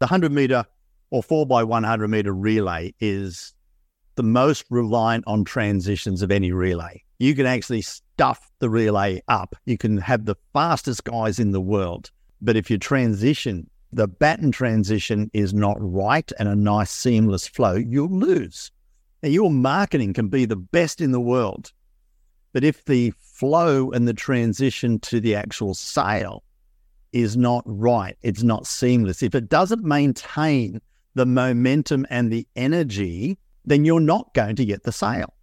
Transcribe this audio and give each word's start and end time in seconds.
The 0.00 0.06
100 0.06 0.32
meter 0.32 0.64
or 1.10 1.22
4 1.22 1.44
by 1.46 1.62
100 1.62 2.08
meter 2.08 2.32
relay 2.32 2.94
is 3.00 3.52
the 4.14 4.22
most 4.22 4.64
reliant 4.70 5.24
on 5.26 5.44
transitions 5.44 6.22
of 6.22 6.30
any 6.30 6.52
relay. 6.52 7.04
You 7.18 7.34
can 7.34 7.44
actually 7.44 7.82
stuff 7.82 8.50
the 8.60 8.70
relay 8.70 9.20
up. 9.28 9.54
You 9.66 9.76
can 9.76 9.98
have 9.98 10.24
the 10.24 10.36
fastest 10.54 11.04
guys 11.04 11.38
in 11.38 11.50
the 11.50 11.60
world. 11.60 12.10
But 12.40 12.56
if 12.56 12.70
your 12.70 12.78
transition, 12.78 13.68
the 13.92 14.08
baton 14.08 14.52
transition 14.52 15.30
is 15.34 15.52
not 15.52 15.76
right 15.78 16.32
and 16.38 16.48
a 16.48 16.56
nice 16.56 16.90
seamless 16.90 17.46
flow, 17.46 17.74
you'll 17.74 18.08
lose. 18.08 18.70
Now, 19.22 19.28
your 19.28 19.50
marketing 19.50 20.14
can 20.14 20.28
be 20.28 20.46
the 20.46 20.56
best 20.56 21.02
in 21.02 21.12
the 21.12 21.20
world. 21.20 21.72
But 22.54 22.64
if 22.64 22.86
the 22.86 23.12
flow 23.18 23.90
and 23.90 24.08
the 24.08 24.14
transition 24.14 24.98
to 25.00 25.20
the 25.20 25.34
actual 25.34 25.74
sale 25.74 26.42
is 27.12 27.36
not 27.36 27.62
right, 27.66 28.16
it's 28.22 28.42
not 28.42 28.66
seamless, 28.66 29.22
if 29.22 29.34
it 29.34 29.48
doesn't 29.48 29.82
maintain 29.82 30.80
the 31.14 31.26
momentum 31.26 32.06
and 32.10 32.32
the 32.32 32.46
energy, 32.56 33.38
then 33.64 33.84
you're 33.84 34.00
not 34.00 34.32
going 34.34 34.56
to 34.56 34.64
get 34.64 34.84
the 34.84 34.92
sale. 34.92 35.34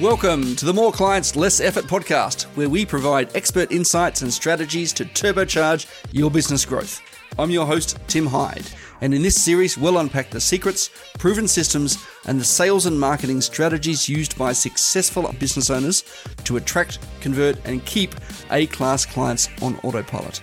Welcome 0.00 0.54
to 0.56 0.66
the 0.66 0.74
More 0.74 0.92
Clients, 0.92 1.36
Less 1.36 1.58
Effort 1.58 1.86
podcast, 1.86 2.44
where 2.54 2.68
we 2.68 2.84
provide 2.84 3.34
expert 3.34 3.72
insights 3.72 4.20
and 4.20 4.32
strategies 4.32 4.92
to 4.92 5.06
turbocharge 5.06 5.86
your 6.12 6.30
business 6.30 6.64
growth. 6.66 7.00
I'm 7.38 7.50
your 7.50 7.66
host, 7.66 7.98
Tim 8.08 8.26
Hyde, 8.26 8.66
and 9.00 9.12
in 9.12 9.22
this 9.22 9.40
series, 9.40 9.76
we'll 9.76 9.98
unpack 9.98 10.30
the 10.30 10.40
secrets, 10.40 10.90
proven 11.18 11.46
systems, 11.46 11.98
and 12.26 12.40
the 12.40 12.44
sales 12.44 12.86
and 12.86 12.98
marketing 12.98 13.40
strategies 13.40 14.08
used 14.08 14.38
by 14.38 14.52
successful 14.52 15.30
business 15.38 15.68
owners 15.68 16.02
to 16.44 16.56
attract, 16.56 16.98
convert, 17.20 17.62
and 17.66 17.84
keep 17.84 18.14
A 18.50 18.66
class 18.66 19.04
clients 19.04 19.48
on 19.60 19.78
autopilot. 19.82 20.40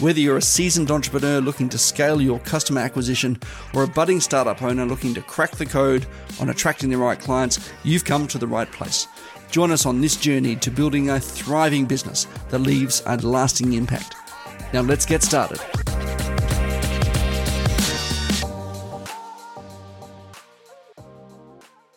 Whether 0.00 0.20
you're 0.20 0.38
a 0.38 0.42
seasoned 0.42 0.90
entrepreneur 0.90 1.40
looking 1.40 1.68
to 1.68 1.78
scale 1.78 2.20
your 2.20 2.40
customer 2.40 2.80
acquisition 2.80 3.38
or 3.72 3.84
a 3.84 3.88
budding 3.88 4.20
startup 4.20 4.62
owner 4.62 4.84
looking 4.84 5.14
to 5.14 5.22
crack 5.22 5.52
the 5.52 5.66
code 5.66 6.06
on 6.40 6.48
attracting 6.48 6.90
the 6.90 6.96
right 6.96 7.20
clients, 7.20 7.70
you've 7.84 8.04
come 8.04 8.26
to 8.28 8.38
the 8.38 8.46
right 8.46 8.70
place. 8.72 9.06
Join 9.50 9.70
us 9.70 9.86
on 9.86 10.00
this 10.00 10.16
journey 10.16 10.56
to 10.56 10.70
building 10.70 11.10
a 11.10 11.20
thriving 11.20 11.84
business 11.84 12.26
that 12.48 12.60
leaves 12.60 13.02
a 13.06 13.16
lasting 13.18 13.74
impact. 13.74 14.16
Now, 14.72 14.80
let's 14.80 15.04
get 15.04 15.22
started. 15.22 15.58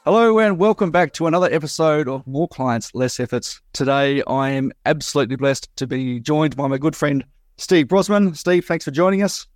Hello 0.03 0.37
and 0.39 0.59
welcome 0.59 0.91
back 0.91 1.13
to 1.13 1.25
another 1.25 1.51
episode 1.51 2.09
of 2.09 2.27
More 2.27 2.49
Clients, 2.49 2.93
Less 2.93 3.19
Efforts. 3.19 3.61
Today 3.71 4.21
I 4.27 4.49
am 4.49 4.73
absolutely 4.85 5.37
blessed 5.37 5.73
to 5.77 5.87
be 5.87 6.19
joined 6.19 6.55
by 6.57 6.67
my 6.67 6.77
good 6.77 6.95
friend 6.95 7.25
Steve 7.57 7.87
Brossman. 7.87 8.35
Steve, 8.35 8.65
thanks 8.65 8.83
for 8.83 8.91
joining 8.91 9.23
us. 9.23 9.47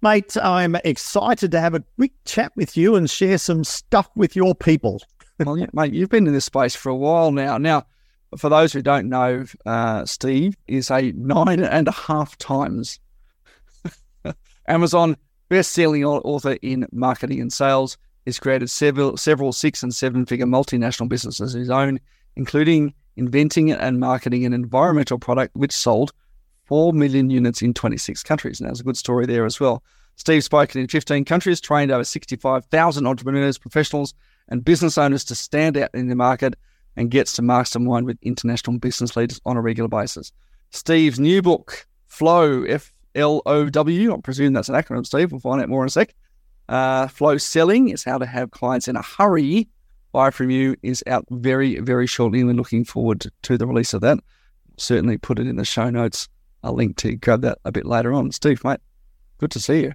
Mate, 0.00 0.36
I'm 0.42 0.76
excited 0.76 1.50
to 1.52 1.60
have 1.60 1.74
a 1.74 1.84
quick 1.96 2.12
chat 2.24 2.52
with 2.56 2.76
you 2.76 2.96
and 2.96 3.08
share 3.08 3.38
some 3.38 3.64
stuff 3.64 4.08
with 4.16 4.34
your 4.34 4.54
people. 4.54 5.00
well, 5.44 5.58
yeah, 5.58 5.66
mate, 5.74 5.92
you've 5.92 6.10
been 6.10 6.26
in 6.26 6.32
this 6.32 6.46
space 6.46 6.74
for 6.74 6.88
a 6.88 6.96
while 6.96 7.30
now. 7.32 7.58
Now, 7.58 7.86
for 8.36 8.48
those 8.48 8.72
who 8.72 8.82
don't 8.82 9.08
know, 9.08 9.44
uh, 9.64 10.04
Steve 10.04 10.56
is 10.66 10.90
a 10.90 11.12
nine 11.12 11.60
and 11.60 11.88
a 11.88 11.92
half 11.92 12.36
times 12.38 12.98
Amazon 14.68 15.16
best-selling 15.48 16.04
author 16.04 16.56
in 16.62 16.86
marketing 16.92 17.40
and 17.40 17.52
sales. 17.52 17.96
He's 18.24 18.40
created 18.40 18.68
several 18.70 19.16
several 19.16 19.52
six 19.52 19.82
and 19.82 19.94
seven 19.94 20.26
figure 20.26 20.46
multinational 20.46 21.08
businesses 21.08 21.54
of 21.54 21.60
his 21.60 21.70
own, 21.70 22.00
including 22.34 22.92
inventing 23.16 23.70
and 23.70 24.00
marketing 24.00 24.44
an 24.44 24.52
environmental 24.52 25.18
product 25.18 25.54
which 25.56 25.72
sold 25.72 26.12
4 26.64 26.92
million 26.92 27.30
units 27.30 27.62
in 27.62 27.72
26 27.72 28.22
countries. 28.24 28.60
And 28.60 28.68
there's 28.68 28.80
a 28.80 28.84
good 28.84 28.96
story 28.96 29.26
there 29.26 29.46
as 29.46 29.60
well. 29.60 29.82
Steve's 30.16 30.46
spoken 30.46 30.80
in 30.80 30.88
15 30.88 31.24
countries, 31.24 31.60
trained 31.60 31.90
over 31.90 32.02
65,000 32.02 33.06
entrepreneurs, 33.06 33.58
professionals, 33.58 34.14
and 34.48 34.64
business 34.64 34.98
owners 34.98 35.24
to 35.24 35.34
stand 35.34 35.76
out 35.76 35.90
in 35.94 36.08
the 36.08 36.16
market 36.16 36.56
and 36.96 37.10
gets 37.10 37.34
to 37.34 37.42
mastermind 37.42 38.06
with 38.06 38.18
international 38.22 38.78
business 38.78 39.16
leaders 39.16 39.40
on 39.44 39.56
a 39.56 39.62
regular 39.62 39.88
basis. 39.88 40.32
Steve's 40.70 41.20
new 41.20 41.42
book, 41.42 41.86
Flow, 42.06 42.62
F 42.64 42.92
L 43.14 43.42
O 43.46 43.68
W, 43.68 44.14
I 44.14 44.20
presume 44.20 44.52
that's 44.52 44.68
an 44.68 44.74
acronym, 44.74 45.06
Steve. 45.06 45.32
We'll 45.32 45.40
find 45.40 45.60
out 45.60 45.68
more 45.68 45.82
in 45.82 45.88
a 45.88 45.90
sec. 45.90 46.14
Uh, 46.68 47.06
flow 47.08 47.38
selling 47.38 47.90
is 47.90 48.02
how 48.02 48.18
to 48.18 48.26
have 48.26 48.50
clients 48.50 48.88
in 48.88 48.96
a 48.96 49.02
hurry. 49.02 49.68
Buy 50.12 50.30
from 50.30 50.50
you 50.50 50.74
is 50.82 51.04
out 51.06 51.24
very, 51.30 51.78
very 51.80 52.06
shortly. 52.06 52.40
And 52.40 52.48
we're 52.48 52.54
looking 52.54 52.84
forward 52.84 53.26
to 53.42 53.56
the 53.56 53.66
release 53.66 53.94
of 53.94 54.00
that. 54.00 54.18
Certainly 54.76 55.18
put 55.18 55.38
it 55.38 55.46
in 55.46 55.56
the 55.56 55.64
show 55.64 55.90
notes. 55.90 56.28
A 56.62 56.72
link 56.72 56.96
to 56.96 57.14
grab 57.16 57.42
that 57.42 57.58
a 57.64 57.70
bit 57.70 57.86
later 57.86 58.12
on. 58.12 58.32
Steve, 58.32 58.64
mate, 58.64 58.80
good 59.38 59.50
to 59.52 59.60
see 59.60 59.82
you. 59.82 59.92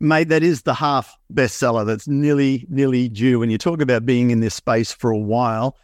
Mate, 0.00 0.28
that 0.28 0.42
is 0.42 0.62
the 0.62 0.74
half 0.74 1.16
bestseller 1.32 1.86
that's 1.86 2.08
nearly, 2.08 2.66
nearly 2.68 3.08
due. 3.08 3.38
When 3.38 3.50
you 3.50 3.58
talk 3.58 3.80
about 3.80 4.04
being 4.04 4.30
in 4.30 4.40
this 4.40 4.54
space 4.54 4.92
for 4.92 5.10
a 5.10 5.18
while, 5.18 5.76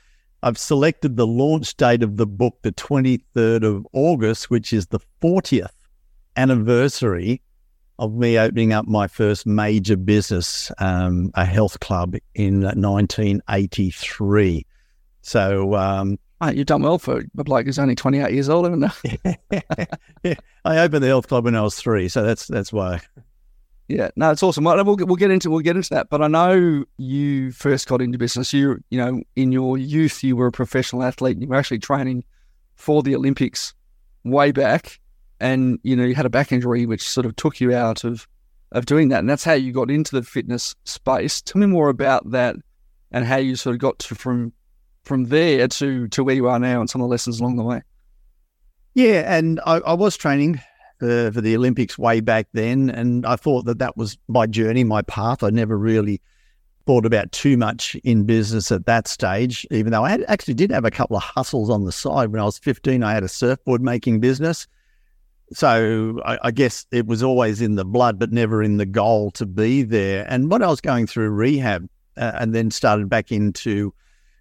I've 0.43 0.59
selected 0.59 1.17
the 1.17 1.27
launch 1.27 1.77
date 1.77 2.03
of 2.03 2.17
the 2.17 2.27
book, 2.27 2.59
the 2.63 2.73
23rd 2.73 3.65
of 3.65 3.87
August, 3.93 4.51
which 4.51 4.73
is 4.73 4.87
the 4.87 5.01
40th 5.23 5.69
anniversary 6.37 7.43
of 7.99 8.15
me 8.15 8.39
opening 8.39 8.73
up 8.73 8.87
my 8.87 9.07
first 9.07 9.47
major 9.47 9.97
business, 9.97 10.73
um, 10.79 11.31
a 11.35 11.45
health 11.45 11.81
club 11.81 12.17
in 12.35 12.63
1983. 12.63 14.67
So, 15.21 15.75
um, 15.75 16.19
Mate, 16.41 16.57
you've 16.57 16.67
done 16.67 16.83
well 16.83 16.99
for 16.99 17.23
a 17.37 17.45
bloke 17.45 17.67
who's 17.67 17.79
only 17.79 17.95
28 17.95 18.33
years 18.33 18.49
old, 18.49 18.65
haven't 18.65 18.91
you? 19.05 19.19
yeah, 20.23 20.35
I 20.65 20.79
opened 20.79 21.05
the 21.05 21.09
health 21.09 21.29
club 21.29 21.45
when 21.45 21.55
I 21.55 21.61
was 21.61 21.75
three, 21.75 22.09
so 22.09 22.23
that's 22.23 22.47
that's 22.47 22.73
why. 22.73 23.03
Yeah, 23.91 24.11
no, 24.15 24.31
it's 24.31 24.43
awesome. 24.43 24.63
We'll, 24.63 24.85
we'll 24.85 25.17
get 25.17 25.33
into 25.33 25.51
we'll 25.51 25.61
get 25.61 25.75
into 25.75 25.91
that. 25.91 26.11
But 26.11 26.23
I 26.23 26.29
know 26.29 26.85
you 26.97 27.51
first 27.51 27.89
got 27.89 28.01
into 28.01 28.19
business. 28.19 28.53
You 28.53 28.79
you 28.91 28.99
know 28.99 29.21
in 29.35 29.51
your 29.51 29.77
youth 29.77 30.23
you 30.23 30.37
were 30.37 30.47
a 30.47 30.53
professional 30.53 31.03
athlete. 31.03 31.39
You 31.41 31.49
were 31.49 31.57
actually 31.57 31.81
training 31.81 32.25
for 32.77 33.03
the 33.03 33.17
Olympics 33.17 33.75
way 34.23 34.53
back 34.53 35.01
and 35.41 35.79
you 35.83 35.97
know 35.97 36.05
you 36.05 36.15
had 36.15 36.27
a 36.27 36.31
back 36.31 36.53
injury 36.53 36.87
which 36.87 37.03
sort 37.09 37.27
of 37.27 37.35
took 37.35 37.61
you 37.61 37.75
out 37.75 38.05
of 38.05 38.29
of 38.73 38.87
doing 38.87 39.09
that, 39.09 39.19
and 39.19 39.29
that's 39.29 39.43
how 39.43 39.55
you 39.55 39.73
got 39.73 39.91
into 39.91 40.15
the 40.15 40.23
fitness 40.23 40.77
space. 40.85 41.43
Tell 41.43 41.59
me 41.59 41.67
more 41.67 41.89
about 41.89 42.31
that 42.31 42.55
and 43.11 43.25
how 43.25 43.37
you 43.37 43.57
sort 43.57 43.75
of 43.75 43.81
got 43.81 43.99
to 43.99 44.15
from 44.15 44.53
from 45.03 45.25
there 45.25 45.67
to 45.67 46.07
to 46.09 46.23
where 46.23 46.37
you 46.37 46.47
are 46.47 46.61
now 46.61 46.79
and 46.81 46.89
some 46.89 47.01
of 47.01 47.07
the 47.07 47.11
lessons 47.11 47.41
along 47.41 47.57
the 47.57 47.65
way. 47.65 47.83
Yeah, 48.95 49.37
and 49.37 49.61
I, 49.67 49.77
I 49.79 49.95
was 49.95 50.17
training 50.17 50.61
for, 51.01 51.41
the 51.41 51.57
Olympics 51.57 51.99
way 51.99 52.21
back 52.21 52.47
then, 52.53 52.91
and 52.91 53.27
I 53.27 53.37
thought 53.37 53.65
that 53.65 53.79
that 53.79 53.97
was 53.97 54.17
my 54.29 54.47
journey, 54.47 54.85
my 54.85 55.03
path. 55.03 55.43
I 55.43 55.51
never 55.51 55.77
really 55.77 56.21
thought 56.87 57.05
about 57.05 57.33
too 57.33 57.57
much 57.57 57.95
in 58.05 58.25
business 58.25 58.71
at 58.71 58.87
that 58.87 59.09
stage, 59.09 59.67
even 59.71 59.93
though 59.93 60.05
I 60.05 60.11
had, 60.11 60.25
actually 60.29 60.55
did 60.55 60.71
have 60.71 60.85
a 60.85 60.91
couple 60.91 61.17
of 61.17 61.23
hustles 61.23 61.71
on 61.71 61.85
the 61.85 61.93
side. 61.93 62.31
When 62.31 62.41
I 62.41 62.45
was 62.45 62.59
15, 62.59 63.03
I 63.03 63.13
had 63.13 63.25
a 63.25 63.29
surfboard 63.29 63.83
making 63.83 64.21
business 64.21 64.67
so 65.53 66.21
I, 66.25 66.39
I, 66.45 66.51
guess 66.51 66.87
it 66.93 67.07
was 67.07 67.23
always 67.23 67.61
in 67.61 67.75
the 67.75 67.85
blood, 67.85 68.19
but 68.19 68.33
never 68.33 68.63
in 68.63 68.77
the 68.77 68.87
goal 68.87 69.31
to 69.33 69.47
be 69.47 69.83
there. 69.83 70.25
And 70.29 70.51
when 70.51 70.63
I 70.63 70.69
was 70.69 70.81
going 70.81 71.07
through 71.07 71.31
rehab 71.31 71.89
uh, 72.17 72.33
and 72.35 72.55
then 72.55 72.71
started 72.71 73.09
back 73.09 73.33
into 73.33 73.93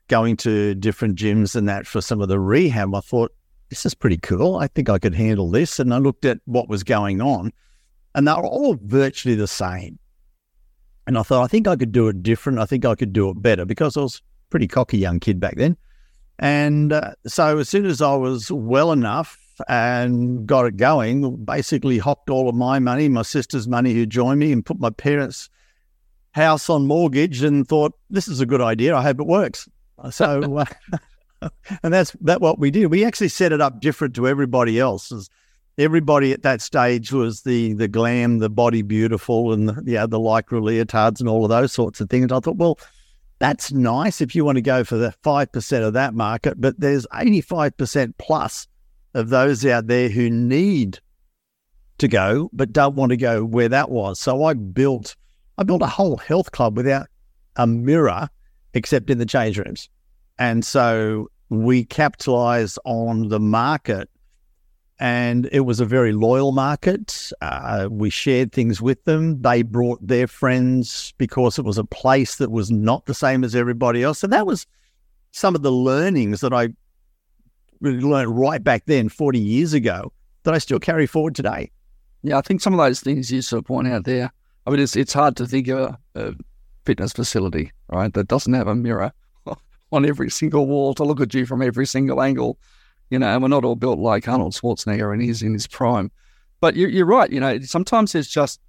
going 0.08 0.38
to 0.38 0.75
different 0.75 1.18
gyms 1.18 1.56
and 1.56 1.68
that 1.68 1.88
for 1.88 2.02
some 2.02 2.22
of 2.22 2.28
the 2.28 2.40
rehab, 2.40 2.94
I 2.94 3.00
thought, 3.00 3.34
this 3.69 3.85
is 3.85 3.94
pretty 3.94 4.18
cool. 4.18 4.57
I 4.57 4.68
think 4.68 4.90
I 4.90 5.00
could 5.00 5.16
handle 5.16 5.50
this. 5.50 5.80
And 5.80 5.94
I 5.94 5.97
looked 5.97 6.25
at 6.25 6.40
what 6.46 6.69
was 6.69 6.84
going 6.84 7.22
on, 7.22 7.52
and 8.16 8.28
they 8.28 8.34
were 8.34 8.46
all 8.46 8.78
virtually 8.81 9.35
the 9.35 9.47
same. 9.47 10.00
And 11.07 11.18
I 11.18 11.24
thought, 11.24 11.44
I 11.44 11.47
think 11.47 11.68
I 11.68 11.75
could 11.75 11.91
do 11.91 12.07
it 12.07 12.22
different. 12.22 12.59
I 12.59 12.66
think 12.66 12.85
I 12.85 12.96
could 12.96 13.13
do 13.13 13.30
it 13.30 13.41
better 13.41 13.66
because 13.66 13.97
I 13.97 14.02
was 14.02 14.18
a 14.18 14.50
pretty 14.50 14.68
cocky 14.68 14.97
young 14.97 15.19
kid 15.19 15.40
back 15.40 15.56
then. 15.56 15.75
And 16.38 16.94
uh, 16.94 17.13
so 17.25 17.57
as 17.57 17.69
soon 17.69 17.85
as 17.85 18.02
I 18.02 18.16
was 18.16 18.52
well 18.52 18.91
enough 18.91 19.38
and 19.68 20.46
got 20.46 20.66
it 20.66 20.78
going. 20.78 21.44
Basically, 21.44 21.97
hocked 21.97 22.30
all 22.30 22.47
of 22.47 22.56
my 22.56 22.80
money, 22.80 23.09
my 23.09 23.24
sister's 23.24 23.68
money, 23.68 23.94
who 23.94 24.06
joined 24.06 24.39
me, 24.39 24.51
and 24.51 24.65
put 24.65 24.80
my 24.80 24.89
parents' 24.89 25.50
house 26.31 26.69
on 26.69 26.88
mortgage, 26.88 27.44
and 27.44 27.68
thought 27.68 27.94
this 28.10 28.27
is 28.27 28.39
a 28.39 28.45
good 28.45 28.62
idea. 28.62 28.95
I 28.95 29.04
hope 29.04 29.19
it 29.19 29.27
works. 29.27 29.68
So, 30.12 30.57
uh, 30.57 30.65
and 31.83 31.94
that's 31.94 32.12
that 32.21 32.41
what 32.41 32.59
we 32.59 32.71
did. 32.71 32.88
We 32.88 33.06
actually 33.06 33.30
set 33.30 33.51
it 33.51 33.62
up 33.62 33.80
different 33.80 34.15
to 34.15 34.27
everybody 34.27 34.80
else. 34.80 35.30
Everybody 35.77 36.33
at 36.33 36.44
that 36.44 36.62
stage 36.62 37.12
was 37.12 37.44
the 37.44 37.74
the 37.74 37.88
glam, 37.88 38.39
the 38.39 38.50
body 38.50 38.81
beautiful, 38.81 39.53
and 39.53 39.69
the, 39.69 39.83
yeah, 39.86 40.06
the 40.06 40.19
lycra 40.19 40.62
leotards 40.62 41.19
and 41.19 41.30
all 41.30 41.45
of 41.45 41.50
those 41.50 41.71
sorts 41.71 42.01
of 42.01 42.09
things. 42.09 42.31
I 42.31 42.39
thought, 42.39 42.57
well, 42.57 42.80
that's 43.39 43.71
nice 43.71 44.19
if 44.19 44.36
you 44.36 44.44
want 44.44 44.57
to 44.57 44.62
go 44.62 44.83
for 44.83 44.97
the 44.97 45.13
five 45.24 45.51
percent 45.51 45.83
of 45.86 45.94
that 45.94 46.13
market, 46.13 46.59
but 46.59 46.80
there's 46.80 47.07
eighty 47.15 47.41
five 47.41 47.77
percent 47.77 48.18
plus 48.18 48.68
of 49.13 49.30
those 49.30 49.65
out 49.65 49.88
there 49.88 50.09
who 50.09 50.30
need 50.30 51.00
to 51.97 52.07
go 52.07 52.50
but 52.53 52.71
don't 52.71 52.95
want 52.95 53.12
to 53.12 53.18
go 53.18 53.44
where 53.44 53.69
that 53.69 53.89
was. 53.89 54.19
So 54.19 54.44
I 54.44 54.53
built 54.53 55.15
I 55.57 55.63
built 55.63 55.81
a 55.81 55.88
whole 55.88 56.18
health 56.18 56.51
club 56.51 56.77
without 56.77 57.07
a 57.56 57.68
mirror 57.68 58.30
except 58.74 59.09
in 59.09 59.18
the 59.18 59.25
change 59.25 59.57
rooms. 59.57 59.89
And 60.39 60.63
so 60.63 61.30
we 61.50 61.83
capitalize 61.83 62.80
on 62.86 63.27
the 63.27 63.39
market 63.39 64.09
and 65.01 65.47
it 65.51 65.62
was 65.62 65.80
a 65.80 65.86
very 65.86 66.12
loyal 66.12 66.51
market. 66.51 67.31
Uh, 67.41 67.88
we 67.89 68.09
shared 68.09 68.51
things 68.51 68.81
with 68.81 69.03
them. 69.03 69.41
They 69.41 69.62
brought 69.62 70.06
their 70.06 70.27
friends 70.27 71.13
because 71.18 71.57
it 71.57 71.65
was 71.65 71.77
a 71.77 71.86
place 71.86 72.36
that 72.38 72.51
was 72.51 72.71
not 72.71 73.06
the 73.06 73.13
same 73.13 73.44
as 73.44 73.56
everybody 73.56 74.03
else. 74.03 74.24
And 74.24 74.33
that 74.33 74.47
was 74.47 74.65
some 75.31 75.56
of 75.56 75.62
the 75.62 75.71
learnings 75.71 76.41
that 76.41 76.53
I 76.53 76.69
really 77.80 78.01
learned 78.01 78.38
right 78.38 78.62
back 78.63 78.83
then, 78.88 79.07
40 79.07 79.39
years 79.39 79.74
ago, 79.74 80.12
that 80.44 80.53
I 80.53 80.57
still 80.57 80.80
carry 80.80 81.06
forward 81.06 81.36
today. 81.36 81.71
Yeah, 82.24 82.38
I 82.38 82.41
think 82.41 82.59
some 82.59 82.74
of 82.74 82.80
those 82.80 83.00
things 83.00 83.31
you 83.31 83.41
sort 83.41 83.59
of 83.59 83.65
point 83.65 83.88
out 83.88 84.03
there. 84.03 84.31
I 84.68 84.71
mean, 84.71 84.81
it's 84.81 84.97
it's 84.97 85.13
hard 85.13 85.38
to 85.38 85.47
think 85.47 85.69
of 85.69 85.80
a, 85.80 85.97
a 86.15 86.33
fitness 86.86 87.13
facility, 87.13 87.71
right, 87.88 88.13
that 88.13 88.27
doesn't 88.27 88.53
have 88.53 88.68
a 88.68 88.75
mirror 88.75 89.13
on 89.91 90.06
every 90.06 90.30
single 90.30 90.68
wall 90.68 90.94
to 90.95 91.03
look 91.03 91.21
at 91.21 91.33
you 91.33 91.45
from 91.45 91.62
every 91.62 91.86
single 91.86 92.21
angle. 92.21 92.57
You 93.09 93.19
know, 93.19 93.27
and 93.27 93.41
we're 93.41 93.50
not 93.50 93.65
all 93.65 93.75
built 93.75 94.00
like 94.00 94.27
Arnold 94.27 94.53
Schwarzenegger 94.53 95.12
and 95.12 95.21
he's 95.21 95.41
in 95.41 95.53
his 95.53 95.65
prime. 95.65 96.12
But 96.62 96.75
you're, 96.75 96.89
you're 96.89 97.06
right. 97.06 97.31
You 97.31 97.39
know, 97.39 97.59
sometimes 97.62 98.12
there's 98.12 98.27
just 98.27 98.59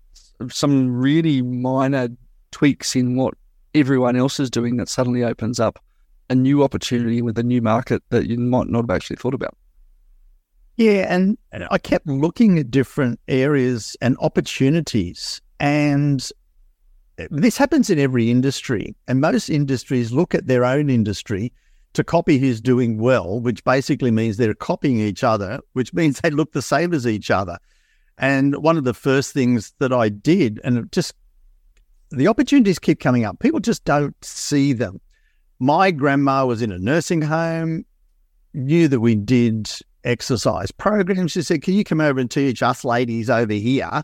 some 0.49 0.90
really 0.90 1.43
minor 1.43 2.08
tweaks 2.50 2.96
in 2.96 3.17
what 3.17 3.34
everyone 3.75 4.17
else 4.17 4.40
is 4.40 4.50
doing 4.50 4.76
that 4.78 4.88
suddenly 4.88 5.22
opens 5.22 5.61
up 5.61 5.82
a 6.31 6.34
new 6.34 6.62
opportunity 6.62 7.20
with 7.20 7.37
a 7.38 7.43
new 7.43 7.61
market 7.61 8.02
that 8.11 8.26
you 8.26 8.38
might 8.38 8.69
not 8.69 8.82
have 8.82 8.90
actually 8.90 9.17
thought 9.17 9.34
about. 9.34 9.56
Yeah, 10.76 11.12
and 11.14 11.37
uh, 11.52 11.67
I 11.70 11.78
kept 11.78 12.06
looking 12.06 12.58
at 12.58 12.70
different 12.70 13.20
areas 13.28 13.96
and 14.00 14.17
opportunities. 14.20 15.43
And 15.58 16.26
this 17.31 17.56
happens 17.56 17.90
in 17.90 17.99
every 17.99 18.31
industry. 18.31 18.94
And 19.08 19.20
most 19.20 19.49
industries 19.49 20.12
look 20.12 20.34
at 20.34 20.46
their 20.46 20.64
own 20.64 20.90
industry 20.90 21.52
to 21.93 22.05
copy 22.05 22.38
who's 22.38 22.61
doing 22.61 22.99
well, 22.99 23.40
which 23.40 23.64
basically 23.64 24.11
means 24.11 24.37
they're 24.37 24.55
copying 24.55 25.00
each 25.00 25.25
other, 25.25 25.61
which 25.72 25.93
means 25.93 26.20
they 26.20 26.31
look 26.31 26.52
the 26.52 26.62
same 26.62 26.94
as 26.94 27.06
each 27.06 27.31
other. 27.31 27.58
And 28.19 28.56
one 28.56 28.76
of 28.76 28.84
the 28.84 28.94
first 28.94 29.32
things 29.32 29.72
that 29.78 29.93
I 29.93 30.08
did, 30.08 30.61
and 30.62 30.90
just 30.93 31.14
the 32.11 32.28
opportunities 32.28 32.78
keep 32.78 33.00
coming 33.00 33.25
up, 33.25 33.38
people 33.38 33.61
just 33.61 33.84
don't 33.84 34.14
see 34.25 34.72
them. 34.72 35.00
My 35.58 35.90
grandma 35.90 36.46
was 36.46 36.62
in 36.62 36.70
a 36.70 36.78
nursing 36.78 37.22
home, 37.22 37.84
knew 38.55 38.88
that 38.88 39.00
we 39.00 39.14
did 39.14 39.70
exercise 40.05 40.70
programs. 40.70 41.32
She 41.32 41.43
said, 41.43 41.62
Can 41.62 41.75
you 41.75 41.84
come 41.84 42.00
over 42.00 42.20
and 42.20 42.31
teach 42.31 42.62
us 42.62 42.84
ladies 42.84 43.31
over 43.31 43.52
here 43.52 44.02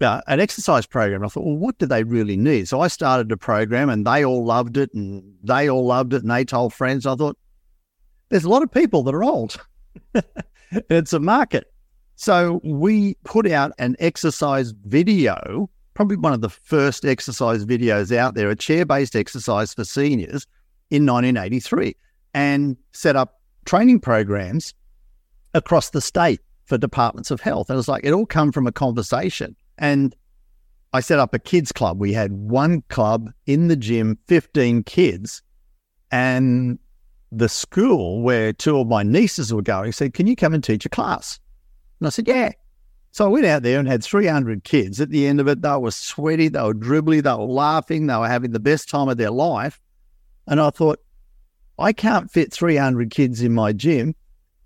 uh, 0.00 0.20
an 0.26 0.40
exercise 0.40 0.86
program. 0.86 1.24
I 1.24 1.28
thought, 1.28 1.44
well, 1.44 1.56
what 1.56 1.78
do 1.78 1.86
they 1.86 2.04
really 2.04 2.36
need? 2.36 2.68
So 2.68 2.80
I 2.80 2.88
started 2.88 3.30
a 3.32 3.36
program 3.36 3.88
and 3.88 4.06
they 4.06 4.24
all 4.24 4.44
loved 4.44 4.76
it 4.76 4.92
and 4.92 5.22
they 5.42 5.68
all 5.68 5.86
loved 5.86 6.12
it 6.12 6.22
and 6.22 6.30
they 6.30 6.44
told 6.44 6.74
friends. 6.74 7.06
I 7.06 7.14
thought, 7.14 7.38
there's 8.28 8.44
a 8.44 8.48
lot 8.48 8.62
of 8.62 8.70
people 8.70 9.02
that 9.04 9.14
are 9.14 9.24
old. 9.24 9.56
it's 10.70 11.12
a 11.12 11.20
market. 11.20 11.72
So 12.16 12.60
we 12.64 13.14
put 13.24 13.50
out 13.50 13.72
an 13.78 13.96
exercise 13.98 14.72
video, 14.86 15.70
probably 15.94 16.16
one 16.16 16.32
of 16.32 16.40
the 16.40 16.48
first 16.48 17.04
exercise 17.04 17.64
videos 17.64 18.14
out 18.14 18.34
there, 18.34 18.50
a 18.50 18.56
chair 18.56 18.84
based 18.84 19.14
exercise 19.14 19.74
for 19.74 19.84
seniors 19.84 20.46
in 20.90 21.04
1983, 21.04 21.94
and 22.34 22.76
set 22.92 23.16
up 23.16 23.40
training 23.64 24.00
programs 24.00 24.74
across 25.54 25.90
the 25.90 26.00
state 26.00 26.40
for 26.64 26.78
departments 26.78 27.30
of 27.30 27.40
health. 27.40 27.68
And 27.68 27.74
it 27.74 27.78
was 27.78 27.88
like, 27.88 28.04
it 28.04 28.12
all 28.12 28.26
come 28.26 28.50
from 28.50 28.66
a 28.66 28.72
conversation. 28.72 29.54
And 29.78 30.14
I 30.92 31.00
set 31.00 31.18
up 31.18 31.34
a 31.34 31.38
kids 31.38 31.72
club. 31.72 32.00
We 32.00 32.12
had 32.12 32.32
one 32.32 32.82
club 32.88 33.30
in 33.46 33.68
the 33.68 33.76
gym, 33.76 34.18
15 34.28 34.82
kids. 34.84 35.42
And 36.10 36.78
the 37.32 37.48
school 37.48 38.22
where 38.22 38.52
two 38.52 38.78
of 38.78 38.86
my 38.86 39.02
nieces 39.02 39.52
were 39.52 39.62
going 39.62 39.92
said, 39.92 40.14
Can 40.14 40.26
you 40.26 40.36
come 40.36 40.54
and 40.54 40.62
teach 40.62 40.86
a 40.86 40.88
class? 40.88 41.38
And 42.00 42.06
I 42.06 42.10
said, 42.10 42.28
Yeah. 42.28 42.52
So 43.12 43.24
I 43.24 43.28
went 43.28 43.46
out 43.46 43.62
there 43.62 43.78
and 43.78 43.88
had 43.88 44.04
300 44.04 44.64
kids. 44.64 45.00
At 45.00 45.08
the 45.08 45.26
end 45.26 45.40
of 45.40 45.48
it, 45.48 45.62
they 45.62 45.76
were 45.76 45.90
sweaty, 45.90 46.48
they 46.48 46.60
were 46.60 46.74
dribbly, 46.74 47.22
they 47.22 47.30
were 47.30 47.50
laughing, 47.50 48.06
they 48.06 48.16
were 48.16 48.28
having 48.28 48.52
the 48.52 48.60
best 48.60 48.90
time 48.90 49.08
of 49.08 49.16
their 49.16 49.30
life. 49.30 49.80
And 50.46 50.60
I 50.60 50.68
thought, 50.70 51.00
I 51.78 51.92
can't 51.92 52.30
fit 52.30 52.52
300 52.52 53.10
kids 53.10 53.42
in 53.42 53.52
my 53.52 53.72
gym. 53.72 54.14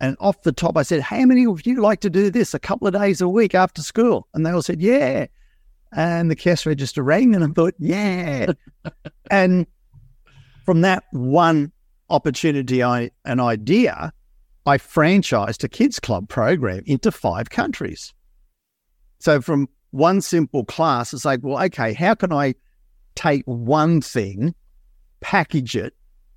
And 0.00 0.16
off 0.18 0.42
the 0.42 0.52
top, 0.52 0.76
I 0.76 0.82
said, 0.82 1.00
How 1.00 1.24
many 1.26 1.46
of 1.46 1.66
you 1.66 1.80
like 1.80 2.00
to 2.00 2.10
do 2.10 2.30
this 2.30 2.54
a 2.54 2.58
couple 2.58 2.86
of 2.88 2.94
days 2.94 3.20
a 3.20 3.28
week 3.28 3.54
after 3.54 3.82
school? 3.82 4.26
And 4.32 4.44
they 4.44 4.50
all 4.50 4.62
said, 4.62 4.80
Yeah. 4.80 5.26
And 5.92 6.30
the 6.30 6.36
cash 6.36 6.66
register 6.66 7.02
rang, 7.02 7.34
and 7.34 7.44
I 7.44 7.48
thought, 7.48 7.74
Yeah. 7.78 8.52
and 9.30 9.66
from 10.64 10.80
that 10.80 11.04
one 11.10 11.70
opportunity, 12.08 12.82
I 12.82 13.10
an 13.24 13.40
idea, 13.40 14.12
I 14.66 14.78
franchised 14.78 15.62
a 15.64 15.68
kids 15.68 16.00
club 16.00 16.28
program 16.28 16.82
into 16.86 17.12
five 17.12 17.50
countries. 17.50 18.14
So 19.18 19.42
from 19.42 19.68
one 19.90 20.22
simple 20.22 20.64
class, 20.64 21.12
it's 21.12 21.24
like, 21.24 21.40
well, 21.42 21.62
okay, 21.64 21.92
how 21.92 22.14
can 22.14 22.32
I 22.32 22.54
take 23.16 23.42
one 23.44 24.00
thing, 24.00 24.54
package 25.20 25.76
it, 25.76 25.94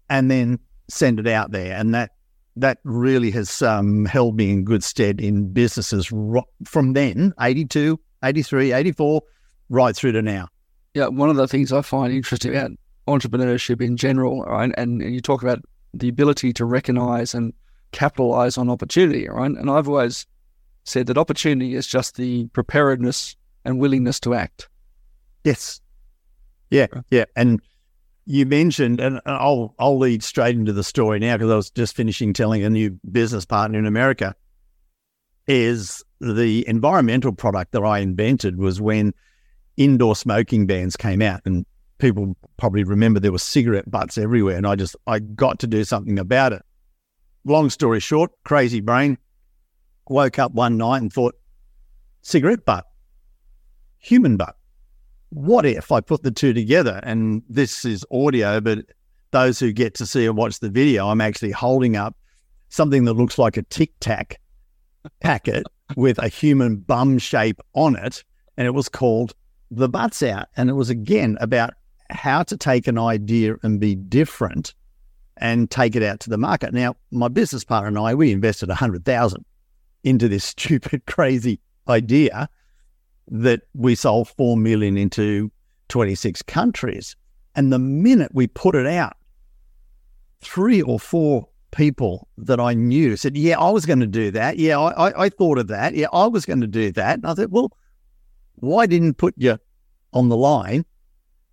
and 0.10 0.30
then 0.30 0.60
send 0.90 1.20
it 1.20 1.28
out 1.28 1.52
there? 1.52 1.78
And 1.78 1.94
that 1.94 2.12
that 2.56 2.80
really 2.84 3.32
has 3.32 3.62
um, 3.62 4.06
held 4.06 4.38
me 4.38 4.52
in 4.52 4.64
good 4.64 4.84
stead 4.84 5.20
in 5.20 5.52
businesses 5.52 6.12
ro- 6.12 6.48
from 6.66 6.94
then, 6.94 7.34
82, 7.40 8.00
83, 8.24 8.74
84, 8.74 9.22
right 9.70 9.96
through 9.96 10.12
to 10.14 10.22
now. 10.22 10.48
Yeah, 10.94 11.08
one 11.08 11.30
of 11.30 11.36
the 11.36 11.48
things 11.48 11.74
I 11.74 11.82
find 11.82 12.14
interesting 12.14 12.56
about 12.56 12.72
entrepreneurship 13.08 13.82
in 13.82 13.98
general, 13.98 14.44
right, 14.44 14.72
and, 14.78 15.02
and 15.02 15.14
you 15.14 15.22
talk 15.22 15.42
about 15.42 15.60
the 15.94 16.10
ability 16.10 16.54
to 16.54 16.66
recognize 16.66 17.34
and 17.34 17.54
capitalize 17.92 18.58
on 18.58 18.70
opportunity, 18.70 19.28
right? 19.28 19.52
And 19.52 19.70
I've 19.70 19.88
always 19.88 20.26
said 20.84 21.08
that 21.08 21.18
opportunity 21.18 21.76
is 21.76 21.88
just 21.88 22.18
the 22.18 22.48
preparedness 22.48 23.36
and 23.66 23.80
willingness 23.80 24.20
to 24.22 24.34
act. 24.34 24.70
Yes. 25.44 25.82
Yeah, 26.70 26.88
yeah. 27.10 27.26
And 27.36 27.62
you 28.26 28.46
mentioned, 28.46 29.00
and 29.00 29.20
I'll 29.26 29.76
I'll 29.78 29.98
lead 29.98 30.24
straight 30.24 30.56
into 30.56 30.74
the 30.74 30.84
story 30.84 31.20
now 31.20 31.36
because 31.36 31.52
I 31.52 31.56
was 31.56 31.70
just 31.70 31.96
finishing 31.96 32.34
telling 32.34 32.64
a 32.64 32.70
new 32.70 32.98
business 33.12 33.46
partner 33.46 33.78
in 33.80 33.86
America. 33.86 34.36
Is 35.46 36.04
the 36.22 36.66
environmental 36.68 37.34
product 37.34 37.74
that 37.74 37.84
I 37.84 38.00
invented 38.00 38.58
was 38.58 38.80
when 38.80 39.14
indoor 39.76 40.16
smoking 40.16 40.66
bans 40.68 40.96
came 40.96 41.22
out, 41.22 41.42
and 41.46 41.66
people 41.98 42.38
probably 42.58 42.86
remember 42.86 43.20
there 43.20 43.32
were 43.32 43.40
cigarette 43.40 43.90
butts 43.92 44.18
everywhere, 44.18 44.56
and 44.56 44.66
I 44.66 44.76
just 44.76 44.96
I 45.06 45.20
got 45.20 45.60
to 45.60 45.68
do 45.68 45.84
something 45.84 46.18
about 46.18 46.54
it. 46.54 46.64
Long 47.44 47.70
story 47.70 48.00
short, 48.00 48.32
crazy 48.46 48.80
brain. 48.80 49.18
Woke 50.08 50.40
up 50.40 50.54
one 50.54 50.78
night 50.78 51.02
and 51.02 51.12
thought, 51.12 51.36
cigarette 52.22 52.66
butt, 52.66 52.86
human 54.00 54.38
butt 54.38 54.56
what 55.34 55.66
if 55.66 55.92
I 55.92 56.00
put 56.00 56.22
the 56.22 56.32
two 56.32 56.54
together? 56.54 57.00
And 57.04 57.42
this 57.50 57.86
is 57.86 58.06
audio, 58.12 58.62
but 58.62 58.86
those 59.32 59.60
who 59.60 59.74
get 59.74 59.96
to 59.96 60.06
see 60.06 60.28
and 60.28 60.38
watch 60.38 60.60
the 60.60 60.70
video, 60.70 61.08
I'm 61.08 61.22
actually 61.22 61.52
holding 61.52 61.96
up 61.96 62.16
something 62.70 63.06
that 63.06 63.14
looks 63.14 63.40
like 63.40 63.58
a 63.58 63.64
tic 63.64 63.92
tac 64.00 64.40
packet 65.22 65.66
with 65.96 66.20
a 66.20 66.28
human 66.28 66.78
bum 66.78 67.18
shape 67.18 67.60
on 67.74 67.96
it. 67.96 68.24
And 68.58 68.68
it 68.68 68.76
was 68.76 68.88
called 68.88 69.34
The 69.72 69.90
Butts 69.90 70.22
Out. 70.22 70.48
And 70.56 70.70
it 70.70 70.74
was 70.74 70.92
again 70.92 71.38
about 71.42 71.74
how 72.12 72.44
to 72.44 72.56
take 72.56 72.88
an 72.88 73.00
idea 73.00 73.56
and 73.64 73.80
be 73.80 73.96
different 73.96 74.76
and 75.38 75.70
take 75.72 75.96
it 75.96 76.04
out 76.04 76.20
to 76.22 76.30
the 76.30 76.38
market. 76.38 76.76
Now, 76.76 76.96
my 77.10 77.28
business 77.28 77.64
partner 77.64 77.88
and 77.88 77.98
I, 77.98 78.14
we 78.14 78.32
invested 78.32 78.70
a 78.70 78.76
hundred 78.76 79.04
thousand 79.04 79.46
into 80.04 80.28
this 80.28 80.44
stupid, 80.44 81.08
crazy 81.08 81.60
idea 81.90 82.48
that 83.30 83.62
we 83.74 83.96
sold 83.96 84.28
4 84.30 84.58
million 84.58 84.98
into 84.98 85.52
26 85.90 86.42
countries. 86.44 87.16
And 87.56 87.72
the 87.72 87.80
minute 87.80 88.32
we 88.34 88.48
put 88.48 88.76
it 88.76 88.88
out, 88.88 89.16
three 90.42 90.82
or 90.82 91.00
four 91.00 91.48
people 91.72 92.28
that 92.38 92.60
I 92.60 92.74
knew 92.74 93.16
said, 93.16 93.38
Yeah, 93.38 93.60
I 93.60 93.70
was 93.70 93.86
going 93.86 94.00
to 94.00 94.08
do 94.08 94.32
that. 94.32 94.58
Yeah, 94.58 94.80
I, 94.80 95.10
I, 95.10 95.24
I, 95.26 95.30
thought 95.30 95.58
of 95.58 95.68
that. 95.68 95.96
Yeah, 95.96 96.08
I 96.12 96.28
was 96.28 96.46
going 96.46 96.62
to 96.62 96.68
do 96.68 96.92
that. 96.94 97.16
And 97.16 97.26
I 97.26 97.34
said, 97.36 97.52
Well, 97.52 97.72
why 98.56 98.86
didn't 98.86 99.16
put 99.16 99.34
you 99.38 99.58
on 100.14 100.30
the 100.30 100.38
line 100.38 100.86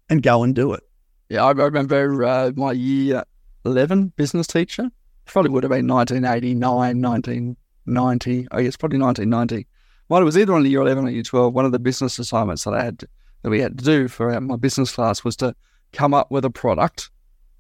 and 0.08 0.22
go 0.22 0.42
and 0.42 0.54
do 0.54 0.72
it? 0.72 0.82
Yeah, 1.28 1.44
I 1.44 1.50
remember 1.52 2.24
uh, 2.24 2.52
my 2.56 2.72
year 2.72 3.24
11 3.64 4.12
business 4.16 4.46
teacher, 4.46 4.90
probably 5.26 5.50
would 5.50 5.62
have 5.62 5.70
been 5.70 5.86
1989, 5.86 7.00
1990, 7.00 8.48
I 8.50 8.62
guess 8.62 8.76
probably 8.76 8.98
1990 8.98 9.66
well, 10.10 10.20
it 10.20 10.24
was 10.24 10.36
either 10.36 10.52
on 10.52 10.66
year 10.66 10.80
11 10.80 11.06
or 11.06 11.10
year 11.10 11.22
12. 11.22 11.54
One 11.54 11.64
of 11.64 11.70
the 11.70 11.78
business 11.78 12.18
assignments 12.18 12.64
that 12.64 12.74
I 12.74 12.82
had 12.82 12.98
to, 12.98 13.08
that 13.42 13.50
we 13.50 13.60
had 13.60 13.78
to 13.78 13.84
do 13.84 14.08
for 14.08 14.38
my 14.40 14.56
business 14.56 14.90
class 14.90 15.22
was 15.22 15.36
to 15.36 15.54
come 15.92 16.12
up 16.12 16.32
with 16.32 16.44
a 16.44 16.50
product 16.50 17.10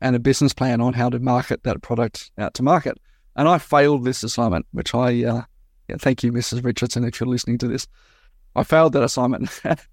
and 0.00 0.16
a 0.16 0.18
business 0.18 0.52
plan 0.52 0.80
on 0.80 0.92
how 0.92 1.08
to 1.08 1.20
market 1.20 1.62
that 1.62 1.80
product 1.80 2.32
out 2.38 2.54
to 2.54 2.64
market. 2.64 2.98
And 3.36 3.48
I 3.48 3.58
failed 3.58 4.04
this 4.04 4.24
assignment, 4.24 4.66
which 4.72 4.96
I, 4.96 5.24
uh, 5.24 5.42
yeah, 5.88 5.96
thank 6.00 6.24
you, 6.24 6.32
Mrs. 6.32 6.64
Richardson, 6.64 7.04
if 7.04 7.20
you're 7.20 7.28
listening 7.28 7.58
to 7.58 7.68
this. 7.68 7.86
I 8.56 8.64
failed 8.64 8.94
that 8.94 9.04
assignment. 9.04 9.48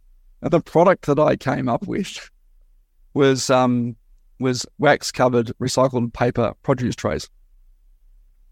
the 0.42 0.60
product 0.60 1.06
that 1.06 1.20
I 1.20 1.36
came 1.36 1.70
up 1.70 1.86
with 1.86 2.28
was 3.14 3.52
um, 3.52 3.96
was 4.40 4.66
wax 4.80 5.12
covered 5.12 5.52
recycled 5.62 6.12
paper 6.12 6.56
produce 6.64 6.96
trays. 6.96 7.30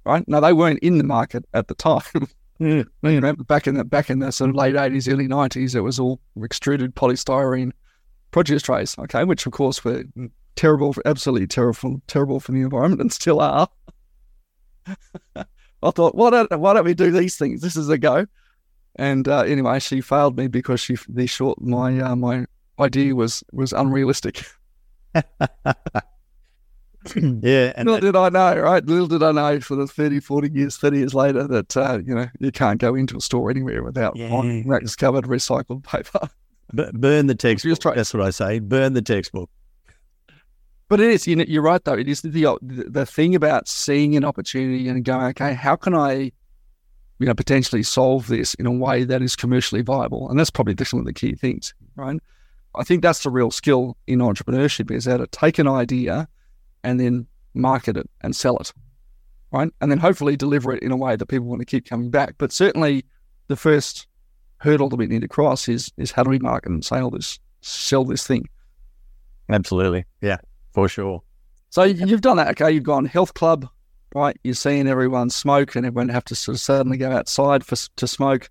right? 0.06 0.28
Now 0.28 0.42
they 0.42 0.54
weren't 0.54 0.80
in 0.80 1.00
the 1.00 1.04
market 1.04 1.46
at 1.56 1.70
the 1.70 1.76
time. 1.76 2.04
you 2.60 2.86
know, 3.02 3.34
back 3.34 3.68
in 3.68 3.76
the 3.76 3.84
back 3.84 4.10
in 4.10 4.20
the 4.20 4.32
sort 4.32 4.50
of 4.50 4.56
late 4.56 4.76
eighties, 4.76 5.08
early 5.08 5.28
nineties, 5.28 5.76
it 5.76 5.82
was 5.82 6.00
all 6.00 6.20
extruded 6.42 6.96
polystyrene 6.96 7.72
produce 8.32 8.64
trays, 8.64 8.98
okay, 9.00 9.24
which 9.24 9.46
of 9.46 9.52
course 9.54 9.84
were 9.84 10.04
terrible, 10.56 10.96
absolutely 11.06 11.48
terrible, 11.48 12.02
terrible 12.08 12.40
for 12.40 12.52
the 12.52 12.62
environment, 12.62 13.02
and 13.02 13.14
still 13.14 13.40
are. 13.40 13.70
I 15.36 15.92
thought, 15.92 16.16
why 16.16 16.30
don't 16.32 16.60
why 16.60 16.74
don't 16.74 16.86
we 16.86 16.94
do 16.94 17.12
these 17.12 17.38
things? 17.38 17.62
This 17.62 17.76
is 17.76 17.90
a 17.90 17.98
go. 17.98 18.26
And 18.96 19.28
uh, 19.28 19.42
anyway, 19.42 19.80
she 19.80 20.02
failed 20.02 20.38
me 20.38 20.48
because 20.48 20.80
she 20.80 20.98
the 21.10 21.28
short 21.28 21.62
my 21.62 22.00
uh, 22.00 22.16
my 22.16 22.46
idea 22.80 23.16
was 23.16 23.44
was 23.52 23.74
unrealistic. 23.74 24.46
yeah. 27.16 27.74
And 27.76 27.88
Little 27.88 28.12
did 28.12 28.16
I 28.16 28.30
know, 28.30 28.60
right? 28.62 28.86
Little 28.86 29.08
did 29.08 29.24
I 29.24 29.32
know 29.32 29.60
for 29.60 29.76
the 29.76 29.88
30, 29.88 30.20
40 30.20 30.52
years, 30.52 30.78
30 30.78 30.98
years 30.98 31.14
later 31.14 31.48
that, 31.48 31.78
uh, 31.78 32.00
you 32.06 32.16
know, 32.16 32.28
you 32.40 32.52
can't 32.52 32.80
go 32.80 32.96
into 32.96 33.18
a 33.18 33.22
store 33.22 33.50
anywhere 33.50 33.84
without 33.84 34.16
yeah. 34.16 34.62
racks 34.66 34.96
covered 34.96 35.26
recycled 35.26 35.84
paper. 35.84 36.30
B- 36.74 36.90
burn 36.94 37.28
the 37.28 37.36
textbook. 37.36 37.96
That's 37.96 38.14
what 38.14 38.24
I 38.24 38.32
say. 38.32 38.60
Burn 38.60 38.94
the 38.94 39.02
textbook. 39.02 39.50
But 40.88 41.00
it 41.00 41.10
is, 41.10 41.28
you 41.28 41.36
know, 41.36 41.46
you're 41.48 41.64
right 41.64 41.84
though. 41.84 41.94
It 41.94 42.08
is 42.08 42.22
the 42.22 42.58
the 42.62 43.06
thing 43.06 43.34
about 43.34 43.68
seeing 43.68 44.16
an 44.16 44.24
opportunity 44.24 44.88
and 44.88 45.04
going, 45.04 45.26
okay, 45.28 45.54
how 45.54 45.76
can 45.76 45.96
I, 45.96 46.32
you 47.20 47.26
know, 47.26 47.34
potentially 47.34 47.82
solve 47.82 48.28
this 48.28 48.54
in 48.56 48.68
a 48.68 48.72
way 48.72 49.04
that 49.04 49.24
is 49.24 49.36
commercially 49.36 49.82
viable? 49.82 50.30
And 50.30 50.40
that's 50.40 50.52
probably 50.52 50.76
one 50.92 51.00
of 51.00 51.06
the 51.06 51.14
key 51.14 51.34
things, 51.34 51.74
right? 51.96 52.20
I 52.76 52.84
think 52.84 53.02
that's 53.02 53.24
the 53.24 53.32
real 53.32 53.52
skill 53.52 53.98
in 54.06 54.20
entrepreneurship 54.20 54.92
is 54.92 55.06
how 55.06 55.18
to 55.18 55.28
take 55.28 55.58
an 55.58 55.68
idea 55.68 56.28
and 56.86 57.00
then 57.00 57.28
market 57.54 57.98
it 57.98 58.10
and 58.22 58.36
sell 58.36 58.58
it, 58.58 58.72
right? 59.52 59.70
And 59.82 59.92
then 59.92 59.98
hopefully 59.98 60.38
deliver 60.38 60.72
it 60.72 60.84
in 60.84 60.92
a 60.92 60.98
way 60.98 61.16
that 61.16 61.26
people 61.26 61.48
want 61.48 61.62
to 61.62 61.66
keep 61.66 61.90
coming 61.90 62.12
back. 62.12 62.36
But 62.38 62.52
certainly, 62.52 63.04
the 63.48 63.56
first 63.56 64.08
hurdle 64.58 64.90
that 64.90 64.96
we 64.96 65.08
need 65.08 65.22
to 65.22 65.28
cross 65.28 65.68
is 65.68 65.92
is 65.98 66.12
how 66.12 66.24
do 66.24 66.30
we 66.30 66.40
market 66.40 66.72
and 66.72 66.86
sell 66.86 67.10
this 67.10 67.40
sell 67.62 68.06
this 68.06 68.26
thing? 68.26 68.48
Absolutely, 69.50 70.06
yeah, 70.22 70.38
for 70.74 70.88
sure. 70.88 71.22
So 71.70 71.84
you've 71.84 72.22
done 72.22 72.38
that, 72.38 72.50
okay? 72.52 72.72
You've 72.72 72.84
gone 72.84 73.06
health 73.06 73.34
club, 73.34 73.68
right? 74.14 74.38
You're 74.44 74.54
seeing 74.54 74.88
everyone 74.88 75.30
smoke, 75.30 75.76
and 75.76 75.86
everyone 75.86 76.10
have 76.10 76.26
to 76.26 76.36
sort 76.36 76.56
of 76.56 76.62
suddenly 76.62 76.98
go 76.98 77.12
outside 77.12 77.66
for 77.66 77.76
to 77.96 78.08
smoke. 78.08 78.50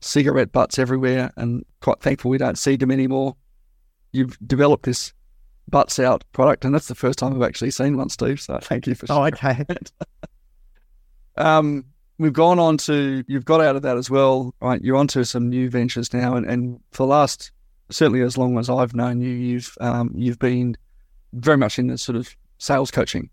Cigarette 0.00 0.52
butts 0.52 0.78
everywhere, 0.78 1.32
and 1.36 1.64
quite 1.80 2.00
thankful 2.00 2.30
we 2.30 2.38
don't 2.38 2.58
see 2.58 2.76
them 2.76 2.90
anymore. 2.90 3.36
You've 4.12 4.36
developed 4.46 4.84
this 4.84 5.12
butts 5.68 5.98
out 5.98 6.24
product, 6.32 6.64
and 6.64 6.74
that's 6.74 6.88
the 6.88 6.94
first 6.94 7.18
time 7.18 7.34
I've 7.34 7.48
actually 7.48 7.70
seen 7.70 7.96
one, 7.96 8.08
Steve. 8.08 8.40
So 8.40 8.58
thank 8.62 8.86
you 8.86 8.94
for. 8.94 9.06
Oh, 9.10 9.24
okay. 9.26 9.64
um, 11.36 11.84
we've 12.18 12.32
gone 12.32 12.58
on 12.58 12.76
to 12.78 13.24
you've 13.26 13.44
got 13.44 13.60
out 13.60 13.76
of 13.76 13.82
that 13.82 13.96
as 13.96 14.10
well, 14.10 14.54
right? 14.60 14.82
You're 14.82 14.96
onto 14.96 15.24
some 15.24 15.48
new 15.48 15.68
ventures 15.70 16.12
now, 16.12 16.36
and, 16.36 16.46
and 16.46 16.80
for 16.92 17.04
the 17.04 17.08
last 17.08 17.50
certainly 17.90 18.20
as 18.22 18.36
long 18.36 18.58
as 18.58 18.68
I've 18.68 18.94
known 18.94 19.20
you, 19.20 19.30
you've 19.30 19.76
um, 19.80 20.12
you've 20.14 20.38
been 20.38 20.76
very 21.32 21.56
much 21.56 21.78
in 21.78 21.88
the 21.88 21.98
sort 21.98 22.16
of 22.16 22.34
sales 22.58 22.90
coaching. 22.90 23.30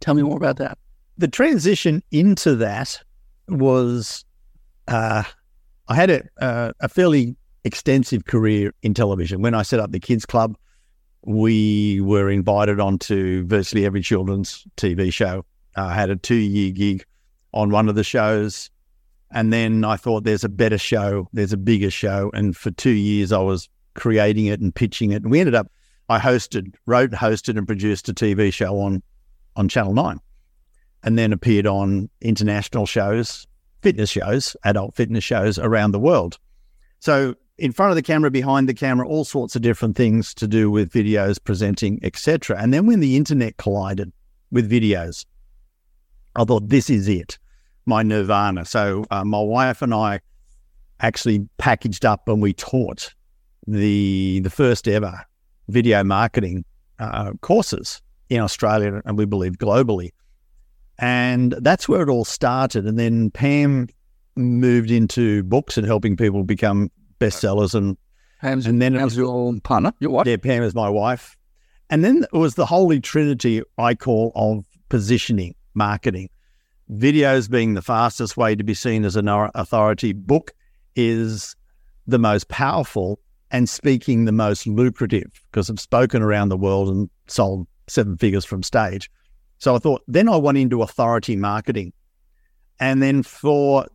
Tell 0.00 0.14
me 0.14 0.22
more 0.22 0.36
about 0.36 0.56
that. 0.56 0.78
The 1.18 1.28
transition 1.28 2.02
into 2.10 2.54
that 2.56 3.02
was, 3.48 4.24
uh, 4.88 5.24
I 5.88 5.94
had 5.94 6.10
a, 6.10 6.22
uh, 6.40 6.72
a 6.80 6.88
fairly 6.88 7.36
extensive 7.64 8.24
career 8.24 8.72
in 8.82 8.94
television. 8.94 9.42
When 9.42 9.54
I 9.54 9.62
set 9.62 9.80
up 9.80 9.92
the 9.92 10.00
kids 10.00 10.24
club, 10.24 10.56
we 11.24 12.00
were 12.00 12.30
invited 12.30 12.80
onto 12.80 13.44
virtually 13.46 13.84
every 13.84 14.02
children's 14.02 14.66
TV 14.76 15.12
show. 15.12 15.44
I 15.76 15.94
had 15.94 16.10
a 16.10 16.16
two 16.16 16.34
year 16.34 16.72
gig 16.72 17.04
on 17.52 17.70
one 17.70 17.88
of 17.88 17.94
the 17.94 18.04
shows. 18.04 18.70
And 19.32 19.52
then 19.52 19.84
I 19.84 19.96
thought 19.96 20.24
there's 20.24 20.44
a 20.44 20.48
better 20.48 20.78
show, 20.78 21.28
there's 21.32 21.52
a 21.52 21.56
bigger 21.56 21.90
show. 21.90 22.30
And 22.34 22.56
for 22.56 22.70
two 22.72 22.90
years, 22.90 23.30
I 23.30 23.38
was 23.38 23.68
creating 23.94 24.46
it 24.46 24.60
and 24.60 24.74
pitching 24.74 25.12
it. 25.12 25.22
And 25.22 25.30
we 25.30 25.38
ended 25.38 25.54
up, 25.54 25.70
I 26.08 26.18
hosted, 26.18 26.74
wrote, 26.86 27.12
hosted, 27.12 27.56
and 27.56 27.66
produced 27.66 28.08
a 28.08 28.14
TV 28.14 28.52
show 28.52 28.80
on, 28.80 29.02
on 29.54 29.68
Channel 29.68 29.94
9 29.94 30.18
and 31.02 31.18
then 31.18 31.32
appeared 31.32 31.66
on 31.66 32.08
international 32.20 32.86
shows, 32.86 33.46
fitness 33.82 34.10
shows, 34.10 34.56
adult 34.64 34.96
fitness 34.96 35.24
shows 35.24 35.58
around 35.58 35.92
the 35.92 36.00
world. 36.00 36.38
So 36.98 37.34
in 37.60 37.72
front 37.72 37.90
of 37.90 37.96
the 37.96 38.02
camera, 38.02 38.30
behind 38.30 38.68
the 38.68 38.74
camera, 38.74 39.06
all 39.06 39.24
sorts 39.24 39.54
of 39.54 39.60
different 39.60 39.94
things 39.94 40.32
to 40.34 40.48
do 40.48 40.70
with 40.70 40.90
videos, 40.90 41.38
presenting, 41.42 42.00
etc. 42.02 42.56
And 42.58 42.72
then 42.72 42.86
when 42.86 43.00
the 43.00 43.16
internet 43.16 43.58
collided 43.58 44.10
with 44.50 44.70
videos, 44.70 45.26
I 46.36 46.44
thought 46.44 46.70
this 46.70 46.88
is 46.88 47.06
it, 47.06 47.38
my 47.84 48.02
nirvana. 48.02 48.64
So 48.64 49.04
uh, 49.10 49.24
my 49.24 49.40
wife 49.40 49.82
and 49.82 49.92
I 49.92 50.20
actually 51.00 51.46
packaged 51.58 52.06
up 52.06 52.28
and 52.28 52.40
we 52.40 52.54
taught 52.54 53.14
the 53.66 54.40
the 54.40 54.50
first 54.50 54.88
ever 54.88 55.20
video 55.68 56.02
marketing 56.02 56.64
uh, 56.98 57.32
courses 57.42 58.00
in 58.30 58.40
Australia 58.40 59.02
and 59.04 59.18
we 59.18 59.26
believe 59.26 59.58
globally. 59.58 60.10
And 60.98 61.52
that's 61.52 61.88
where 61.88 62.02
it 62.02 62.08
all 62.08 62.24
started. 62.24 62.86
And 62.86 62.98
then 62.98 63.30
Pam 63.30 63.88
moved 64.36 64.90
into 64.90 65.42
books 65.42 65.76
and 65.76 65.86
helping 65.86 66.16
people 66.16 66.42
become 66.42 66.90
bestsellers 67.20 67.74
and 67.74 67.96
Pam's, 68.40 68.66
and 68.66 68.80
then 68.80 68.94
Pam's 68.94 69.12
was, 69.12 69.16
your 69.16 69.60
partner, 69.60 69.92
your 70.00 70.10
wife. 70.10 70.26
Yeah, 70.26 70.36
Pam 70.36 70.62
is 70.62 70.74
my 70.74 70.88
wife. 70.88 71.36
And 71.90 72.04
then 72.04 72.24
it 72.32 72.36
was 72.36 72.54
the 72.54 72.66
holy 72.66 73.00
trinity 73.00 73.62
I 73.78 73.94
call 73.94 74.32
of 74.34 74.64
positioning, 74.88 75.54
marketing. 75.74 76.30
Videos 76.90 77.50
being 77.50 77.74
the 77.74 77.82
fastest 77.82 78.36
way 78.36 78.56
to 78.56 78.64
be 78.64 78.74
seen 78.74 79.04
as 79.04 79.16
an 79.16 79.28
authority. 79.28 80.12
Book 80.12 80.52
is 80.96 81.54
the 82.06 82.18
most 82.18 82.48
powerful 82.48 83.20
and 83.50 83.68
speaking 83.68 84.24
the 84.24 84.32
most 84.32 84.66
lucrative 84.66 85.42
because 85.50 85.68
I've 85.68 85.80
spoken 85.80 86.22
around 86.22 86.48
the 86.48 86.56
world 86.56 86.88
and 86.88 87.10
sold 87.26 87.66
seven 87.88 88.16
figures 88.16 88.44
from 88.44 88.62
stage. 88.62 89.10
So 89.58 89.74
I 89.74 89.78
thought, 89.78 90.02
then 90.08 90.28
I 90.28 90.36
went 90.36 90.58
into 90.58 90.82
authority 90.82 91.36
marketing. 91.36 91.92
And 92.78 93.02
then 93.02 93.22
for 93.22 93.86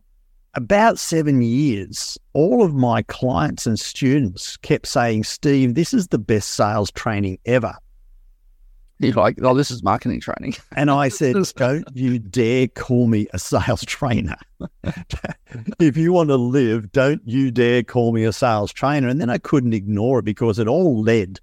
about 0.56 0.98
seven 0.98 1.42
years, 1.42 2.18
all 2.32 2.64
of 2.64 2.74
my 2.74 3.02
clients 3.02 3.66
and 3.66 3.78
students 3.78 4.56
kept 4.56 4.86
saying, 4.86 5.24
Steve, 5.24 5.74
this 5.74 5.92
is 5.92 6.08
the 6.08 6.18
best 6.18 6.54
sales 6.54 6.90
training 6.90 7.38
ever. 7.44 7.74
You're 8.98 9.12
like, 9.12 9.36
oh, 9.42 9.52
this 9.52 9.70
is 9.70 9.82
marketing 9.82 10.20
training. 10.20 10.54
And 10.74 10.90
I 10.90 11.10
said, 11.10 11.36
don't 11.56 11.86
you 11.94 12.18
dare 12.18 12.66
call 12.68 13.06
me 13.06 13.26
a 13.34 13.38
sales 13.38 13.84
trainer. 13.84 14.38
if 15.78 15.98
you 15.98 16.14
want 16.14 16.30
to 16.30 16.36
live, 16.36 16.90
don't 16.92 17.20
you 17.26 17.50
dare 17.50 17.82
call 17.82 18.12
me 18.12 18.24
a 18.24 18.32
sales 18.32 18.72
trainer. 18.72 19.08
And 19.08 19.20
then 19.20 19.28
I 19.28 19.36
couldn't 19.36 19.74
ignore 19.74 20.20
it 20.20 20.24
because 20.24 20.58
it 20.58 20.66
all 20.66 21.02
led 21.02 21.38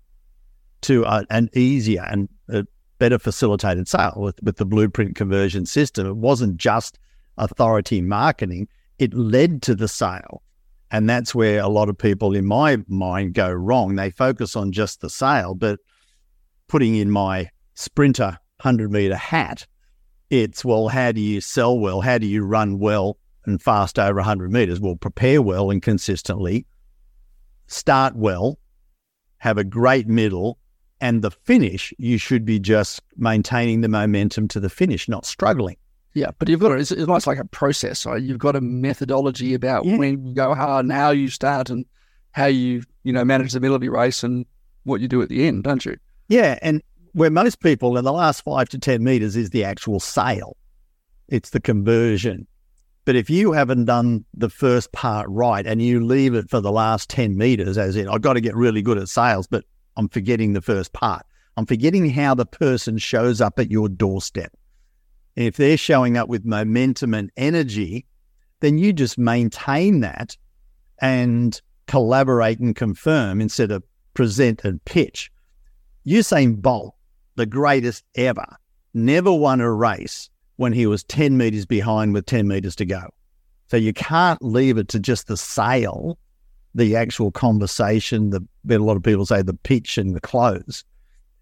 to 0.81 1.03
a, 1.03 1.23
an 1.29 1.51
easier 1.53 2.03
and 2.09 2.27
uh, 2.51 2.63
better 2.97 3.19
facilitated 3.19 3.87
sale 3.87 4.13
with, 4.17 4.41
with 4.41 4.57
the 4.57 4.65
blueprint 4.65 5.15
conversion 5.15 5.67
system. 5.67 6.07
It 6.07 6.17
wasn't 6.17 6.57
just 6.57 6.97
authority 7.37 8.01
marketing, 8.01 8.67
it 8.99 9.13
led 9.13 9.61
to 9.63 9.75
the 9.75 9.87
sale. 9.87 10.41
And 10.91 11.09
that's 11.09 11.33
where 11.33 11.59
a 11.59 11.67
lot 11.67 11.89
of 11.89 11.97
people 11.97 12.35
in 12.35 12.45
my 12.45 12.77
mind 12.87 13.33
go 13.33 13.51
wrong. 13.51 13.95
They 13.95 14.11
focus 14.11 14.55
on 14.55 14.71
just 14.71 15.01
the 15.01 15.09
sale, 15.09 15.55
but 15.55 15.79
putting 16.67 16.95
in 16.95 17.09
my 17.09 17.49
sprinter 17.73 18.37
100 18.61 18.91
meter 18.91 19.15
hat, 19.15 19.65
it's 20.29 20.63
well, 20.63 20.87
how 20.87 21.11
do 21.11 21.21
you 21.21 21.41
sell 21.41 21.77
well? 21.77 22.01
How 22.01 22.17
do 22.17 22.27
you 22.27 22.43
run 22.43 22.79
well 22.79 23.17
and 23.45 23.61
fast 23.61 23.97
over 23.97 24.15
100 24.15 24.51
meters? 24.51 24.79
Well, 24.79 24.95
prepare 24.95 25.41
well 25.41 25.71
and 25.71 25.81
consistently, 25.81 26.65
start 27.67 28.15
well, 28.15 28.59
have 29.37 29.57
a 29.57 29.63
great 29.63 30.07
middle, 30.07 30.59
and 31.01 31.21
the 31.21 31.31
finish, 31.31 31.93
you 31.97 32.17
should 32.17 32.45
be 32.45 32.59
just 32.59 33.01
maintaining 33.17 33.81
the 33.81 33.89
momentum 33.89 34.47
to 34.49 34.59
the 34.59 34.69
finish, 34.69 35.09
not 35.09 35.25
struggling. 35.25 35.75
Yeah, 36.13 36.31
but 36.37 36.47
you've 36.47 36.59
got 36.59 36.73
it. 36.73 36.81
It's, 36.81 36.91
it's 36.91 37.07
almost 37.07 37.27
like 37.27 37.39
a 37.39 37.45
process. 37.45 38.05
Right? 38.05 38.21
You've 38.21 38.37
got 38.37 38.55
a 38.55 38.61
methodology 38.61 39.53
about 39.53 39.85
yeah. 39.85 39.97
when 39.97 40.27
you 40.27 40.33
go 40.33 40.53
hard 40.53 40.85
and 40.85 40.93
how 40.93 41.11
you 41.11 41.29
start 41.29 41.69
and 41.69 41.85
how 42.31 42.45
you 42.45 42.83
you 43.03 43.13
know 43.13 43.25
manage 43.25 43.53
the 43.53 43.59
middle 43.59 43.75
of 43.75 43.83
your 43.83 43.93
race 43.93 44.23
and 44.23 44.45
what 44.83 45.01
you 45.01 45.07
do 45.07 45.21
at 45.21 45.29
the 45.29 45.47
end, 45.47 45.63
don't 45.63 45.85
you? 45.85 45.97
Yeah, 46.29 46.59
and 46.61 46.81
where 47.13 47.29
most 47.29 47.61
people 47.61 47.97
in 47.97 48.05
the 48.05 48.13
last 48.13 48.43
five 48.43 48.69
to 48.69 48.79
ten 48.79 49.03
meters 49.03 49.35
is 49.35 49.49
the 49.49 49.63
actual 49.63 49.99
sale, 49.99 50.55
it's 51.29 51.51
the 51.51 51.61
conversion. 51.61 52.47
But 53.05 53.15
if 53.15 53.29
you 53.29 53.51
haven't 53.51 53.85
done 53.85 54.23
the 54.33 54.49
first 54.49 54.91
part 54.93 55.27
right 55.29 55.65
and 55.65 55.81
you 55.81 56.05
leave 56.05 56.35
it 56.35 56.49
for 56.49 56.61
the 56.61 56.71
last 56.71 57.09
ten 57.09 57.37
meters, 57.37 57.77
as 57.77 57.95
in 57.95 58.07
I've 58.07 58.21
got 58.21 58.33
to 58.33 58.41
get 58.41 58.55
really 58.55 58.81
good 58.81 58.97
at 58.97 59.09
sales, 59.09 59.47
but 59.47 59.65
I'm 59.97 60.09
forgetting 60.09 60.53
the 60.53 60.61
first 60.61 60.93
part. 60.93 61.25
I'm 61.57 61.65
forgetting 61.65 62.09
how 62.09 62.33
the 62.33 62.45
person 62.45 62.97
shows 62.97 63.41
up 63.41 63.59
at 63.59 63.69
your 63.69 63.89
doorstep 63.89 64.53
if 65.35 65.57
they're 65.57 65.77
showing 65.77 66.17
up 66.17 66.29
with 66.29 66.45
momentum 66.45 67.13
and 67.13 67.31
energy, 67.37 68.05
then 68.59 68.77
you 68.77 68.93
just 68.93 69.17
maintain 69.17 70.01
that 70.01 70.37
and 70.99 71.61
collaborate 71.87 72.59
and 72.59 72.75
confirm 72.75 73.41
instead 73.41 73.71
of 73.71 73.83
present 74.13 74.63
and 74.63 74.83
pitch. 74.85 75.31
Usain 76.05 76.61
Bolt, 76.61 76.95
the 77.35 77.45
greatest 77.45 78.03
ever, 78.15 78.45
never 78.93 79.33
won 79.33 79.59
a 79.59 79.71
race 79.71 80.29
when 80.57 80.73
he 80.73 80.85
was 80.85 81.03
10 81.05 81.37
meters 81.37 81.65
behind 81.65 82.13
with 82.13 82.25
10 82.25 82.47
meters 82.47 82.75
to 82.75 82.85
go. 82.85 83.09
So 83.67 83.77
you 83.77 83.93
can't 83.93 84.41
leave 84.41 84.77
it 84.77 84.87
to 84.89 84.99
just 84.99 85.27
the 85.27 85.37
sale, 85.37 86.17
the 86.75 86.95
actual 86.95 87.31
conversation, 87.31 88.29
the 88.29 88.45
a 88.69 88.77
lot 88.77 88.97
of 88.97 89.03
people 89.03 89.25
say 89.25 89.41
the 89.41 89.53
pitch 89.53 89.97
and 89.97 90.15
the 90.15 90.21
close. 90.21 90.83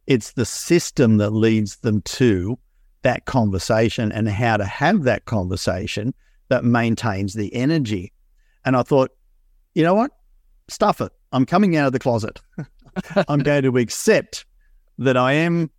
It's 0.08 0.34
the 0.34 0.46
system 0.46 1.18
that 1.18 1.32
leads 1.32 1.78
them 1.78 2.02
to 2.04 2.58
that 3.04 3.26
conversation 3.26 4.12
and 4.12 4.30
how 4.30 4.58
to 4.58 4.66
have 4.66 5.04
that 5.04 5.26
conversation 5.26 6.14
that 6.50 6.64
maintains 6.64 7.34
the 7.34 7.54
energy. 7.56 8.12
And 8.66 8.76
I 8.76 8.84
thought, 8.84 9.12
you 9.74 9.84
know 9.84 9.96
what? 9.96 10.12
Stuff 10.68 11.02
it. 11.02 11.12
I'm 11.32 11.46
coming 11.46 11.76
out 11.78 11.88
of 11.88 11.94
the 11.94 12.00
closet. 12.00 12.40
I'm 13.28 13.40
going 13.40 13.64
to 13.64 13.78
accept 13.78 14.46
that 14.98 15.18
I 15.18 15.34
am 15.34 15.72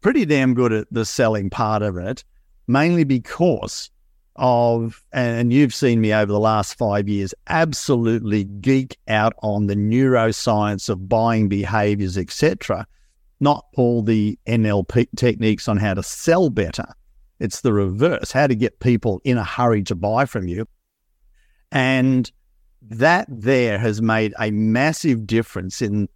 pretty 0.00 0.24
damn 0.24 0.54
good 0.54 0.72
at 0.72 0.86
the 0.90 1.04
selling 1.04 1.50
part 1.50 1.82
of 1.82 1.96
it, 1.96 2.24
mainly 2.66 3.04
because 3.04 3.90
of, 4.36 5.04
and 5.12 5.52
you've 5.52 5.74
seen 5.74 6.00
me 6.00 6.12
over 6.12 6.30
the 6.30 6.40
last 6.40 6.76
five 6.76 7.08
years, 7.08 7.34
absolutely 7.48 8.44
geek 8.44 8.98
out 9.08 9.34
on 9.42 9.66
the 9.66 9.76
neuroscience 9.76 10.88
of 10.88 11.08
buying 11.08 11.48
behaviors, 11.48 12.16
etc. 12.16 12.86
Not 13.44 13.66
all 13.76 14.02
the 14.02 14.38
NLP 14.48 15.06
techniques 15.16 15.68
on 15.68 15.76
how 15.76 15.92
to 15.92 16.02
sell 16.02 16.48
better. 16.48 16.86
It's 17.40 17.60
the 17.60 17.74
reverse, 17.74 18.32
how 18.32 18.46
to 18.46 18.54
get 18.54 18.80
people 18.80 19.20
in 19.22 19.36
a 19.36 19.44
hurry 19.44 19.82
to 19.82 19.94
buy 19.94 20.24
from 20.24 20.48
you. 20.48 20.66
And 21.70 22.32
that 22.80 23.26
there 23.28 23.78
has 23.78 24.00
made 24.00 24.32
a 24.40 24.50
massive 24.50 25.26
difference 25.26 25.82
in 25.82 26.08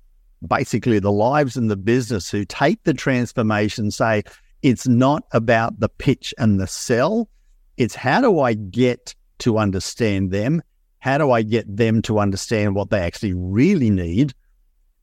basically 0.47 1.01
the 1.01 1.13
lives 1.13 1.55
and 1.55 1.71
the 1.71 1.77
business 1.77 2.31
who 2.31 2.47
take 2.47 2.83
the 2.85 2.95
transformation, 2.95 3.91
say, 3.91 4.23
it's 4.63 4.89
not 4.89 5.25
about 5.33 5.81
the 5.81 5.91
pitch 5.91 6.33
and 6.39 6.59
the 6.59 6.67
sell. 6.67 7.29
It's 7.77 7.95
how 7.95 8.23
do 8.23 8.41
I 8.41 8.55
get 8.55 9.15
to 9.41 9.59
understand 9.59 10.31
them? 10.31 10.63
How 11.01 11.19
do 11.19 11.31
I 11.31 11.43
get 11.43 11.77
them 11.77 12.01
to 12.03 12.21
understand 12.21 12.75
what 12.75 12.89
they 12.89 13.01
actually 13.01 13.35
really 13.35 13.91
need? 13.91 14.33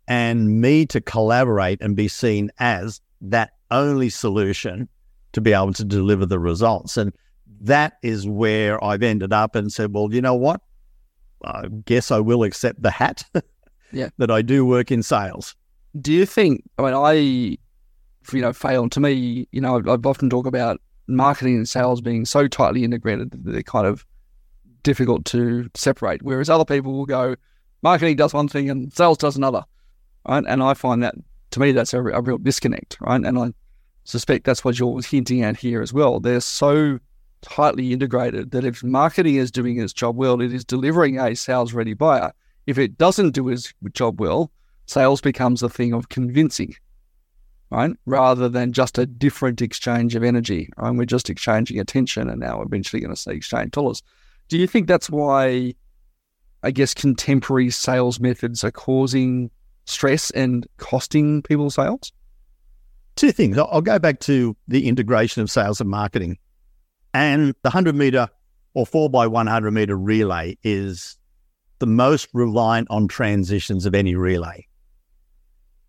And 0.08 0.62
me 0.62 0.86
to 0.88 1.02
collaborate 1.02 1.82
and 1.82 1.96
be 1.96 2.08
seen 2.08 2.52
as 2.60 3.02
that 3.22 3.54
only 3.72 4.10
solution 4.10 4.88
to 5.34 5.42
be 5.42 5.54
able 5.54 5.74
to 5.74 5.84
deliver 5.84 6.26
the 6.26 6.40
results. 6.40 6.98
And 6.98 7.12
that 7.62 7.98
is 8.04 8.28
where 8.28 8.82
I've 8.84 9.04
ended 9.04 9.34
up 9.34 9.56
and 9.56 9.72
said, 9.72 9.94
well, 9.94 10.14
you 10.14 10.22
know 10.22 10.36
what? 10.36 10.62
I 11.44 11.68
guess 11.86 12.12
I 12.12 12.20
will 12.20 12.44
accept 12.44 12.82
the 12.82 12.92
hat 12.92 13.24
yeah. 13.92 14.10
that 14.18 14.32
I 14.32 14.42
do 14.42 14.66
work 14.66 14.92
in 14.92 15.04
sales. 15.04 15.56
Do 16.00 16.14
you 16.14 16.26
think, 16.26 16.64
I 16.78 16.84
mean, 16.84 16.94
I, 16.94 17.14
you 17.14 18.42
know, 18.42 18.54
fail 18.54 18.90
to 18.90 19.00
me, 19.00 19.48
you 19.52 19.62
know, 19.62 19.82
I've 19.88 20.06
often 20.06 20.30
talk 20.30 20.46
about 20.46 20.82
marketing 21.08 21.56
and 21.56 21.70
sales 21.70 22.02
being 22.02 22.26
so 22.26 22.48
tightly 22.48 22.84
integrated 22.84 23.32
that 23.32 23.44
they're 23.44 23.64
kind 23.64 23.88
of 23.88 24.06
difficult 24.84 25.26
to 25.26 25.70
separate. 25.76 26.22
Whereas 26.24 26.50
other 26.50 26.66
people 26.66 26.94
will 26.94 27.06
go, 27.06 27.36
marketing 27.82 28.16
does 28.16 28.34
one 28.34 28.48
thing 28.48 28.70
and 28.70 28.94
sales 28.94 29.18
does 29.18 29.36
another. 29.36 29.64
Right. 30.28 30.44
And 30.48 30.64
I 30.64 30.74
find 30.74 31.04
that 31.04 31.16
to 31.52 31.60
me, 31.60 31.72
that's 31.72 31.94
a, 31.94 32.00
a 32.00 32.22
real 32.22 32.38
disconnect. 32.38 32.98
Right. 33.00 33.24
And 33.24 33.38
I 33.38 33.54
suspect 34.04 34.46
that's 34.46 34.64
what 34.64 34.80
you're 34.80 35.02
hinting 35.02 35.44
at 35.44 35.58
here 35.58 35.82
as 35.82 35.94
well. 35.94 36.20
They're 36.20 36.42
so 36.42 37.00
tightly 37.42 37.94
integrated 37.94 38.52
that 38.52 38.66
if 38.66 38.84
marketing 38.84 39.36
is 39.36 39.52
doing 39.52 39.80
its 39.80 39.94
job 39.94 40.16
well, 40.16 40.42
it 40.42 40.54
is 40.54 40.66
delivering 40.66 41.20
a 41.20 41.36
sales 41.36 41.74
ready 41.74 41.94
buyer. 41.94 42.32
If 42.66 42.78
it 42.78 42.98
doesn't 42.98 43.32
do 43.32 43.50
its 43.50 43.74
job 43.94 44.20
well, 44.20 44.52
sales 44.88 45.22
becomes 45.22 45.62
a 45.62 45.70
thing 45.70 45.94
of 45.94 46.10
convincing, 46.10 46.76
right? 47.70 47.92
Rather 48.06 48.50
than 48.50 48.74
just 48.74 48.98
a 48.98 49.06
different 49.06 49.62
exchange 49.62 50.16
of 50.16 50.24
energy. 50.24 50.70
Right? 50.78 50.92
We're 50.92 51.06
just 51.06 51.30
exchanging 51.30 51.80
attention 51.80 52.30
and 52.30 52.40
now 52.40 52.62
eventually 52.62 53.02
going 53.02 53.14
to 53.14 53.20
see 53.20 53.32
exchange 53.32 53.72
dollars. 53.72 54.02
Do 54.48 54.58
you 54.58 54.68
think 54.68 54.88
that's 54.88 55.10
why, 55.10 55.76
I 56.64 56.72
guess, 56.72 56.94
contemporary 56.94 57.70
sales 57.70 58.20
methods 58.20 58.64
are 58.64 58.72
causing 58.72 59.52
stress 59.86 60.32
and 60.32 60.68
costing 60.78 61.42
people 61.42 61.70
sales? 61.70 62.12
Two 63.16 63.32
things. 63.32 63.58
I'll 63.58 63.82
go 63.82 63.98
back 63.98 64.20
to 64.22 64.56
the 64.68 64.88
integration 64.88 65.42
of 65.42 65.50
sales 65.50 65.80
and 65.80 65.90
marketing. 65.90 66.38
And 67.14 67.50
the 67.64 67.70
100 67.70 67.96
meter 67.96 68.28
or 68.74 68.86
4 68.86 69.10
by 69.10 69.26
100 69.26 69.72
meter 69.72 69.98
relay 69.98 70.58
is 70.64 71.18
the 71.80 71.88
most 71.88 72.28
reliant 72.34 72.90
on 72.90 73.08
transitions 73.08 73.86
of 73.86 73.96
any 73.96 74.16
relay. 74.16 74.68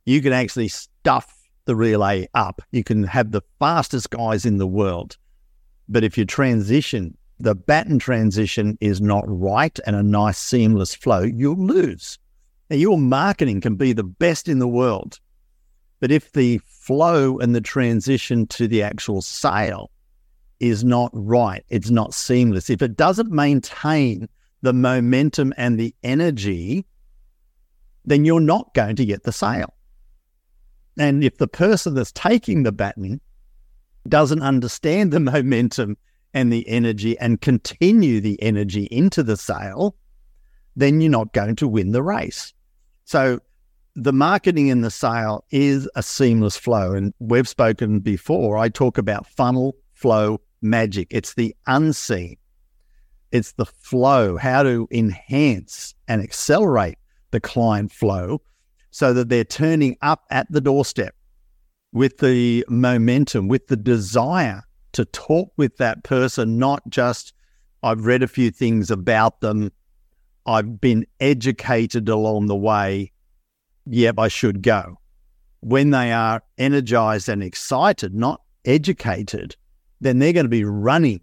You 0.05 0.23
can 0.23 0.33
actually 0.33 0.68
stuff 0.68 1.37
the 1.64 1.77
relay 1.77 2.29
up. 2.35 2.62
You 2.71 2.85
can 2.85 3.03
have 3.05 3.33
the 3.33 3.42
fastest 3.59 4.11
guys 4.11 4.47
in 4.47 4.59
the 4.59 4.66
world. 4.66 5.16
But 5.88 6.05
if 6.05 6.16
you 6.16 6.25
transition, 6.25 7.16
the 7.38 7.55
baton 7.55 7.99
transition 7.99 8.79
is 8.81 9.01
not 9.01 9.25
right 9.27 9.79
and 9.85 9.94
a 9.94 10.03
nice 10.03 10.38
seamless 10.38 10.94
flow, 10.94 11.23
you'll 11.23 11.57
lose. 11.57 12.18
Now, 12.70 12.76
your 12.76 12.98
marketing 12.98 13.61
can 13.61 13.76
be 13.76 13.92
the 13.92 14.05
best 14.05 14.48
in 14.48 14.59
the 14.59 14.68
world. 14.68 15.20
But 16.00 16.11
if 16.11 16.33
the 16.33 16.59
flow 16.66 17.38
and 17.38 17.55
the 17.55 17.61
transition 17.61 18.46
to 18.48 18.68
the 18.68 18.83
actual 18.83 19.22
sale 19.22 19.90
is 20.61 20.85
not 20.85 21.11
right. 21.12 21.64
It's 21.68 21.90
not 21.90 22.14
seamless. 22.14 22.70
If 22.70 22.83
it 22.83 22.96
doesn't 22.96 23.31
maintain 23.31 24.29
the 24.62 24.72
momentum 24.72 25.52
and 25.57 25.79
the 25.79 25.94
energy, 26.02 26.87
then 28.05 28.24
you're 28.24 28.40
not 28.40 28.72
going 28.74 28.96
to 28.96 29.05
get 29.05 29.24
the 29.24 29.33
sale. 29.33 29.74
And 30.98 31.22
if 31.22 31.38
the 31.38 31.48
person 31.48 31.94
that's 31.94 32.12
taking 32.12 32.62
the 32.62 32.72
baton 32.72 33.20
doesn't 34.09 34.42
understand 34.42 35.12
the 35.12 35.20
momentum 35.33 35.96
and 36.33 36.52
the 36.52 36.66
energy 36.68 37.18
and 37.18 37.40
continue 37.40 38.20
the 38.20 38.40
energy 38.42 38.85
into 38.90 39.22
the 39.22 39.37
sale, 39.37 39.96
then 40.74 41.00
you're 41.00 41.11
not 41.11 41.33
going 41.33 41.57
to 41.57 41.68
win 41.68 41.92
the 41.92 42.02
race. 42.02 42.52
So 43.07 43.40
the 43.95 44.12
marketing 44.12 44.71
and 44.71 44.85
the 44.85 44.90
sale 44.90 45.45
is 45.51 45.88
a 45.95 46.03
seamless 46.03 46.57
flow. 46.57 46.92
And 46.92 47.14
we've 47.21 47.49
spoken 47.49 48.01
before, 48.01 48.59
I 48.59 48.69
talk 48.69 48.99
about 48.99 49.27
funnel, 49.27 49.77
flow, 49.95 50.40
magic. 50.61 51.07
It's 51.11 51.35
the 51.35 51.55
unseen. 51.66 52.37
It's 53.33 53.53
the 53.53 53.64
flow, 53.64 54.37
how 54.37 54.64
to 54.64 54.88
enhance 54.90 55.95
and 56.09 56.21
accelerate 56.21 56.99
the 57.31 57.40
client 57.40 57.92
flow 57.92 58.42
so 58.90 59.12
that 59.12 59.29
they're 59.29 59.45
turning 59.45 59.97
up 60.03 60.25
at 60.31 60.51
the 60.51 60.61
doorstep 60.61 61.14
with 61.92 62.19
the 62.19 62.64
momentum, 62.69 63.47
with 63.49 63.69
the 63.69 63.77
desire 63.77 64.62
to 64.92 65.05
talk 65.05 65.53
with 65.57 65.77
that 65.77 66.03
person, 66.03 66.59
not 66.59 66.83
just, 66.88 67.33
I've 67.83 68.05
read 68.05 68.23
a 68.23 68.29
few 68.29 68.51
things 68.51 68.90
about 68.90 69.40
them, 69.40 69.71
I've 70.47 70.81
been 70.81 71.07
educated 71.21 72.09
along 72.09 72.47
the 72.47 72.57
way. 72.57 73.13
Yep, 73.87 74.19
I 74.19 74.29
should 74.29 74.63
go. 74.63 74.99
When 75.61 75.91
they 75.91 76.13
are 76.13 76.43
energized 76.59 77.29
and 77.29 77.43
excited, 77.43 78.15
not 78.15 78.41
educated, 78.65 79.57
then 80.01 80.19
they're 80.19 80.33
going 80.33 80.45
to 80.45 80.51
be 80.51 80.65
running 80.65 81.21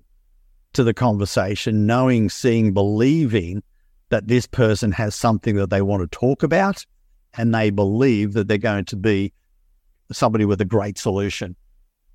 to 0.74 0.84
the 0.84 0.94
conversation, 0.94 1.86
knowing, 1.86 2.30
seeing, 2.30 2.74
believing 2.74 3.64
that 4.10 4.28
this 4.28 4.46
person 4.46 4.92
has 4.92 5.16
something 5.16 5.56
that 5.56 5.70
they 5.70 5.82
want 5.82 6.02
to 6.02 6.18
talk 6.18 6.44
about 6.44 6.86
and 7.36 7.54
they 7.54 7.70
believe 7.70 8.34
that 8.34 8.48
they're 8.48 8.58
going 8.58 8.86
to 8.86 8.96
be 8.96 9.34
somebody 10.12 10.46
with 10.46 10.62
a 10.62 10.66
great 10.66 10.98
solution. 10.98 11.56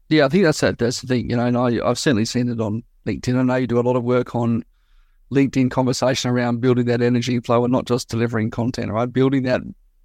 Yeah, 0.09 0.27
I 0.27 0.29
think 0.29 0.45
that's 0.45 0.61
that. 0.61 0.79
That's 0.79 1.01
the 1.01 1.07
thing, 1.07 1.31
you 1.31 1.37
know, 1.37 1.47
and 1.47 1.57
I, 1.57 1.87
I've 1.87 1.99
certainly 1.99 2.25
seen 2.25 2.49
it 2.49 2.61
on 2.61 2.83
LinkedIn. 3.07 3.39
I 3.39 3.43
know 3.43 3.57
you 3.57 3.67
do 3.67 3.79
a 3.79 3.83
lot 3.83 3.97
of 3.97 4.05
work 4.05 4.35
on 4.35 4.65
LinkedIn 5.33 5.71
conversation 5.71 6.31
around 6.31 6.61
building 6.61 6.87
that 6.87 7.03
energy 7.03 7.39
flow 7.41 7.65
and 7.65 7.73
not 7.73 7.87
just 7.87 8.09
delivering 8.09 8.51
content, 8.51 8.91
right? 8.91 9.13
Building 9.13 9.43
that 9.45 9.61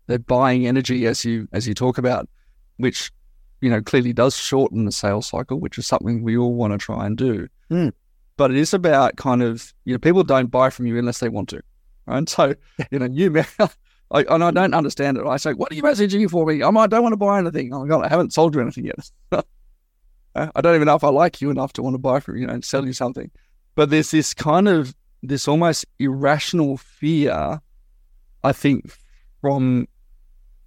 that 0.07 0.27
buying 0.27 0.67
energy 0.67 1.05
as 1.05 1.23
you 1.23 1.47
as 1.53 1.67
you 1.67 1.73
talk 1.73 1.97
about, 1.97 2.27
which 2.77 3.11
you 3.63 3.69
know, 3.69 3.81
clearly 3.81 4.11
does 4.11 4.35
shorten 4.35 4.83
the 4.83 4.91
sales 4.91 5.25
cycle, 5.25 5.57
which 5.57 5.77
is 5.77 5.87
something 5.87 6.21
we 6.21 6.35
all 6.35 6.53
want 6.53 6.73
to 6.73 6.77
try 6.77 7.05
and 7.05 7.15
do. 7.15 7.47
Mm. 7.71 7.93
But 8.35 8.51
it 8.51 8.57
is 8.57 8.73
about 8.73 9.15
kind 9.15 9.41
of, 9.41 9.73
you 9.85 9.93
know, 9.93 9.99
people 9.99 10.21
don't 10.25 10.47
buy 10.47 10.69
from 10.69 10.85
you 10.85 10.97
unless 10.97 11.19
they 11.19 11.29
want 11.29 11.47
to. 11.49 11.61
Right. 12.05 12.27
So, 12.27 12.55
you 12.91 12.99
know, 12.99 13.05
you, 13.05 13.33
I, 14.11 14.25
and 14.29 14.43
I 14.43 14.51
don't 14.51 14.73
understand 14.73 15.17
it. 15.17 15.25
I 15.25 15.37
say, 15.37 15.53
what 15.53 15.71
are 15.71 15.75
you 15.75 15.81
messaging 15.81 16.29
for 16.29 16.45
me? 16.45 16.61
I'm, 16.61 16.77
I 16.77 16.87
don't 16.87 17.03
want 17.03 17.13
to 17.13 17.17
buy 17.17 17.39
anything. 17.39 17.73
Oh 17.73 17.85
my 17.85 17.87
God, 17.87 18.03
I 18.03 18.09
haven't 18.09 18.33
sold 18.33 18.53
you 18.53 18.59
anything 18.59 18.87
yet. 18.87 19.09
I 20.35 20.59
don't 20.59 20.75
even 20.75 20.87
know 20.87 20.95
if 20.95 21.05
I 21.05 21.09
like 21.09 21.39
you 21.39 21.49
enough 21.49 21.71
to 21.73 21.83
want 21.83 21.93
to 21.93 21.99
buy 21.99 22.19
from 22.19 22.35
you 22.35 22.47
know, 22.47 22.53
and 22.53 22.65
sell 22.65 22.85
you 22.85 22.91
something. 22.91 23.31
But 23.75 23.91
there's 23.91 24.11
this 24.11 24.33
kind 24.33 24.67
of, 24.67 24.93
this 25.23 25.47
almost 25.47 25.85
irrational 25.99 26.77
fear, 26.77 27.59
I 28.43 28.51
think, 28.51 28.93
from 29.41 29.87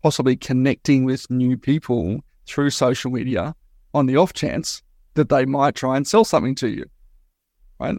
possibly 0.02 0.36
connecting 0.36 1.04
with 1.04 1.30
new 1.30 1.56
people 1.56 2.20
through 2.46 2.70
social 2.70 3.10
media 3.10 3.54
on 3.92 4.06
the 4.06 4.16
off 4.16 4.32
chance 4.32 4.82
that 5.14 5.28
they 5.28 5.44
might 5.44 5.74
try 5.74 5.96
and 5.96 6.06
sell 6.06 6.24
something 6.24 6.54
to 6.56 6.68
you. 6.68 6.84
Right? 7.78 7.96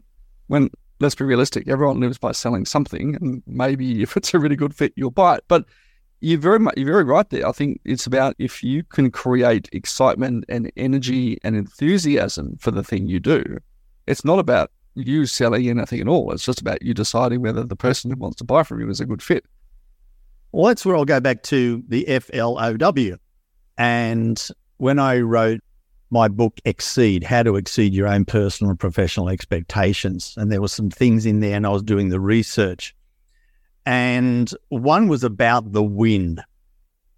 When 0.47 0.69
let's 0.99 1.15
be 1.15 1.25
realistic, 1.25 1.67
everyone 1.67 1.99
lives 1.99 2.17
by 2.17 2.31
selling 2.31 2.65
something, 2.65 3.15
and 3.15 3.43
maybe 3.45 4.01
if 4.01 4.17
it's 4.17 4.33
a 4.33 4.39
really 4.39 4.55
good 4.55 4.75
fit, 4.75 4.93
you'll 4.95 5.11
buy 5.11 5.35
it. 5.35 5.43
But 5.47 5.65
you're 6.21 6.39
very 6.39 6.59
much, 6.59 6.73
you're 6.75 6.87
very 6.87 7.03
right 7.03 7.29
there. 7.29 7.47
I 7.47 7.51
think 7.51 7.79
it's 7.85 8.07
about 8.07 8.35
if 8.39 8.63
you 8.63 8.83
can 8.83 9.11
create 9.11 9.69
excitement 9.71 10.45
and 10.49 10.71
energy 10.75 11.37
and 11.43 11.55
enthusiasm 11.55 12.57
for 12.59 12.71
the 12.71 12.83
thing 12.83 13.07
you 13.07 13.19
do. 13.19 13.57
It's 14.07 14.25
not 14.25 14.39
about 14.39 14.71
you 14.97 15.25
selling 15.25 15.69
anything 15.69 16.01
at 16.01 16.07
all. 16.07 16.31
It's 16.31 16.45
just 16.45 16.61
about 16.61 16.81
you 16.81 16.93
deciding 16.93 17.41
whether 17.41 17.63
the 17.63 17.75
person 17.75 18.09
who 18.09 18.17
wants 18.17 18.37
to 18.37 18.43
buy 18.43 18.63
from 18.63 18.79
you 18.79 18.89
is 18.89 18.99
a 18.99 19.05
good 19.05 19.21
fit. 19.21 19.45
Well, 20.51 20.67
that's 20.67 20.85
where 20.85 20.95
I'll 20.95 21.05
go 21.05 21.19
back 21.19 21.43
to 21.43 21.83
the 21.87 22.05
FLOW. 22.05 23.17
And 23.77 24.47
when 24.77 24.99
I 24.99 25.19
wrote 25.19 25.61
my 26.09 26.27
book 26.27 26.59
Exceed, 26.65 27.23
How 27.23 27.43
to 27.43 27.57
Exceed 27.57 27.93
Your 27.93 28.07
Own 28.07 28.25
Personal 28.25 28.71
and 28.71 28.79
Professional 28.79 29.29
Expectations, 29.29 30.33
and 30.37 30.51
there 30.51 30.61
were 30.61 30.67
some 30.67 30.89
things 30.89 31.25
in 31.25 31.41
there, 31.41 31.55
and 31.55 31.65
I 31.65 31.69
was 31.69 31.83
doing 31.83 32.09
the 32.09 32.19
research. 32.19 32.95
And 33.85 34.51
one 34.69 35.07
was 35.07 35.23
about 35.23 35.73
the 35.73 35.83
win. 35.83 36.41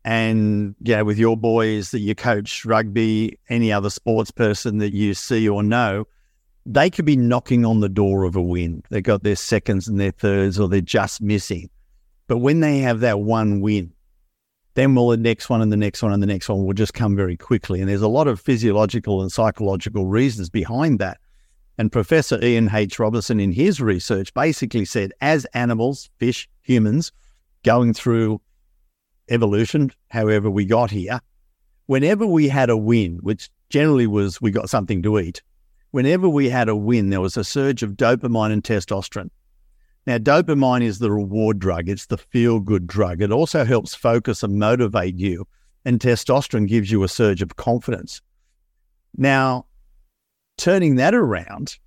And 0.04 0.76
yeah, 0.82 1.02
with 1.02 1.18
your 1.18 1.38
boys 1.38 1.92
that 1.92 2.00
you 2.00 2.16
coach 2.16 2.66
rugby, 2.66 3.38
any 3.50 3.72
other 3.72 3.90
sports 3.90 4.32
person 4.32 4.80
that 4.80 4.94
you 4.94 5.14
see 5.14 5.48
or 5.48 5.62
know, 5.62 6.06
they 6.70 6.92
could 6.92 7.06
be 7.06 7.18
knocking 7.18 7.66
on 7.66 7.80
the 7.80 7.90
door 7.90 8.26
of 8.26 8.36
a 8.36 8.42
win. 8.42 8.84
They 8.92 9.02
got 9.02 9.24
their 9.24 9.36
seconds 9.36 9.88
and 9.88 10.00
their 10.00 10.12
thirds, 10.12 10.60
or 10.60 10.70
they're 10.70 10.82
just 10.82 11.20
missing. 11.20 11.68
But 12.28 12.38
when 12.38 12.60
they 12.60 12.78
have 12.78 13.00
that 13.00 13.22
one 13.22 13.60
win, 13.60 13.92
then 14.76 14.94
will 14.94 15.10
the 15.10 15.18
next 15.18 15.50
one 15.50 15.64
and 15.64 15.72
the 15.72 15.78
next 15.78 16.04
one 16.04 16.14
and 16.14 16.22
the 16.22 16.28
next 16.28 16.48
one 16.48 16.64
will 16.64 16.76
just 16.76 16.94
come 16.94 17.16
very 17.16 17.36
quickly. 17.36 17.80
And 17.80 17.90
there's 17.90 18.04
a 18.04 18.08
lot 18.08 18.28
of 18.28 18.40
physiological 18.40 19.24
and 19.24 19.32
psychological 19.32 20.06
reasons 20.06 20.48
behind 20.52 21.00
that. 21.00 21.18
And 21.80 21.92
Professor 21.92 22.40
Ian 22.44 22.70
H. 22.72 23.00
Robertson, 23.00 23.40
in 23.40 23.52
his 23.52 23.82
research, 23.82 24.32
basically 24.36 24.86
said 24.86 25.12
as 25.22 25.46
animals, 25.56 26.12
fish, 26.20 26.48
humans, 26.62 27.12
going 27.64 27.96
through 27.96 28.42
evolution, 29.32 29.92
however 30.10 30.52
we 30.52 30.66
got 30.66 30.92
here, 30.92 31.20
whenever 31.88 32.28
we 32.28 32.48
had 32.48 32.70
a 32.70 32.78
win, 32.78 33.18
which 33.24 33.50
generally 33.72 34.06
was 34.06 34.40
we 34.40 34.52
got 34.52 34.70
something 34.70 35.02
to 35.02 35.18
eat, 35.18 35.42
whenever 35.92 36.30
we 36.30 36.50
had 36.50 36.70
a 36.70 36.76
win, 36.76 37.10
there 37.10 37.22
was 37.22 37.38
a 37.38 37.44
surge 37.44 37.84
of 37.84 37.94
dopamine 37.94 38.52
and 38.52 38.64
testosterone. 38.64 39.30
Now, 40.08 40.18
dopamine 40.18 40.84
is 40.84 41.00
the 41.00 41.12
reward 41.12 41.60
drug, 41.60 41.90
it's 41.90 42.08
the 42.08 42.18
feel 42.18 42.60
good 42.60 42.88
drug. 42.88 43.22
It 43.22 43.32
also 43.32 43.66
helps 43.66 43.94
focus 43.94 44.44
and 44.44 44.58
motivate 44.58 45.16
you, 45.16 45.48
and 45.86 46.00
testosterone 46.00 46.68
gives 46.68 46.92
you 46.92 47.04
a 47.04 47.08
surge 47.08 47.42
of 47.42 47.56
confidence. 47.58 48.22
Now, 49.18 49.66
turning 50.58 50.96
that 50.96 51.14
around 51.14 51.78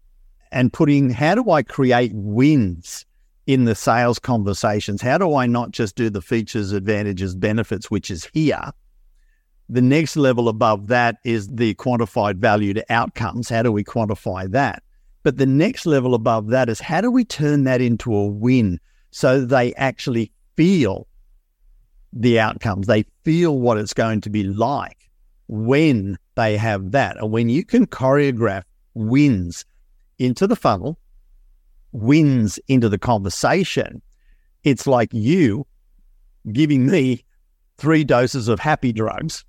and 0.51 0.73
putting 0.73 1.11
how 1.11 1.35
do 1.35 1.51
I 1.51 1.63
create 1.63 2.13
wins 2.15 3.07
in 3.47 3.65
the 3.65 3.75
sales 3.75 4.19
conversations? 4.19 5.03
How 5.03 5.19
do 5.19 5.35
I 5.35 5.47
not 5.47 5.71
just 5.71 5.97
do 5.97 6.11
the 6.11 6.23
features, 6.23 6.73
advantages, 6.73 7.35
benefits, 7.35 7.91
which 7.91 8.11
is 8.11 8.29
here? 8.33 8.71
The 9.73 9.81
next 9.81 10.17
level 10.17 10.51
above 10.51 10.89
that 10.89 11.17
is 11.25 11.49
the 11.49 11.75
quantified 11.77 12.37
value 12.37 12.75
to 12.75 12.85
outcomes. 12.93 13.49
How 13.49 13.63
do 13.63 13.73
we 13.73 13.83
quantify 13.83 14.51
that? 14.51 14.83
But 15.23 15.39
the 15.39 15.47
next 15.47 15.87
level 15.87 16.15
above 16.15 16.49
that 16.49 16.69
is 16.69 16.79
how 16.79 17.01
do 17.01 17.11
we 17.11 17.25
turn 17.25 17.65
that 17.65 17.81
into 17.81 18.15
a 18.15 18.27
win 18.27 18.79
so 19.13 19.43
they 19.43 19.73
actually 19.77 20.31
feel 20.57 21.09
the 22.13 22.39
outcomes? 22.39 22.87
They 22.87 23.07
feel 23.25 23.61
what 23.61 23.79
it's 23.79 23.95
going 23.95 24.21
to 24.21 24.29
be 24.29 24.43
like 24.43 25.09
when 25.49 26.19
they 26.35 26.59
have 26.59 26.91
that. 26.91 27.17
And 27.17 27.33
when 27.33 27.49
you 27.49 27.65
can 27.65 27.87
choreograph 27.87 28.65
wins 28.93 29.65
into 30.19 30.47
the 30.47 30.55
funnel, 30.55 30.99
wins 31.93 32.59
into 32.69 32.91
the 32.91 32.99
conversation, 32.99 34.03
it's 34.65 34.87
like 34.87 35.15
you 35.15 35.67
giving 36.53 36.89
me 36.89 37.25
three 37.79 38.05
doses 38.05 38.49
of 38.49 38.61
happy 38.61 38.93
drugs 38.93 39.47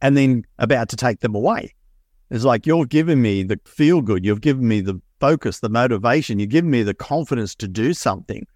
and 0.00 0.16
then 0.16 0.44
about 0.58 0.88
to 0.90 0.96
take 0.96 1.20
them 1.20 1.34
away. 1.34 1.74
It's 2.30 2.44
like 2.44 2.66
you're 2.66 2.86
giving 2.86 3.22
me 3.22 3.42
the 3.42 3.58
feel 3.64 4.02
good, 4.02 4.24
you've 4.24 4.40
given 4.40 4.68
me 4.68 4.80
the 4.80 5.00
focus, 5.20 5.60
the 5.60 5.68
motivation, 5.68 6.38
you've 6.38 6.50
given 6.50 6.70
me 6.70 6.82
the 6.82 6.94
confidence 6.94 7.54
to 7.56 7.68
do 7.68 7.94
something. 7.94 8.46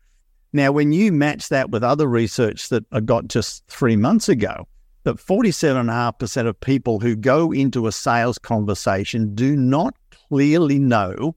Now, 0.53 0.71
when 0.73 0.93
you 0.93 1.11
match 1.13 1.49
that 1.49 1.71
with 1.71 1.83
other 1.83 2.07
research 2.07 2.69
that 2.69 2.85
I 2.93 3.01
got 3.01 3.29
just 3.29 3.67
three 3.69 3.97
months 3.97 4.29
ago, 4.29 4.69
that 5.05 5.17
47.5% 5.17 6.47
of 6.47 6.61
people 6.61 7.01
who 7.01 7.17
go 7.17 7.53
into 7.53 7.87
a 7.87 7.93
sales 7.93 8.39
conversation 8.39 9.35
do 9.35 9.57
not 9.57 9.95
clearly 10.29 10.79
know 10.79 11.35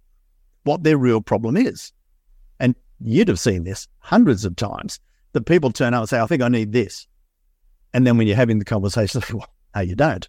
what 0.63 0.84
their 0.84 0.98
real 0.98 1.22
problem 1.22 1.56
is. 1.56 1.94
And 2.60 2.76
you'd 3.00 3.28
have 3.28 3.39
seen 3.39 3.63
this 3.63 3.88
hundreds 4.00 4.46
of 4.46 4.56
times 4.56 5.00
that 5.34 5.46
people 5.46 5.72
turn 5.72 5.94
up 5.94 6.02
and 6.02 6.10
say, 6.10 6.20
I 6.20 6.28
think 6.28 6.41
I 6.41 6.50
need 6.50 6.74
this. 6.74 7.08
And 7.94 8.06
then 8.06 8.18
when 8.18 8.28
you're 8.28 8.36
having 8.36 8.60
the 8.60 8.65
conversation, 8.65 9.22
well, 9.34 9.48
no, 9.75 9.81
you 9.81 9.95
don't. 9.95 10.27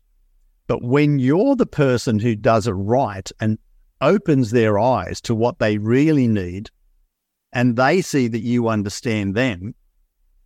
But 0.66 0.82
when 0.82 1.18
you're 1.18 1.56
the 1.56 1.66
person 1.66 2.18
who 2.18 2.34
does 2.34 2.66
it 2.66 2.72
right 2.72 3.30
and 3.40 3.58
opens 4.00 4.50
their 4.50 4.78
eyes 4.78 5.20
to 5.22 5.34
what 5.34 5.58
they 5.58 5.78
really 5.78 6.26
need, 6.26 6.70
and 7.52 7.76
they 7.76 8.02
see 8.02 8.28
that 8.28 8.40
you 8.40 8.68
understand 8.68 9.34
them, 9.34 9.74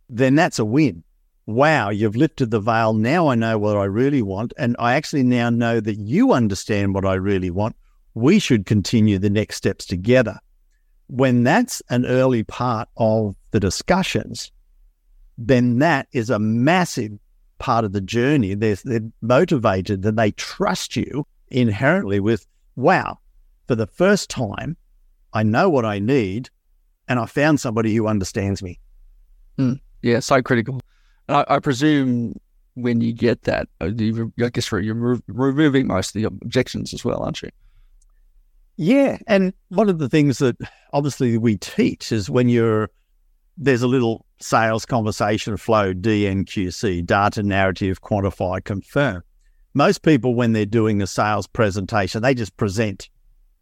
then 0.07 0.35
that's 0.35 0.59
a 0.59 0.65
win. 0.65 1.03
Wow, 1.47 1.89
you've 1.89 2.15
lifted 2.15 2.51
the 2.51 2.59
veil. 2.59 2.93
Now 2.93 3.27
I 3.27 3.35
know 3.35 3.57
what 3.57 3.75
I 3.75 3.85
really 3.85 4.21
want. 4.21 4.53
And 4.57 4.75
I 4.77 4.93
actually 4.93 5.23
now 5.23 5.49
know 5.49 5.79
that 5.79 5.97
you 5.97 6.31
understand 6.31 6.93
what 6.93 7.05
I 7.05 7.15
really 7.15 7.49
want. 7.49 7.75
We 8.13 8.39
should 8.39 8.65
continue 8.65 9.17
the 9.17 9.29
next 9.29 9.55
steps 9.55 9.85
together. 9.85 10.39
When 11.07 11.43
that's 11.43 11.81
an 11.89 12.05
early 12.05 12.43
part 12.43 12.87
of 12.95 13.35
the 13.49 13.59
discussions, 13.59 14.51
then 15.37 15.79
that 15.79 16.07
is 16.13 16.29
a 16.29 16.39
massive 16.39 17.13
part 17.61 17.85
of 17.85 17.93
the 17.93 18.01
journey. 18.01 18.55
They're, 18.55 18.75
they're 18.83 19.07
motivated 19.21 20.03
and 20.03 20.17
they 20.17 20.31
trust 20.31 20.95
you 20.95 21.27
inherently 21.49 22.19
with, 22.19 22.47
wow, 22.75 23.19
for 23.67 23.75
the 23.75 23.85
first 23.85 24.29
time, 24.31 24.75
I 25.33 25.43
know 25.43 25.69
what 25.69 25.85
I 25.85 25.99
need 25.99 26.49
and 27.07 27.19
I 27.19 27.27
found 27.27 27.59
somebody 27.59 27.95
who 27.95 28.07
understands 28.07 28.63
me. 28.63 28.79
Mm, 29.59 29.79
yeah, 30.01 30.19
so 30.19 30.41
critical. 30.41 30.81
And 31.27 31.37
I, 31.37 31.45
I, 31.47 31.59
presume 31.59 32.33
when 32.73 32.99
you 32.99 33.13
get 33.13 33.43
that, 33.43 33.69
uh, 33.79 33.91
you, 33.95 34.33
I 34.43 34.49
guess 34.49 34.71
you're 34.71 35.19
removing 35.27 35.85
most 35.85 36.15
of 36.15 36.21
the 36.21 36.23
objections 36.23 36.95
as 36.95 37.05
well, 37.05 37.21
aren't 37.21 37.43
you? 37.43 37.49
Yeah. 38.77 39.19
And 39.27 39.53
one 39.69 39.87
of 39.87 39.99
the 39.99 40.09
things 40.09 40.39
that 40.39 40.57
obviously 40.93 41.37
we 41.37 41.57
teach 41.57 42.11
is 42.11 42.27
when 42.27 42.49
you're, 42.49 42.89
there's 43.55 43.83
a 43.83 43.87
little 43.87 44.25
sales 44.43 44.85
conversation 44.85 45.57
flow, 45.57 45.93
DNQC, 45.93 47.05
data 47.05 47.43
narrative, 47.43 48.01
quantify, 48.01 48.63
confirm. 48.63 49.23
Most 49.73 50.03
people, 50.03 50.35
when 50.35 50.53
they're 50.53 50.65
doing 50.65 51.01
a 51.01 51.07
sales 51.07 51.47
presentation, 51.47 52.21
they 52.21 52.33
just 52.33 52.57
present. 52.57 53.09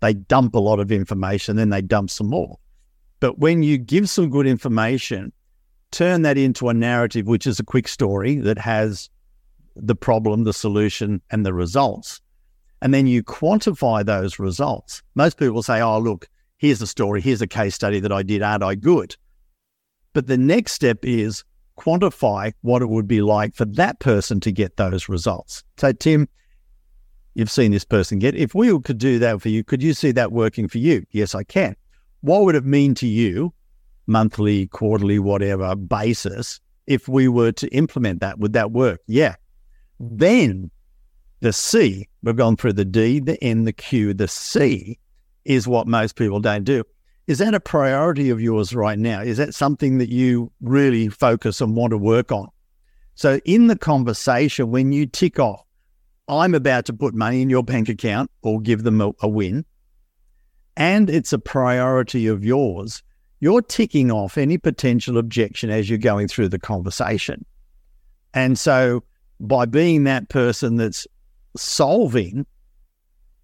They 0.01 0.13
dump 0.13 0.55
a 0.55 0.59
lot 0.59 0.79
of 0.79 0.91
information, 0.91 1.55
then 1.55 1.69
they 1.69 1.81
dump 1.81 2.09
some 2.09 2.27
more. 2.27 2.57
But 3.19 3.39
when 3.39 3.63
you 3.63 3.77
give 3.77 4.09
some 4.09 4.29
good 4.29 4.47
information, 4.47 5.33
turn 5.91 6.21
that 6.21 6.37
into 6.37 6.69
a 6.69 6.73
narrative, 6.73 7.27
which 7.27 7.45
is 7.45 7.59
a 7.59 7.63
quick 7.63 7.87
story 7.87 8.35
that 8.37 8.57
has 8.57 9.09
the 9.75 9.95
problem, 9.95 10.43
the 10.43 10.53
solution, 10.53 11.21
and 11.29 11.45
the 11.45 11.53
results. 11.53 12.21
And 12.81 12.93
then 12.93 13.07
you 13.07 13.23
quantify 13.23 14.05
those 14.05 14.39
results. 14.39 15.03
Most 15.15 15.37
people 15.37 15.61
say, 15.61 15.81
oh, 15.81 15.99
look, 15.99 16.29
here's 16.57 16.81
a 16.81 16.87
story, 16.87 17.21
here's 17.21 17.41
a 17.41 17.47
case 17.47 17.75
study 17.75 17.99
that 17.99 18.11
I 18.11 18.23
did, 18.23 18.41
aren't 18.41 18.63
I 18.63 18.75
good? 18.75 19.15
But 20.19 20.27
the 20.27 20.37
next 20.37 20.73
step 20.73 20.97
is 21.03 21.45
quantify 21.77 22.51
what 22.59 22.81
it 22.81 22.89
would 22.89 23.07
be 23.07 23.21
like 23.21 23.55
for 23.55 23.63
that 23.63 24.01
person 24.01 24.41
to 24.41 24.51
get 24.51 24.75
those 24.75 25.07
results. 25.07 25.63
So, 25.77 25.93
Tim, 25.93 26.27
you've 27.35 27.49
seen 27.49 27.71
this 27.71 27.85
person 27.85 28.19
get. 28.19 28.35
If 28.35 28.53
we 28.53 28.77
could 28.81 28.97
do 28.97 29.17
that 29.19 29.41
for 29.41 29.47
you, 29.47 29.63
could 29.63 29.81
you 29.81 29.93
see 29.93 30.11
that 30.11 30.33
working 30.33 30.67
for 30.67 30.77
you? 30.77 31.05
Yes, 31.11 31.35
I 31.35 31.45
can. 31.45 31.73
What 32.19 32.43
would 32.43 32.55
it 32.55 32.65
mean 32.65 32.95
to 32.95 33.07
you, 33.07 33.53
monthly, 34.07 34.67
quarterly, 34.67 35.19
whatever 35.19 35.73
basis, 35.73 36.59
if 36.85 37.07
we 37.07 37.29
were 37.29 37.53
to 37.53 37.69
implement 37.69 38.19
that? 38.19 38.39
Would 38.39 38.51
that 38.51 38.71
work? 38.71 38.99
Yeah. 39.07 39.37
Then 40.01 40.69
the 41.39 41.53
C, 41.53 42.09
we've 42.23 42.35
gone 42.35 42.57
through 42.57 42.73
the 42.73 42.83
D, 42.83 43.21
the 43.21 43.41
N, 43.41 43.63
the 43.63 43.71
Q, 43.71 44.13
the 44.13 44.27
C 44.27 44.99
is 45.45 45.65
what 45.65 45.87
most 45.87 46.17
people 46.17 46.41
don't 46.41 46.65
do. 46.65 46.83
Is 47.29 47.37
that 47.37 47.53
a 47.53 47.59
priority 47.59 48.31
of 48.31 48.41
yours 48.41 48.73
right 48.73 48.97
now? 48.97 49.21
Is 49.21 49.37
that 49.37 49.53
something 49.53 49.99
that 49.99 50.09
you 50.09 50.51
really 50.61 51.09
focus 51.09 51.61
and 51.61 51.75
want 51.75 51.91
to 51.91 51.97
work 51.97 52.31
on? 52.31 52.47
So, 53.13 53.39
in 53.45 53.67
the 53.67 53.77
conversation, 53.77 54.71
when 54.71 54.91
you 54.91 55.05
tick 55.05 55.37
off, 55.37 55.63
I'm 56.27 56.55
about 56.55 56.85
to 56.85 56.93
put 56.93 57.13
money 57.13 57.43
in 57.43 57.49
your 57.51 57.61
bank 57.61 57.87
account 57.87 58.31
or 58.41 58.59
give 58.59 58.81
them 58.81 58.99
a, 58.99 59.11
a 59.21 59.27
win, 59.27 59.63
and 60.75 61.07
it's 61.07 61.31
a 61.31 61.37
priority 61.37 62.25
of 62.25 62.43
yours, 62.43 63.03
you're 63.41 63.61
ticking 63.61 64.09
off 64.09 64.35
any 64.35 64.57
potential 64.57 65.19
objection 65.19 65.69
as 65.69 65.87
you're 65.87 65.99
going 65.99 66.27
through 66.27 66.49
the 66.49 66.57
conversation. 66.57 67.45
And 68.33 68.57
so, 68.57 69.03
by 69.39 69.67
being 69.67 70.05
that 70.05 70.29
person 70.29 70.77
that's 70.77 71.05
solving 71.55 72.47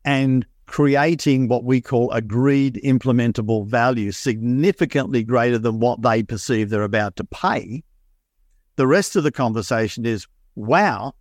and 0.04 0.44
creating 0.68 1.48
what 1.48 1.64
we 1.64 1.80
call 1.80 2.12
agreed 2.12 2.80
implementable 2.84 3.66
value 3.68 4.12
significantly 4.12 5.24
greater 5.24 5.58
than 5.58 5.80
what 5.80 6.02
they 6.02 6.24
perceive 6.24 6.70
they're 6.70 6.84
about 6.84 7.16
to 7.16 7.24
pay, 7.24 7.84
The 8.76 8.88
rest 8.88 9.16
of 9.16 9.24
the 9.24 9.32
conversation 9.32 10.06
is, 10.06 10.28
wow, 10.56 11.14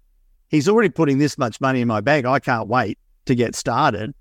he's 0.48 0.68
already 0.68 0.88
putting 0.88 1.18
this 1.18 1.38
much 1.38 1.61
money 1.61 1.80
in 1.80 1.88
my 1.88 2.00
bag. 2.00 2.24
I 2.24 2.40
can't 2.40 2.68
wait 2.68 2.98
to 3.26 3.35
get 3.35 3.54
started 3.54 4.12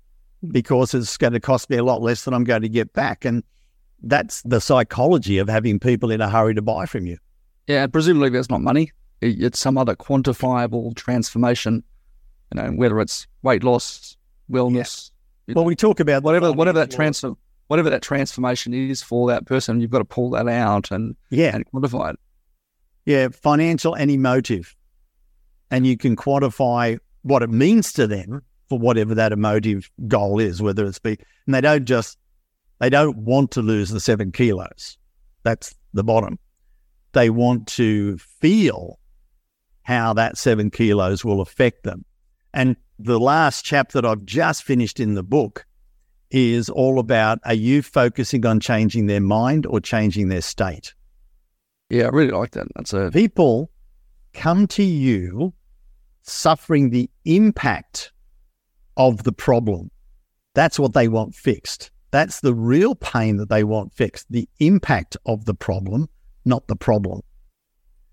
because 0.48 0.94
it's 0.94 1.16
going 1.16 1.32
to 1.32 1.40
cost 1.40 1.68
me 1.70 1.76
a 1.76 1.84
lot 1.84 2.02
less 2.02 2.24
than 2.24 2.34
I'm 2.34 2.44
going 2.44 2.62
to 2.62 2.68
get 2.68 2.92
back. 2.92 3.24
And 3.24 3.42
that's 4.02 4.42
the 4.42 4.60
psychology 4.60 5.38
of 5.38 5.48
having 5.48 5.80
people 5.80 6.10
in 6.10 6.20
a 6.20 6.28
hurry 6.28 6.54
to 6.54 6.62
buy 6.62 6.86
from 6.86 7.06
you. 7.06 7.18
Yeah, 7.66 7.86
presumably 7.86 8.28
that's 8.28 8.50
not 8.50 8.60
money. 8.60 8.92
It's 9.20 9.58
some 9.58 9.78
other 9.78 9.96
quantifiable 9.96 10.94
transformation, 10.94 11.82
you 12.52 12.60
know, 12.60 12.70
whether 12.72 13.00
it's 13.00 13.26
weight 13.42 13.64
loss, 13.64 14.16
wellness. 14.50 15.10
Well, 15.48 15.64
we 15.64 15.76
talk 15.76 16.00
about 16.00 16.22
whatever 16.22 16.52
whatever 16.52 16.78
that 16.78 16.90
transfer 16.90 17.34
whatever 17.68 17.90
that 17.90 18.02
transformation 18.02 18.74
is 18.74 19.02
for 19.02 19.28
that 19.28 19.46
person, 19.46 19.80
you've 19.80 19.90
got 19.90 19.98
to 19.98 20.04
pull 20.04 20.30
that 20.30 20.48
out 20.48 20.90
and 20.90 21.16
yeah 21.30 21.54
and 21.54 21.64
quantify 21.70 22.14
it. 22.14 22.20
Yeah, 23.04 23.28
financial 23.28 23.94
and 23.94 24.10
emotive, 24.10 24.74
and 25.70 25.86
you 25.86 25.96
can 25.96 26.16
quantify 26.16 26.98
what 27.22 27.42
it 27.42 27.50
means 27.50 27.92
to 27.94 28.06
them 28.06 28.42
for 28.68 28.78
whatever 28.78 29.14
that 29.14 29.32
emotive 29.32 29.90
goal 30.08 30.38
is, 30.38 30.62
whether 30.62 30.86
it's 30.86 30.98
be, 30.98 31.18
and 31.46 31.54
they 31.54 31.60
don't 31.60 31.84
just 31.84 32.18
they 32.78 32.88
don't 32.88 33.18
want 33.18 33.50
to 33.52 33.62
lose 33.62 33.90
the 33.90 34.00
seven 34.00 34.32
kilos. 34.32 34.96
That's 35.42 35.74
the 35.92 36.04
bottom. 36.04 36.38
They 37.12 37.30
want 37.30 37.66
to 37.68 38.16
feel 38.18 38.98
how 39.82 40.14
that 40.14 40.38
seven 40.38 40.70
kilos 40.70 41.24
will 41.24 41.40
affect 41.40 41.84
them. 41.84 42.04
And 42.52 42.76
the 42.98 43.18
last 43.18 43.64
chapter 43.64 44.00
that 44.00 44.08
I've 44.08 44.24
just 44.24 44.62
finished 44.62 45.00
in 45.00 45.14
the 45.14 45.22
book 45.22 45.66
is 46.30 46.68
all 46.68 46.98
about 46.98 47.38
are 47.44 47.54
you 47.54 47.82
focusing 47.82 48.44
on 48.46 48.60
changing 48.60 49.06
their 49.06 49.20
mind 49.20 49.66
or 49.66 49.80
changing 49.80 50.28
their 50.28 50.40
state? 50.40 50.94
Yeah, 51.90 52.06
I 52.06 52.08
really 52.08 52.32
like 52.32 52.52
that. 52.52 52.66
That's 52.74 52.92
a 52.92 53.10
people 53.12 53.70
come 54.32 54.66
to 54.68 54.82
you 54.82 55.52
suffering 56.22 56.90
the 56.90 57.08
impact 57.24 58.12
of 58.96 59.22
the 59.24 59.32
problem. 59.32 59.90
That's 60.54 60.78
what 60.78 60.94
they 60.94 61.08
want 61.08 61.34
fixed. 61.34 61.90
That's 62.10 62.40
the 62.40 62.54
real 62.54 62.94
pain 62.94 63.36
that 63.38 63.48
they 63.48 63.64
want 63.64 63.92
fixed, 63.92 64.26
the 64.30 64.48
impact 64.60 65.16
of 65.26 65.44
the 65.44 65.54
problem, 65.54 66.08
not 66.44 66.66
the 66.68 66.76
problem. 66.76 67.22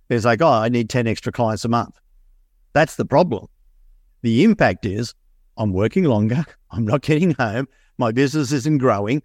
It's 0.10 0.26
like, 0.26 0.42
oh, 0.42 0.48
I 0.48 0.70
need 0.70 0.90
10 0.90 1.08
extra 1.08 1.32
clients 1.32 1.66
a 1.66 1.70
month. 1.70 2.00
That's 2.74 2.96
the 2.96 3.06
problem. 3.06 3.48
The 4.22 4.44
impact 4.44 4.86
is 4.86 5.14
I'm 5.58 5.74
working 5.74 6.06
longer, 6.06 6.46
I'm 6.72 6.86
not 6.86 7.02
getting 7.02 7.32
home, 7.36 7.68
my 7.98 8.12
business 8.12 8.52
isn't 8.52 8.80
growing. 8.80 9.22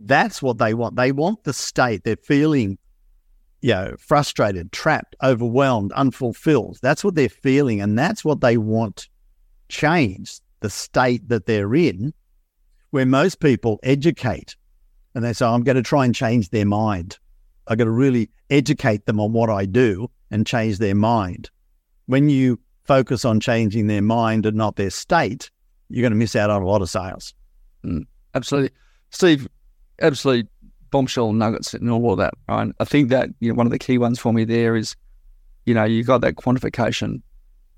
That's 0.00 0.40
what 0.40 0.58
they 0.58 0.74
want. 0.74 0.96
They 0.96 1.12
want 1.12 1.44
the 1.44 1.52
state. 1.52 2.04
They're 2.04 2.16
feeling, 2.16 2.78
you 3.60 3.70
know, 3.74 3.96
frustrated, 3.98 4.70
trapped, 4.72 5.16
overwhelmed, 5.22 5.92
unfulfilled. 5.92 6.78
That's 6.80 7.02
what 7.02 7.16
they're 7.16 7.28
feeling. 7.28 7.80
And 7.80 7.98
that's 7.98 8.24
what 8.24 8.40
they 8.40 8.56
want 8.56 9.08
changed, 9.68 10.40
the 10.60 10.70
state 10.70 11.28
that 11.28 11.46
they're 11.46 11.74
in, 11.74 12.14
where 12.90 13.04
most 13.04 13.40
people 13.40 13.80
educate 13.82 14.56
and 15.14 15.24
they 15.24 15.32
say, 15.32 15.46
I'm 15.46 15.64
going 15.64 15.76
to 15.76 15.82
try 15.82 16.04
and 16.04 16.14
change 16.14 16.50
their 16.50 16.64
mind. 16.64 17.18
I've 17.66 17.78
got 17.78 17.84
to 17.84 17.90
really 17.90 18.30
educate 18.50 19.04
them 19.06 19.20
on 19.20 19.32
what 19.32 19.50
I 19.50 19.66
do 19.66 20.10
and 20.30 20.46
change 20.46 20.78
their 20.78 20.94
mind. 20.94 21.50
When 22.06 22.28
you 22.28 22.60
focus 22.88 23.24
on 23.24 23.38
changing 23.38 23.86
their 23.86 24.02
mind 24.02 24.46
and 24.46 24.56
not 24.56 24.76
their 24.76 24.90
state, 24.90 25.50
you're 25.90 26.02
going 26.02 26.12
to 26.12 26.18
miss 26.18 26.34
out 26.34 26.50
on 26.50 26.62
a 26.62 26.66
lot 26.66 26.82
of 26.82 26.90
sales. 26.90 27.34
Mm, 27.84 28.06
absolutely. 28.34 28.70
Steve, 29.10 29.46
absolutely 30.00 30.48
bombshell 30.90 31.34
nuggets 31.34 31.74
and 31.74 31.90
all 31.90 32.12
of 32.12 32.18
that, 32.18 32.34
right? 32.48 32.72
I 32.80 32.84
think 32.84 33.10
that 33.10 33.28
you 33.40 33.50
know 33.50 33.54
one 33.54 33.66
of 33.66 33.72
the 33.72 33.78
key 33.78 33.98
ones 33.98 34.18
for 34.18 34.32
me 34.32 34.44
there 34.44 34.74
is, 34.74 34.96
you 35.66 35.74
know, 35.74 35.84
you 35.84 36.02
got 36.02 36.22
that 36.22 36.36
quantification 36.36 37.20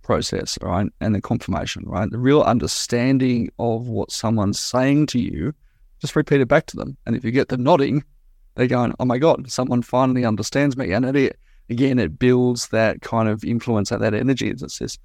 process, 0.03 0.57
right? 0.63 0.87
And 1.01 1.15
the 1.15 1.21
confirmation, 1.21 1.85
right? 1.87 2.11
The 2.11 2.19
real 2.19 2.43
understanding 2.43 3.51
of 3.59 3.89
what 3.89 4.13
someone's 4.13 4.61
saying 4.61 5.07
to 5.09 5.21
you, 5.21 5.53
just 6.01 6.17
repeat 6.17 6.41
it 6.41 6.49
back 6.49 6.67
to 6.67 6.77
them. 6.77 6.97
And 7.05 7.17
if 7.17 7.25
you 7.25 7.33
get 7.33 7.49
them 7.49 7.65
nodding, 7.65 8.05
they're 8.55 8.67
going, 8.67 8.95
oh 9.01 9.05
my 9.05 9.19
God, 9.19 9.51
someone 9.51 9.83
finally 9.83 10.25
understands 10.25 10.77
me. 10.77 10.93
And 10.93 11.05
it, 11.05 11.39
again, 11.71 11.99
it 11.99 12.19
builds 12.19 12.69
that 12.69 13.01
kind 13.01 13.29
of 13.29 13.45
influence, 13.45 13.89
that 13.91 14.03
energy 14.15 14.53
that 14.53 14.71
says, 14.71 14.99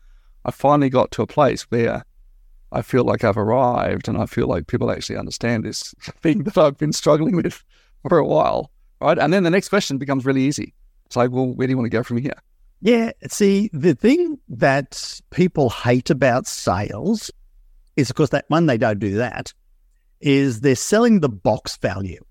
I 0.43 0.51
finally 0.51 0.89
got 0.89 1.11
to 1.11 1.21
a 1.21 1.27
place 1.27 1.63
where 1.63 2.03
I 2.71 2.81
feel 2.81 3.03
like 3.03 3.23
I've 3.23 3.37
arrived 3.37 4.07
and 4.07 4.17
I 4.17 4.25
feel 4.25 4.47
like 4.47 4.67
people 4.67 4.91
actually 4.91 5.17
understand 5.17 5.63
this 5.63 5.93
thing 6.21 6.43
that 6.43 6.57
I've 6.57 6.77
been 6.77 6.93
struggling 6.93 7.35
with 7.35 7.63
for 8.07 8.17
a 8.17 8.25
while. 8.25 8.71
Right. 9.01 9.19
And 9.19 9.31
then 9.31 9.43
the 9.43 9.49
next 9.49 9.69
question 9.69 9.97
becomes 9.97 10.25
really 10.25 10.41
easy. 10.41 10.73
It's 11.05 11.15
like, 11.15 11.29
well, 11.31 11.47
where 11.47 11.67
do 11.67 11.71
you 11.71 11.77
want 11.77 11.85
to 11.85 11.95
go 11.95 12.03
from 12.03 12.17
here? 12.17 12.37
Yeah. 12.81 13.11
See, 13.27 13.69
the 13.73 13.93
thing 13.93 14.39
that 14.49 15.21
people 15.29 15.69
hate 15.69 16.09
about 16.09 16.47
sales 16.47 17.29
is, 17.95 18.09
of 18.09 18.15
course, 18.15 18.31
that 18.31 18.45
one, 18.47 18.65
they 18.65 18.77
don't 18.77 18.99
do 18.99 19.15
that, 19.15 19.53
is 20.21 20.61
they're 20.61 20.75
selling 20.75 21.19
the 21.19 21.29
box 21.29 21.77
value. 21.77 22.23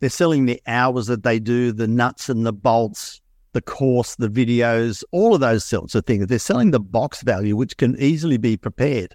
They're 0.00 0.10
selling 0.10 0.46
the 0.46 0.60
hours 0.66 1.06
that 1.06 1.22
they 1.22 1.38
do, 1.38 1.72
the 1.72 1.88
nuts 1.88 2.28
and 2.28 2.46
the 2.46 2.52
bolts, 2.52 3.21
the 3.52 3.60
course, 3.60 4.16
the 4.16 4.28
videos, 4.28 5.04
all 5.12 5.34
of 5.34 5.40
those 5.40 5.64
sorts 5.64 5.94
of 5.94 6.06
things. 6.06 6.26
They're 6.26 6.38
selling 6.38 6.70
the 6.70 6.80
box 6.80 7.22
value, 7.22 7.56
which 7.56 7.76
can 7.76 7.96
easily 7.98 8.36
be 8.38 8.56
prepared. 8.56 9.14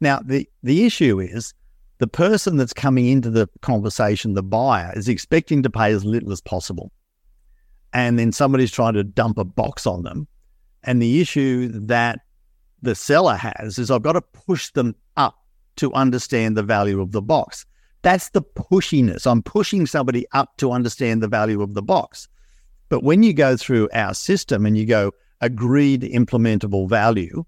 Now, 0.00 0.20
the, 0.20 0.48
the 0.62 0.84
issue 0.84 1.20
is 1.20 1.54
the 1.98 2.06
person 2.06 2.56
that's 2.56 2.72
coming 2.72 3.06
into 3.06 3.30
the 3.30 3.48
conversation, 3.62 4.34
the 4.34 4.42
buyer, 4.42 4.92
is 4.96 5.08
expecting 5.08 5.62
to 5.62 5.70
pay 5.70 5.92
as 5.92 6.04
little 6.04 6.32
as 6.32 6.40
possible. 6.40 6.92
And 7.92 8.18
then 8.18 8.32
somebody's 8.32 8.70
trying 8.70 8.94
to 8.94 9.04
dump 9.04 9.38
a 9.38 9.44
box 9.44 9.86
on 9.86 10.02
them. 10.02 10.28
And 10.84 11.02
the 11.02 11.20
issue 11.20 11.68
that 11.86 12.20
the 12.82 12.94
seller 12.94 13.34
has 13.34 13.78
is 13.78 13.90
I've 13.90 14.02
got 14.02 14.12
to 14.12 14.20
push 14.20 14.70
them 14.70 14.94
up 15.16 15.36
to 15.76 15.92
understand 15.94 16.56
the 16.56 16.62
value 16.62 17.00
of 17.00 17.12
the 17.12 17.22
box. 17.22 17.64
That's 18.02 18.28
the 18.30 18.42
pushiness. 18.42 19.26
I'm 19.26 19.42
pushing 19.42 19.86
somebody 19.86 20.26
up 20.32 20.56
to 20.58 20.70
understand 20.70 21.22
the 21.22 21.28
value 21.28 21.62
of 21.62 21.74
the 21.74 21.82
box. 21.82 22.28
But 22.88 23.02
when 23.02 23.22
you 23.22 23.32
go 23.32 23.56
through 23.56 23.88
our 23.92 24.14
system 24.14 24.64
and 24.64 24.76
you 24.76 24.86
go 24.86 25.12
agreed 25.40 26.02
implementable 26.02 26.88
value, 26.88 27.44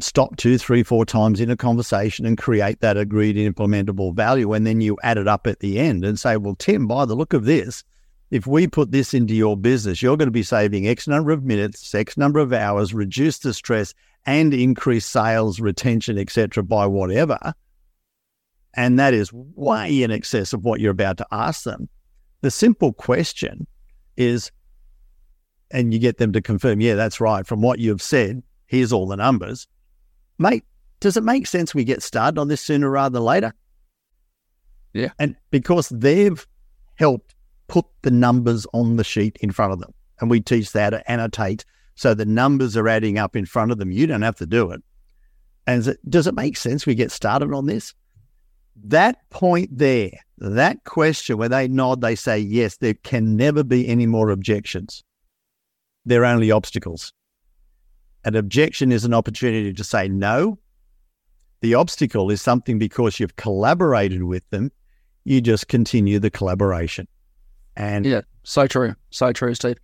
stop 0.00 0.36
two, 0.36 0.58
three, 0.58 0.82
four 0.82 1.04
times 1.06 1.40
in 1.40 1.50
a 1.50 1.56
conversation 1.56 2.26
and 2.26 2.36
create 2.36 2.80
that 2.80 2.96
agreed 2.96 3.36
implementable 3.36 4.14
value. 4.14 4.52
And 4.52 4.66
then 4.66 4.80
you 4.80 4.98
add 5.02 5.18
it 5.18 5.28
up 5.28 5.46
at 5.46 5.60
the 5.60 5.78
end 5.78 6.04
and 6.04 6.18
say, 6.18 6.36
well, 6.36 6.56
Tim, 6.56 6.86
by 6.86 7.04
the 7.04 7.14
look 7.14 7.32
of 7.32 7.44
this, 7.44 7.84
if 8.30 8.46
we 8.46 8.66
put 8.66 8.90
this 8.90 9.14
into 9.14 9.34
your 9.34 9.56
business, 9.56 10.02
you're 10.02 10.16
going 10.16 10.26
to 10.26 10.32
be 10.32 10.42
saving 10.42 10.88
X 10.88 11.06
number 11.06 11.30
of 11.30 11.44
minutes, 11.44 11.94
X 11.94 12.16
number 12.16 12.40
of 12.40 12.52
hours, 12.52 12.92
reduce 12.92 13.38
the 13.38 13.54
stress 13.54 13.94
and 14.26 14.52
increase 14.52 15.06
sales, 15.06 15.60
retention, 15.60 16.18
etc. 16.18 16.64
by 16.64 16.86
whatever. 16.86 17.54
And 18.74 18.98
that 18.98 19.14
is 19.14 19.32
way 19.32 20.02
in 20.02 20.10
excess 20.10 20.52
of 20.52 20.64
what 20.64 20.80
you're 20.80 20.90
about 20.90 21.18
to 21.18 21.26
ask 21.30 21.62
them. 21.62 21.88
The 22.40 22.50
simple 22.50 22.92
question 22.92 23.68
is, 24.16 24.50
and 25.70 25.92
you 25.92 25.98
get 25.98 26.18
them 26.18 26.32
to 26.32 26.40
confirm, 26.40 26.80
yeah, 26.80 26.94
that's 26.94 27.20
right. 27.20 27.46
From 27.46 27.62
what 27.62 27.78
you've 27.78 28.02
said, 28.02 28.42
here's 28.66 28.92
all 28.92 29.06
the 29.06 29.16
numbers 29.16 29.66
mate, 30.38 30.64
does 31.00 31.16
it 31.16 31.24
make 31.24 31.46
sense 31.46 31.74
we 31.74 31.84
get 31.84 32.02
started 32.02 32.38
on 32.38 32.48
this 32.48 32.60
sooner 32.60 32.90
rather 32.90 33.14
than 33.14 33.22
later? 33.22 33.54
Yeah. 34.92 35.10
And 35.18 35.36
because 35.50 35.88
they've 35.88 36.46
helped 36.96 37.34
put 37.68 37.86
the 38.02 38.10
numbers 38.10 38.66
on 38.72 38.96
the 38.96 39.04
sheet 39.04 39.36
in 39.40 39.50
front 39.50 39.72
of 39.72 39.80
them. 39.80 39.92
And 40.20 40.30
we 40.30 40.40
teach 40.40 40.72
how 40.72 40.90
to 40.90 41.10
annotate 41.10 41.64
so 41.96 42.14
the 42.14 42.26
numbers 42.26 42.76
are 42.76 42.88
adding 42.88 43.18
up 43.18 43.36
in 43.36 43.46
front 43.46 43.70
of 43.70 43.78
them. 43.78 43.90
You 43.90 44.06
don't 44.06 44.22
have 44.22 44.36
to 44.36 44.46
do 44.46 44.70
it. 44.70 44.82
And 45.66 45.86
it, 45.86 45.98
does 46.08 46.26
it 46.26 46.34
make 46.34 46.56
sense 46.56 46.86
we 46.86 46.94
get 46.94 47.10
started 47.10 47.52
on 47.52 47.66
this? 47.66 47.94
That 48.76 49.28
point 49.30 49.70
there, 49.76 50.10
that 50.38 50.84
question 50.84 51.38
where 51.38 51.48
they 51.48 51.68
nod, 51.68 52.00
they 52.00 52.14
say, 52.14 52.38
yes, 52.38 52.76
there 52.78 52.94
can 52.94 53.36
never 53.36 53.62
be 53.62 53.88
any 53.88 54.06
more 54.06 54.30
objections. 54.30 55.04
They're 56.04 56.24
only 56.24 56.50
obstacles. 56.50 57.12
An 58.24 58.34
objection 58.34 58.90
is 58.90 59.04
an 59.04 59.14
opportunity 59.14 59.72
to 59.72 59.84
say 59.84 60.08
no. 60.08 60.58
The 61.60 61.74
obstacle 61.74 62.30
is 62.30 62.42
something 62.42 62.78
because 62.78 63.20
you've 63.20 63.36
collaborated 63.36 64.24
with 64.24 64.48
them, 64.50 64.70
you 65.24 65.40
just 65.40 65.68
continue 65.68 66.18
the 66.18 66.30
collaboration. 66.30 67.08
And 67.76 68.04
yeah, 68.04 68.20
so 68.42 68.66
true. 68.66 68.94
So 69.10 69.32
true, 69.32 69.54
Steve. 69.54 69.78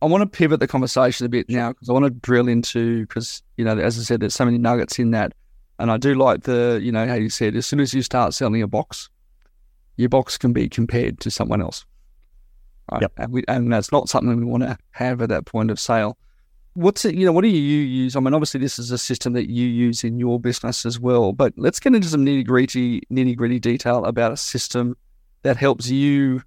I 0.00 0.06
want 0.06 0.22
to 0.22 0.26
pivot 0.26 0.60
the 0.60 0.68
conversation 0.68 1.26
a 1.26 1.28
bit 1.28 1.48
now 1.48 1.72
because 1.72 1.88
I 1.88 1.92
want 1.92 2.04
to 2.04 2.10
drill 2.10 2.48
into 2.48 3.00
because 3.06 3.42
you 3.56 3.64
know, 3.64 3.78
as 3.78 3.98
I 3.98 4.02
said, 4.02 4.20
there's 4.20 4.34
so 4.34 4.44
many 4.44 4.58
nuggets 4.58 4.98
in 4.98 5.10
that, 5.12 5.32
and 5.78 5.90
I 5.90 5.96
do 5.96 6.14
like 6.14 6.42
the 6.42 6.80
you 6.82 6.92
know 6.92 7.06
how 7.06 7.14
you 7.14 7.28
said 7.28 7.56
as 7.56 7.66
soon 7.66 7.80
as 7.80 7.92
you 7.94 8.02
start 8.02 8.34
selling 8.34 8.62
a 8.62 8.68
box, 8.68 9.08
your 9.96 10.08
box 10.08 10.38
can 10.38 10.52
be 10.52 10.68
compared 10.68 11.20
to 11.20 11.30
someone 11.30 11.60
else, 11.60 11.84
right? 12.90 13.02
Yep. 13.02 13.12
And, 13.16 13.32
we, 13.32 13.44
and 13.48 13.72
that's 13.72 13.92
not 13.92 14.08
something 14.08 14.36
we 14.36 14.44
want 14.44 14.62
to 14.62 14.78
have 14.92 15.22
at 15.22 15.28
that 15.28 15.46
point 15.46 15.70
of 15.70 15.78
sale. 15.78 16.16
What's 16.74 17.04
it, 17.04 17.14
you 17.14 17.24
know, 17.24 17.30
what 17.30 17.42
do 17.42 17.48
you 17.48 17.60
use? 17.60 18.16
I 18.16 18.20
mean, 18.20 18.34
obviously, 18.34 18.58
this 18.58 18.80
is 18.80 18.90
a 18.90 18.98
system 18.98 19.32
that 19.34 19.48
you 19.48 19.66
use 19.66 20.02
in 20.02 20.18
your 20.18 20.40
business 20.40 20.84
as 20.84 20.98
well, 20.98 21.32
but 21.32 21.52
let's 21.56 21.78
get 21.78 21.94
into 21.94 22.08
some 22.08 22.26
nitty 22.26 22.44
gritty, 22.44 23.02
nitty 23.12 23.36
gritty 23.36 23.60
detail 23.60 24.04
about 24.04 24.32
a 24.32 24.36
system 24.36 24.96
that 25.42 25.56
helps 25.56 25.88
you 25.88 26.42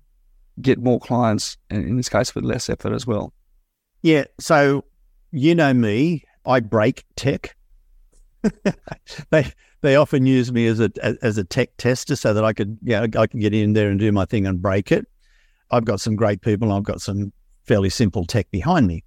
get 0.61 0.79
more 0.79 0.99
clients, 0.99 1.57
and 1.69 1.85
in 1.85 1.95
this 1.95 2.09
case, 2.09 2.35
with 2.35 2.43
less 2.43 2.69
effort 2.69 2.93
as 2.93 3.07
well. 3.07 3.31
Yeah. 4.01 4.25
So 4.39 4.83
you 5.31 5.55
know 5.55 5.73
me, 5.73 6.23
I 6.45 6.59
break 6.59 7.05
tech. 7.15 7.55
they 9.29 9.51
they 9.81 9.95
often 9.95 10.25
use 10.25 10.51
me 10.51 10.67
as 10.67 10.79
a 10.79 10.91
as 11.21 11.37
a 11.37 11.43
tech 11.43 11.69
tester 11.77 12.15
so 12.15 12.33
that 12.33 12.43
I 12.43 12.53
could 12.53 12.77
yeah 12.83 13.05
I 13.17 13.27
can 13.27 13.39
get 13.39 13.53
in 13.53 13.73
there 13.73 13.89
and 13.89 13.99
do 13.99 14.11
my 14.11 14.25
thing 14.25 14.45
and 14.45 14.61
break 14.61 14.91
it. 14.91 15.05
I've 15.71 15.85
got 15.85 15.99
some 15.99 16.15
great 16.15 16.41
people. 16.41 16.71
I've 16.71 16.83
got 16.83 17.01
some 17.01 17.31
fairly 17.65 17.89
simple 17.89 18.25
tech 18.25 18.49
behind 18.51 18.87
me. 18.87 19.03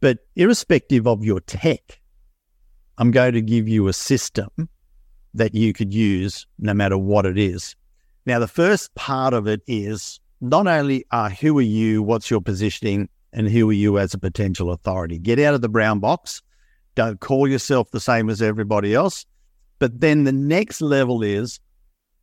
But 0.00 0.18
irrespective 0.34 1.06
of 1.06 1.24
your 1.24 1.40
tech, 1.40 2.00
I'm 2.96 3.10
going 3.10 3.34
to 3.34 3.42
give 3.42 3.68
you 3.68 3.88
a 3.88 3.92
system 3.92 4.68
that 5.34 5.54
you 5.54 5.72
could 5.72 5.92
use 5.92 6.46
no 6.58 6.74
matter 6.74 6.96
what 6.96 7.26
it 7.26 7.38
is. 7.38 7.76
Now, 8.26 8.38
the 8.38 8.48
first 8.48 8.94
part 8.94 9.34
of 9.34 9.46
it 9.46 9.60
is 9.66 10.20
not 10.40 10.66
only 10.66 11.04
uh, 11.10 11.28
who 11.30 11.58
are 11.58 11.62
you, 11.62 12.02
what's 12.02 12.30
your 12.30 12.40
positioning, 12.40 13.08
and 13.32 13.48
who 13.48 13.68
are 13.70 13.74
you 13.74 13.98
as 13.98 14.14
a 14.14 14.18
potential 14.18 14.72
authority. 14.72 15.18
Get 15.18 15.38
out 15.38 15.54
of 15.54 15.60
the 15.60 15.68
brown 15.68 16.00
box. 16.00 16.42
Don't 17.00 17.18
call 17.18 17.48
yourself 17.48 17.90
the 17.92 17.98
same 17.98 18.28
as 18.28 18.42
everybody 18.42 18.92
else. 18.94 19.24
But 19.78 20.00
then 20.00 20.24
the 20.24 20.32
next 20.32 20.82
level 20.82 21.22
is 21.22 21.58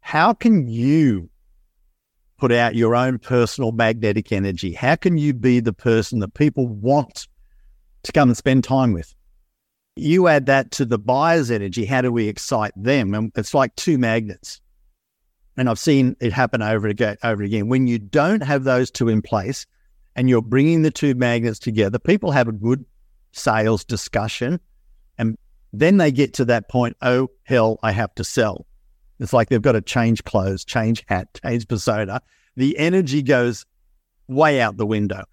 how 0.02 0.34
can 0.34 0.68
you 0.68 1.32
put 2.38 2.52
out 2.52 2.76
your 2.76 2.96
own 2.96 3.18
personal 3.18 3.72
magnetic 3.72 4.32
energy? 4.32 4.74
How 4.74 4.96
can 4.96 5.18
you 5.18 5.34
be 5.34 5.62
the 5.62 5.74
person 5.74 6.20
that 6.20 6.36
people 6.36 6.68
want 6.68 7.28
to 8.04 8.12
come 8.12 8.30
and 8.30 8.38
spend 8.38 8.66
time 8.66 8.94
with? 8.94 9.16
You 9.96 10.28
add 10.28 10.46
that 10.46 10.70
to 10.74 10.86
the 10.86 11.00
buyer's 11.00 11.50
energy. 11.50 11.84
How 11.84 12.04
do 12.04 12.12
we 12.12 12.28
excite 12.28 12.74
them? 12.76 13.16
And 13.16 13.32
it's 13.36 13.56
like 13.56 13.76
two 13.78 13.98
magnets. 13.98 14.62
And 15.58 15.72
I've 15.72 15.80
seen 15.80 16.16
it 16.20 16.32
happen 16.34 16.62
over 16.62 16.88
again, 16.88 17.18
over 17.24 17.42
again. 17.42 17.68
When 17.68 17.88
you 17.88 17.98
don't 17.98 18.44
have 18.44 18.64
those 18.64 18.92
two 18.92 19.10
in 19.10 19.24
place 19.24 19.66
and 20.16 20.30
you're 20.30 20.44
bringing 20.44 20.84
the 20.84 20.92
two 20.92 21.16
magnets 21.16 21.58
together, 21.58 21.98
people 21.98 22.30
have 22.30 22.48
a 22.48 22.52
good 22.52 22.86
sales 23.38 23.84
discussion. 23.84 24.60
And 25.18 25.38
then 25.74 25.98
they 25.98 26.12
get 26.12 26.34
to 26.36 26.46
that 26.46 26.70
point, 26.70 26.98
oh, 27.02 27.30
hell, 27.44 27.80
I 27.84 27.92
have 27.92 28.14
to 28.16 28.24
sell. 28.24 28.66
It's 29.20 29.34
like 29.34 29.50
they've 29.50 29.62
got 29.62 29.74
to 29.74 29.82
change 29.82 30.24
clothes, 30.24 30.64
change 30.64 31.04
hat, 31.08 31.40
change 31.44 31.68
persona. 31.68 32.22
The 32.56 32.78
energy 32.78 33.22
goes 33.22 33.66
way 34.28 34.62
out 34.62 34.78
the 34.78 34.86
window. 34.86 35.24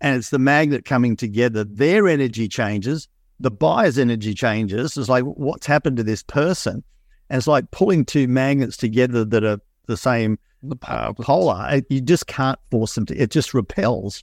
And 0.00 0.16
it's 0.16 0.30
the 0.30 0.38
magnet 0.38 0.84
coming 0.84 1.16
together. 1.16 1.64
Their 1.64 2.06
energy 2.08 2.48
changes. 2.48 3.08
The 3.40 3.50
buyer's 3.50 3.98
energy 3.98 4.34
changes. 4.34 4.96
It's 4.96 5.08
like, 5.08 5.24
what's 5.24 5.66
happened 5.66 5.96
to 5.98 6.02
this 6.02 6.22
person? 6.22 6.82
And 7.28 7.38
it's 7.38 7.46
like 7.46 7.70
pulling 7.70 8.04
two 8.04 8.28
magnets 8.28 8.76
together 8.76 9.24
that 9.24 9.44
are 9.44 9.58
the 9.86 9.96
same 9.96 10.38
uh, 10.86 11.12
polar. 11.14 11.80
You 11.88 12.00
just 12.00 12.26
can't 12.26 12.58
force 12.70 12.94
them 12.94 13.06
to, 13.06 13.16
it 13.16 13.30
just 13.30 13.54
repels. 13.54 14.22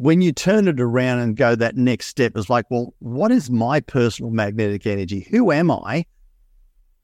When 0.00 0.22
you 0.22 0.32
turn 0.32 0.66
it 0.66 0.80
around 0.80 1.18
and 1.18 1.36
go 1.36 1.54
that 1.54 1.76
next 1.76 2.06
step, 2.06 2.34
is 2.34 2.48
like, 2.48 2.64
well, 2.70 2.94
what 3.00 3.30
is 3.30 3.50
my 3.50 3.80
personal 3.80 4.30
magnetic 4.30 4.86
energy? 4.86 5.28
Who 5.30 5.52
am 5.52 5.70
I? 5.70 6.06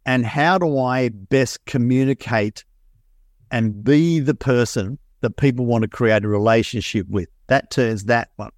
And 0.07 0.25
how 0.25 0.57
do 0.57 0.79
I 0.79 1.11
best 1.11 1.63
communicate 1.67 2.65
and 3.51 3.85
be 3.85 4.19
the 4.21 4.35
person 4.35 4.99
that 5.21 5.37
people 5.37 5.67
want 5.67 5.83
to 5.83 5.89
create 5.89 6.25
a 6.25 6.29
relationship 6.29 7.07
with? 7.11 7.29
That 7.49 7.71
turns 7.71 8.05
that 8.05 8.31
one. 8.37 8.53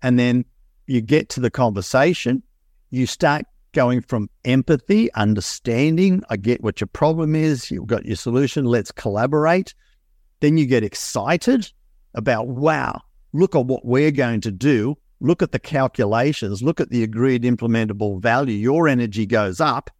And 0.00 0.18
then 0.18 0.46
you 0.86 1.02
get 1.02 1.28
to 1.28 1.40
the 1.40 1.50
conversation, 1.50 2.42
you 2.88 3.04
start 3.04 3.44
going 3.72 4.00
from 4.00 4.30
empathy, 4.46 5.12
understanding, 5.12 6.22
I 6.30 6.38
get 6.38 6.62
what 6.62 6.80
your 6.80 6.88
problem 6.88 7.34
is, 7.34 7.70
you've 7.70 7.88
got 7.88 8.06
your 8.06 8.16
solution, 8.16 8.64
let's 8.64 8.90
collaborate. 8.90 9.74
Then 10.40 10.56
you 10.56 10.64
get 10.64 10.82
excited 10.82 11.70
about, 12.14 12.48
wow, 12.48 13.02
look 13.32 13.54
at 13.54 13.66
what 13.66 13.84
we're 13.84 14.10
going 14.10 14.40
to 14.42 14.50
do. 14.50 14.96
Look 15.20 15.42
at 15.42 15.52
the 15.52 15.58
calculations, 15.58 16.62
look 16.62 16.80
at 16.80 16.88
the 16.88 17.02
agreed 17.02 17.42
implementable 17.42 18.22
value. 18.22 18.56
Your 18.56 18.88
energy 18.88 19.26
goes 19.26 19.60
up, 19.60 19.90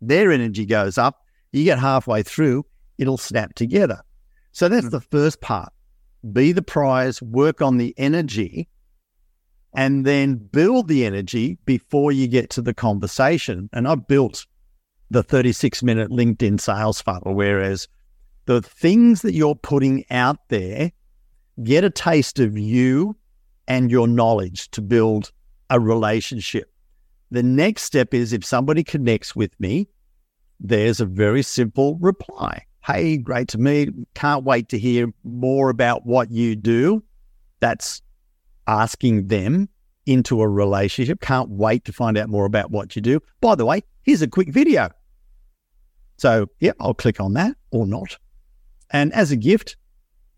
their 0.00 0.32
energy 0.32 0.66
goes 0.66 0.98
up. 0.98 1.20
You 1.52 1.62
get 1.62 1.78
halfway 1.78 2.24
through, 2.24 2.66
it'll 2.98 3.16
snap 3.16 3.54
together. 3.54 4.00
So 4.50 4.68
that's 4.68 4.86
mm-hmm. 4.86 4.96
the 4.96 5.00
first 5.00 5.40
part. 5.40 5.72
Be 6.32 6.50
the 6.50 6.62
prize, 6.62 7.22
work 7.22 7.62
on 7.62 7.76
the 7.76 7.94
energy 7.96 8.68
and 9.74 10.06
then 10.06 10.36
build 10.36 10.88
the 10.88 11.04
energy 11.04 11.58
before 11.64 12.12
you 12.12 12.28
get 12.28 12.48
to 12.50 12.62
the 12.62 12.74
conversation. 12.74 13.68
And 13.72 13.88
I've 13.88 14.06
built 14.06 14.46
the 15.10 15.22
36 15.22 15.82
minute 15.82 16.10
LinkedIn 16.10 16.60
sales 16.60 17.00
funnel, 17.00 17.34
whereas 17.34 17.88
the 18.46 18.62
things 18.62 19.22
that 19.22 19.34
you're 19.34 19.56
putting 19.56 20.04
out 20.10 20.38
there 20.48 20.92
get 21.62 21.84
a 21.84 21.90
taste 21.90 22.40
of 22.40 22.58
you 22.58 23.16
and 23.68 23.90
your 23.90 24.08
knowledge 24.08 24.70
to 24.72 24.82
build 24.82 25.32
a 25.70 25.80
relationship. 25.80 26.70
The 27.30 27.42
next 27.42 27.82
step 27.82 28.14
is 28.14 28.32
if 28.32 28.44
somebody 28.44 28.84
connects 28.84 29.34
with 29.34 29.58
me, 29.58 29.88
there's 30.60 31.00
a 31.00 31.06
very 31.06 31.42
simple 31.42 31.96
reply. 31.96 32.64
Hey, 32.84 33.16
great 33.16 33.48
to 33.48 33.58
meet. 33.58 33.90
Can't 34.14 34.44
wait 34.44 34.68
to 34.68 34.78
hear 34.78 35.12
more 35.24 35.70
about 35.70 36.04
what 36.04 36.30
you 36.30 36.54
do. 36.54 37.02
That's 37.60 38.02
asking 38.66 39.28
them 39.28 39.68
into 40.06 40.42
a 40.42 40.48
relationship. 40.48 41.20
Can't 41.20 41.48
wait 41.48 41.84
to 41.86 41.92
find 41.92 42.18
out 42.18 42.28
more 42.28 42.44
about 42.44 42.70
what 42.70 42.94
you 42.94 43.02
do. 43.02 43.20
By 43.40 43.54
the 43.54 43.64
way, 43.64 43.82
here's 44.02 44.22
a 44.22 44.28
quick 44.28 44.50
video. 44.50 44.90
So, 46.18 46.46
yeah, 46.60 46.72
I'll 46.78 46.94
click 46.94 47.20
on 47.20 47.32
that 47.34 47.56
or 47.70 47.86
not. 47.86 48.16
And 48.90 49.12
as 49.12 49.32
a 49.32 49.36
gift, 49.36 49.76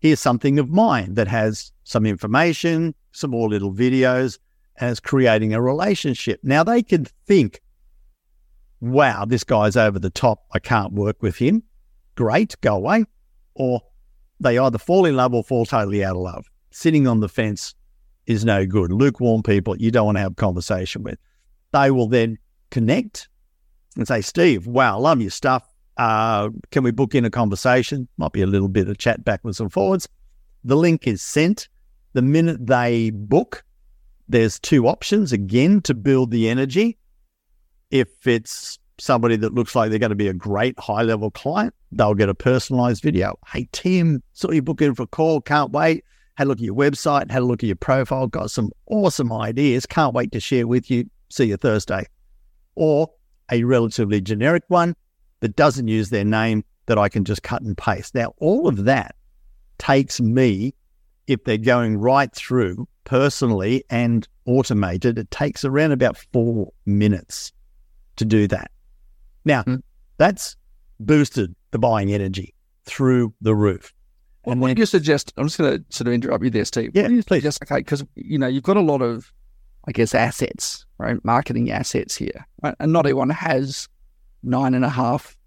here's 0.07 0.19
something 0.21 0.57
of 0.57 0.69
mine 0.69 1.15
that 1.15 1.27
has 1.27 1.71
some 1.83 2.05
information, 2.05 2.95
some 3.11 3.31
more 3.31 3.49
little 3.49 3.73
videos 3.73 4.39
as 4.77 4.99
creating 4.99 5.53
a 5.53 5.61
relationship. 5.61 6.39
Now 6.43 6.63
they 6.63 6.81
can 6.81 7.05
think, 7.25 7.61
wow, 8.79 9.25
this 9.25 9.43
guy's 9.43 9.75
over 9.75 9.99
the 9.99 10.09
top. 10.09 10.45
I 10.53 10.59
can't 10.59 10.93
work 10.93 11.21
with 11.21 11.35
him. 11.35 11.63
Great, 12.15 12.55
go 12.61 12.75
away. 12.75 13.03
Or 13.55 13.81
they 14.39 14.57
either 14.57 14.77
fall 14.77 15.05
in 15.05 15.17
love 15.17 15.33
or 15.33 15.43
fall 15.43 15.65
totally 15.65 16.05
out 16.05 16.15
of 16.15 16.21
love, 16.21 16.45
sitting 16.71 17.05
on 17.05 17.19
the 17.19 17.29
fence, 17.29 17.75
is 18.27 18.45
no 18.45 18.65
good. 18.65 18.91
Lukewarm 18.91 19.43
people 19.43 19.75
you 19.77 19.91
don't 19.91 20.05
want 20.05 20.17
to 20.17 20.21
have 20.21 20.35
conversation 20.35 21.03
with. 21.03 21.17
They 21.73 21.91
will 21.91 22.07
then 22.07 22.37
connect 22.71 23.29
and 23.95 24.07
say, 24.07 24.21
Steve, 24.21 24.67
wow, 24.67 24.99
love 24.99 25.21
your 25.21 25.31
stuff. 25.31 25.63
Uh, 25.97 26.49
can 26.71 26.83
we 26.83 26.91
book 26.91 27.15
in 27.15 27.25
a 27.25 27.29
conversation? 27.29 28.07
Might 28.17 28.31
be 28.31 28.41
a 28.41 28.47
little 28.47 28.67
bit 28.67 28.87
of 28.87 28.97
chat 28.97 29.23
backwards 29.23 29.59
and 29.59 29.71
forwards. 29.71 30.07
The 30.63 30.75
link 30.75 31.07
is 31.07 31.21
sent. 31.21 31.67
The 32.13 32.21
minute 32.21 32.65
they 32.65 33.11
book, 33.11 33.63
there's 34.27 34.59
two 34.59 34.87
options 34.87 35.31
again 35.31 35.81
to 35.81 35.93
build 35.93 36.31
the 36.31 36.49
energy. 36.49 36.97
If 37.91 38.27
it's 38.27 38.79
somebody 38.99 39.35
that 39.37 39.53
looks 39.53 39.75
like 39.75 39.89
they're 39.89 39.99
going 39.99 40.09
to 40.09 40.15
be 40.15 40.27
a 40.27 40.33
great 40.33 40.77
high 40.79 41.03
level 41.03 41.31
client, 41.31 41.73
they'll 41.91 42.15
get 42.15 42.29
a 42.29 42.35
personalized 42.35 43.03
video. 43.03 43.37
Hey, 43.47 43.67
Tim, 43.71 44.21
saw 44.33 44.51
you 44.51 44.61
book 44.61 44.81
in 44.81 44.95
for 44.95 45.03
a 45.03 45.07
call. 45.07 45.41
Can't 45.41 45.71
wait 45.71 46.03
had 46.37 46.45
a 46.45 46.49
look 46.49 46.59
at 46.59 46.63
your 46.63 46.75
website, 46.75 47.31
had 47.31 47.41
a 47.41 47.45
look 47.45 47.63
at 47.63 47.67
your 47.67 47.75
profile, 47.75 48.27
got 48.27 48.51
some 48.51 48.71
awesome 48.85 49.33
ideas. 49.33 49.87
Can't 49.87 50.13
wait 50.13 50.31
to 50.33 50.39
share 50.39 50.67
with 50.67 50.91
you. 50.91 51.09
See 51.29 51.45
you 51.45 51.57
Thursday. 51.57 52.05
Or 52.75 53.09
a 53.51 53.63
relatively 53.63 54.21
generic 54.21 54.63
one 54.67 54.95
that 55.39 55.55
doesn't 55.55 55.87
use 55.87 56.09
their 56.09 56.25
name 56.25 56.63
that 56.87 56.97
I 56.97 57.09
can 57.09 57.25
just 57.25 57.43
cut 57.43 57.61
and 57.61 57.77
paste. 57.77 58.15
Now, 58.15 58.33
all 58.37 58.67
of 58.67 58.85
that 58.85 59.15
takes 59.77 60.19
me, 60.19 60.73
if 61.27 61.43
they're 61.43 61.57
going 61.57 61.97
right 61.97 62.33
through 62.33 62.87
personally 63.03 63.83
and 63.89 64.27
automated, 64.45 65.17
it 65.19 65.29
takes 65.31 65.63
around 65.63 65.91
about 65.91 66.17
four 66.33 66.71
minutes 66.85 67.51
to 68.15 68.25
do 68.25 68.47
that. 68.47 68.71
Now, 69.45 69.63
mm. 69.63 69.81
that's 70.17 70.55
boosted 70.99 71.55
the 71.71 71.79
buying 71.79 72.13
energy 72.13 72.53
through 72.85 73.33
the 73.41 73.55
roof. 73.55 73.93
And 74.45 74.61
what 74.61 74.73
do 74.73 74.79
you 74.79 74.85
suggest? 74.85 75.33
I'm 75.35 75.47
just 75.47 75.57
going 75.57 75.77
to 75.77 75.85
sort 75.89 76.07
of 76.07 76.13
interrupt 76.13 76.43
you 76.43 76.49
there, 76.49 76.63
Steve. 76.63 76.91
Yeah, 76.93 77.09
please. 77.27 77.43
Just 77.43 77.61
okay, 77.63 77.79
because 77.79 78.05
you 78.15 78.39
know 78.39 78.47
you've 78.47 78.63
got 78.63 78.77
a 78.77 78.81
lot 78.81 79.01
of, 79.01 79.33
I 79.87 79.91
guess, 79.91 80.15
assets, 80.15 80.85
right? 80.97 81.23
Marketing 81.25 81.69
assets 81.69 82.15
here, 82.15 82.47
right? 82.63 82.73
And 82.79 82.93
not 82.93 83.05
everyone 83.05 83.29
has 83.29 83.89
nine 84.43 84.73
and 84.73 84.85
a 84.85 84.89
half 84.89 85.37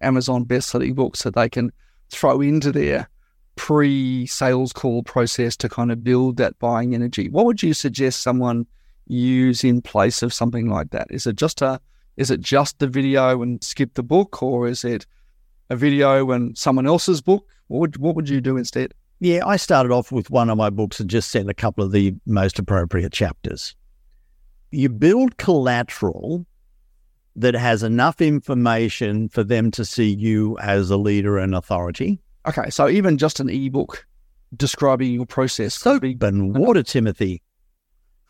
Amazon 0.00 0.44
best-selling 0.44 0.94
books 0.94 1.22
that 1.22 1.34
they 1.34 1.48
can 1.48 1.72
throw 2.10 2.40
into 2.40 2.72
their 2.72 3.08
pre-sales 3.56 4.72
call 4.72 5.02
process 5.02 5.56
to 5.56 5.68
kind 5.68 5.92
of 5.92 6.02
build 6.02 6.36
that 6.36 6.58
buying 6.58 6.94
energy. 6.94 7.28
What 7.28 7.46
would 7.46 7.62
you 7.62 7.74
suggest 7.74 8.22
someone 8.22 8.66
use 9.06 9.64
in 9.64 9.82
place 9.82 10.22
of 10.22 10.32
something 10.32 10.68
like 10.68 10.90
that? 10.90 11.08
Is 11.10 11.26
it 11.26 11.36
just 11.36 11.62
a 11.62 11.80
is 12.16 12.30
it 12.30 12.40
just 12.40 12.78
the 12.78 12.86
video 12.86 13.40
and 13.42 13.62
skip 13.62 13.94
the 13.94 14.02
book, 14.02 14.42
or 14.42 14.66
is 14.68 14.84
it 14.84 15.06
a 15.70 15.76
video 15.76 16.30
and 16.32 16.56
someone 16.56 16.86
else's 16.86 17.20
book? 17.20 17.46
What 17.68 17.80
would 17.80 17.96
what 17.98 18.16
would 18.16 18.28
you 18.28 18.40
do 18.40 18.56
instead? 18.56 18.94
Yeah, 19.20 19.46
I 19.46 19.56
started 19.56 19.92
off 19.92 20.10
with 20.10 20.30
one 20.30 20.48
of 20.48 20.56
my 20.56 20.70
books 20.70 20.98
and 20.98 21.10
just 21.10 21.30
sent 21.30 21.50
a 21.50 21.54
couple 21.54 21.84
of 21.84 21.92
the 21.92 22.14
most 22.26 22.58
appropriate 22.58 23.12
chapters. 23.12 23.74
You 24.70 24.88
build 24.88 25.36
collateral 25.36 26.46
that 27.36 27.54
has 27.54 27.82
enough 27.82 28.20
information 28.20 29.28
for 29.28 29.44
them 29.44 29.70
to 29.72 29.84
see 29.84 30.14
you 30.14 30.58
as 30.58 30.90
a 30.90 30.96
leader 30.96 31.38
and 31.38 31.54
authority. 31.54 32.20
Okay, 32.46 32.70
so 32.70 32.88
even 32.88 33.18
just 33.18 33.40
an 33.40 33.48
ebook 33.48 34.06
describing 34.56 35.12
your 35.12 35.26
process. 35.26 35.74
Soap 35.74 36.02
and 36.22 36.56
water, 36.56 36.82
Timothy. 36.82 37.42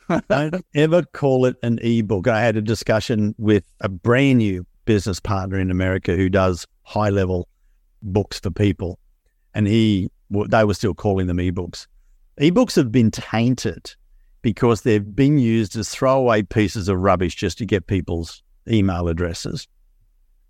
Don't 0.28 0.64
ever 0.74 1.02
call 1.02 1.44
it 1.46 1.56
an 1.62 1.78
ebook. 1.82 2.28
I 2.28 2.40
had 2.40 2.56
a 2.56 2.62
discussion 2.62 3.34
with 3.38 3.64
a 3.80 3.88
brand 3.88 4.38
new 4.38 4.66
business 4.84 5.20
partner 5.20 5.58
in 5.58 5.70
America 5.70 6.16
who 6.16 6.28
does 6.28 6.66
high 6.82 7.10
level 7.10 7.48
books 8.02 8.40
for 8.40 8.50
people, 8.50 8.98
and 9.54 9.66
he 9.66 10.10
they 10.48 10.64
were 10.64 10.74
still 10.74 10.94
calling 10.94 11.26
them 11.26 11.38
ebooks. 11.38 11.86
Ebooks 12.40 12.76
have 12.76 12.90
been 12.90 13.10
tainted 13.10 13.94
because 14.42 14.82
they've 14.82 15.14
been 15.14 15.38
used 15.38 15.76
as 15.76 15.88
throwaway 15.88 16.42
pieces 16.42 16.88
of 16.88 16.98
rubbish 16.98 17.34
just 17.34 17.58
to 17.58 17.66
get 17.66 17.86
people's 17.86 18.42
email 18.68 19.08
addresses. 19.08 19.66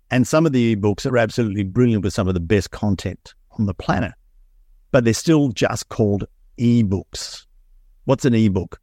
And 0.09 0.27
some 0.27 0.45
of 0.45 0.51
the 0.51 0.75
ebooks 0.75 1.09
are 1.09 1.17
absolutely 1.17 1.63
brilliant 1.63 2.03
with 2.03 2.13
some 2.13 2.27
of 2.27 2.33
the 2.33 2.39
best 2.39 2.71
content 2.71 3.33
on 3.57 3.65
the 3.65 3.73
planet, 3.73 4.13
but 4.91 5.05
they're 5.05 5.13
still 5.13 5.49
just 5.49 5.89
called 5.89 6.25
ebooks. 6.57 7.45
What's 8.05 8.25
an 8.25 8.33
ebook? 8.33 8.79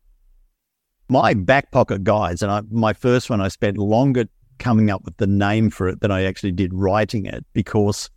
My 1.09 1.35
back 1.35 1.70
pocket 1.70 2.05
guides, 2.05 2.43
and 2.43 2.51
I, 2.51 2.62
my 2.70 2.93
first 2.93 3.31
one, 3.31 3.41
I 3.41 3.49
spent 3.49 3.79
longer 3.79 4.26
coming 4.59 4.91
up 4.91 5.05
with 5.05 5.16
the 5.16 5.26
name 5.26 5.70
for 5.70 5.89
it 5.89 6.01
than 6.01 6.11
I 6.11 6.24
actually 6.24 6.53
did 6.53 6.74
writing 6.74 7.26
it 7.26 7.45
because 7.53 8.11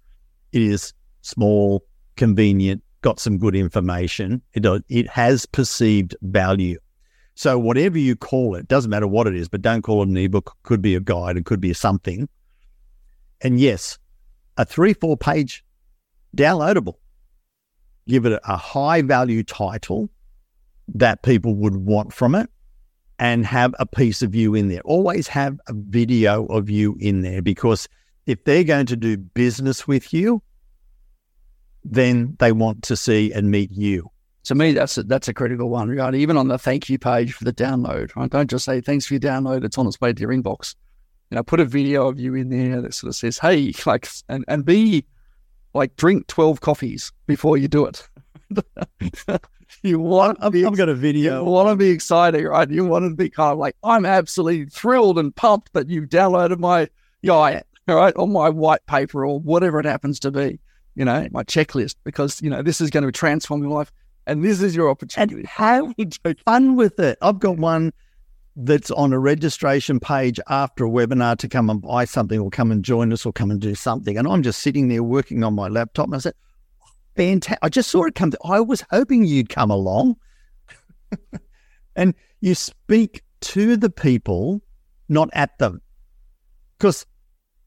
it 0.52 0.62
is 0.62 0.94
small, 1.22 1.84
convenient, 2.16 2.84
got 3.02 3.20
some 3.20 3.38
good 3.38 3.56
information. 3.56 4.42
It, 4.54 4.66
it 4.90 5.08
has 5.10 5.46
perceived 5.46 6.16
value. 6.22 6.80
So 7.36 7.58
whatever 7.58 7.98
you 7.98 8.16
call 8.16 8.56
it, 8.56 8.68
doesn't 8.68 8.90
matter 8.90 9.08
what 9.08 9.28
it 9.28 9.36
is, 9.36 9.48
but 9.48 9.62
don't 9.62 9.82
call 9.82 10.04
it 10.04 10.10
an 10.10 10.18
ebook. 10.18 10.56
Could 10.64 10.82
be 10.82 10.96
a 10.96 11.00
guide. 11.00 11.38
It 11.38 11.46
could 11.46 11.62
be 11.62 11.74
something. 11.74 12.28
And 13.42 13.60
yes, 13.60 13.98
a 14.58 14.66
three, 14.66 14.94
four 14.94 15.18
page 15.18 15.64
downloadable. 16.36 16.96
Give 18.08 18.26
it 18.26 18.40
a 18.44 18.58
high 18.58 19.02
value 19.02 19.44
title 19.44 20.10
that 20.94 21.24
people 21.24 21.56
would 21.56 21.78
want 21.78 22.14
from 22.14 22.36
it 22.36 22.50
and 23.20 23.46
have 23.46 23.74
a 23.80 23.86
piece 23.86 24.22
of 24.22 24.36
you 24.36 24.56
in 24.56 24.68
there. 24.68 24.82
Always 24.82 25.28
have 25.28 25.60
a 25.68 25.74
video 25.74 26.46
of 26.48 26.70
you 26.70 26.98
in 27.00 27.22
there 27.22 27.42
because 27.42 27.88
if 28.26 28.44
they're 28.44 28.64
going 28.64 28.88
to 28.88 28.96
do 28.96 29.18
business 29.18 29.88
with 29.88 30.14
you, 30.14 30.42
then 31.84 32.36
they 32.40 32.52
want 32.52 32.84
to 32.84 32.98
see 32.98 33.32
and 33.32 33.50
meet 33.50 33.72
you. 33.72 34.10
To 34.46 34.56
me, 34.56 34.72
that's 34.74 34.98
a, 34.98 35.04
that's 35.04 35.28
a 35.28 35.34
critical 35.34 35.70
one, 35.70 35.90
right? 35.90 36.16
Even 36.16 36.36
on 36.36 36.48
the 36.48 36.58
thank 36.58 36.90
you 36.90 36.98
page 36.98 37.34
for 37.34 37.44
the 37.44 37.54
download, 37.54 38.16
right? 38.16 38.30
Don't 38.30 38.50
just 38.50 38.66
say 38.66 38.82
thanks 38.82 39.06
for 39.06 39.14
your 39.14 39.22
download; 39.22 39.64
it's 39.64 39.78
on 39.78 39.88
its 39.88 40.02
way 40.02 40.14
to 40.14 40.22
your 40.22 40.32
inbox. 40.32 40.76
You 41.30 41.36
know, 41.36 41.44
put 41.44 41.60
a 41.60 41.66
video 41.66 42.08
of 42.08 42.20
you 42.20 42.34
in 42.36 42.50
there 42.50 42.82
that 42.82 42.94
sort 42.94 43.10
of 43.10 43.16
says, 43.16 43.38
"Hey," 43.38 43.74
like, 43.86 44.10
and 44.30 44.44
and 44.48 44.66
be 44.66 45.06
like, 45.74 45.96
drink 45.96 46.28
twelve 46.28 46.62
coffees 46.62 47.12
before 47.28 47.58
you 47.58 47.68
do 47.68 47.86
it. 47.86 48.08
you 49.84 50.00
want 50.00 50.40
I've, 50.42 50.52
be, 50.52 50.66
I've 50.66 50.76
got 50.76 50.90
a 50.90 50.96
video. 50.96 51.46
You 51.46 51.50
want 51.50 51.70
to 51.70 51.76
be 51.76 51.92
excited, 51.92 52.44
right? 52.44 52.70
You 52.70 52.84
want 52.86 53.06
to 53.06 53.16
be 53.16 53.30
kind 53.30 53.54
of 53.54 53.60
like, 53.60 53.76
I'm 53.84 54.06
absolutely 54.06 54.66
thrilled 54.66 55.20
and 55.20 55.34
pumped 55.36 55.72
that 55.74 55.88
you 55.88 56.02
downloaded 56.02 56.60
my 56.60 56.90
guide, 57.24 57.64
all 57.88 57.96
right, 57.96 58.16
on 58.16 58.34
my 58.34 58.50
white 58.50 58.86
paper 58.88 59.26
or 59.26 59.40
whatever 59.40 59.80
it 59.80 59.86
happens 59.86 60.20
to 60.22 60.32
be 60.32 60.60
you 60.96 61.06
know, 61.06 61.28
my 61.32 61.44
checklist 61.44 61.96
because, 62.04 62.42
you 62.42 62.50
know, 62.50 62.62
this 62.62 62.82
is 62.82 62.90
going 62.90 63.06
to 63.06 63.12
transform 63.12 63.62
your 63.62 63.72
life 63.72 63.92
and 64.28 64.44
this 64.44 64.62
is 64.62 64.76
your 64.76 64.90
opportunity. 64.90 65.36
And 65.36 65.48
have 65.48 65.94
fun 66.46 66.76
with 66.76 67.00
it. 67.00 67.18
I've 67.22 67.40
got 67.40 67.58
one 67.58 67.92
that's 68.56 68.92
on 68.92 69.14
a 69.14 69.20
registration 69.20 70.00
page 70.00 70.40
after 70.50 70.86
a 70.86 70.90
webinar 70.90 71.38
to 71.38 71.48
come 71.48 71.70
and 71.70 71.82
buy 71.82 72.06
something 72.06 72.40
or 72.40 72.50
come 72.50 72.72
and 72.72 72.84
join 72.84 73.14
us 73.14 73.26
or 73.26 73.32
come 73.32 73.50
and 73.50 73.60
do 73.60 73.76
something. 73.76 74.18
And 74.18 74.28
I'm 74.28 74.44
just 74.44 74.62
sitting 74.62 74.90
there 74.90 75.04
working 75.04 75.44
on 75.44 75.56
my 75.56 75.68
laptop 75.68 76.08
and 76.08 76.16
I 76.16 76.20
said, 76.20 76.34
fantastic. 77.16 77.60
I 77.62 77.70
just 77.70 77.90
saw 77.90 78.06
it 78.06 78.16
come. 78.16 78.34
I 78.46 78.60
was 78.60 78.84
hoping 78.90 79.26
you'd 79.26 79.50
come 79.50 79.72
along. 79.72 80.18
and 81.96 82.14
you 82.42 82.56
speak 82.56 83.24
to 83.42 83.78
the 83.78 83.90
people, 83.90 84.62
not 85.10 85.30
at 85.34 85.58
them. 85.58 85.82
Because 86.78 87.06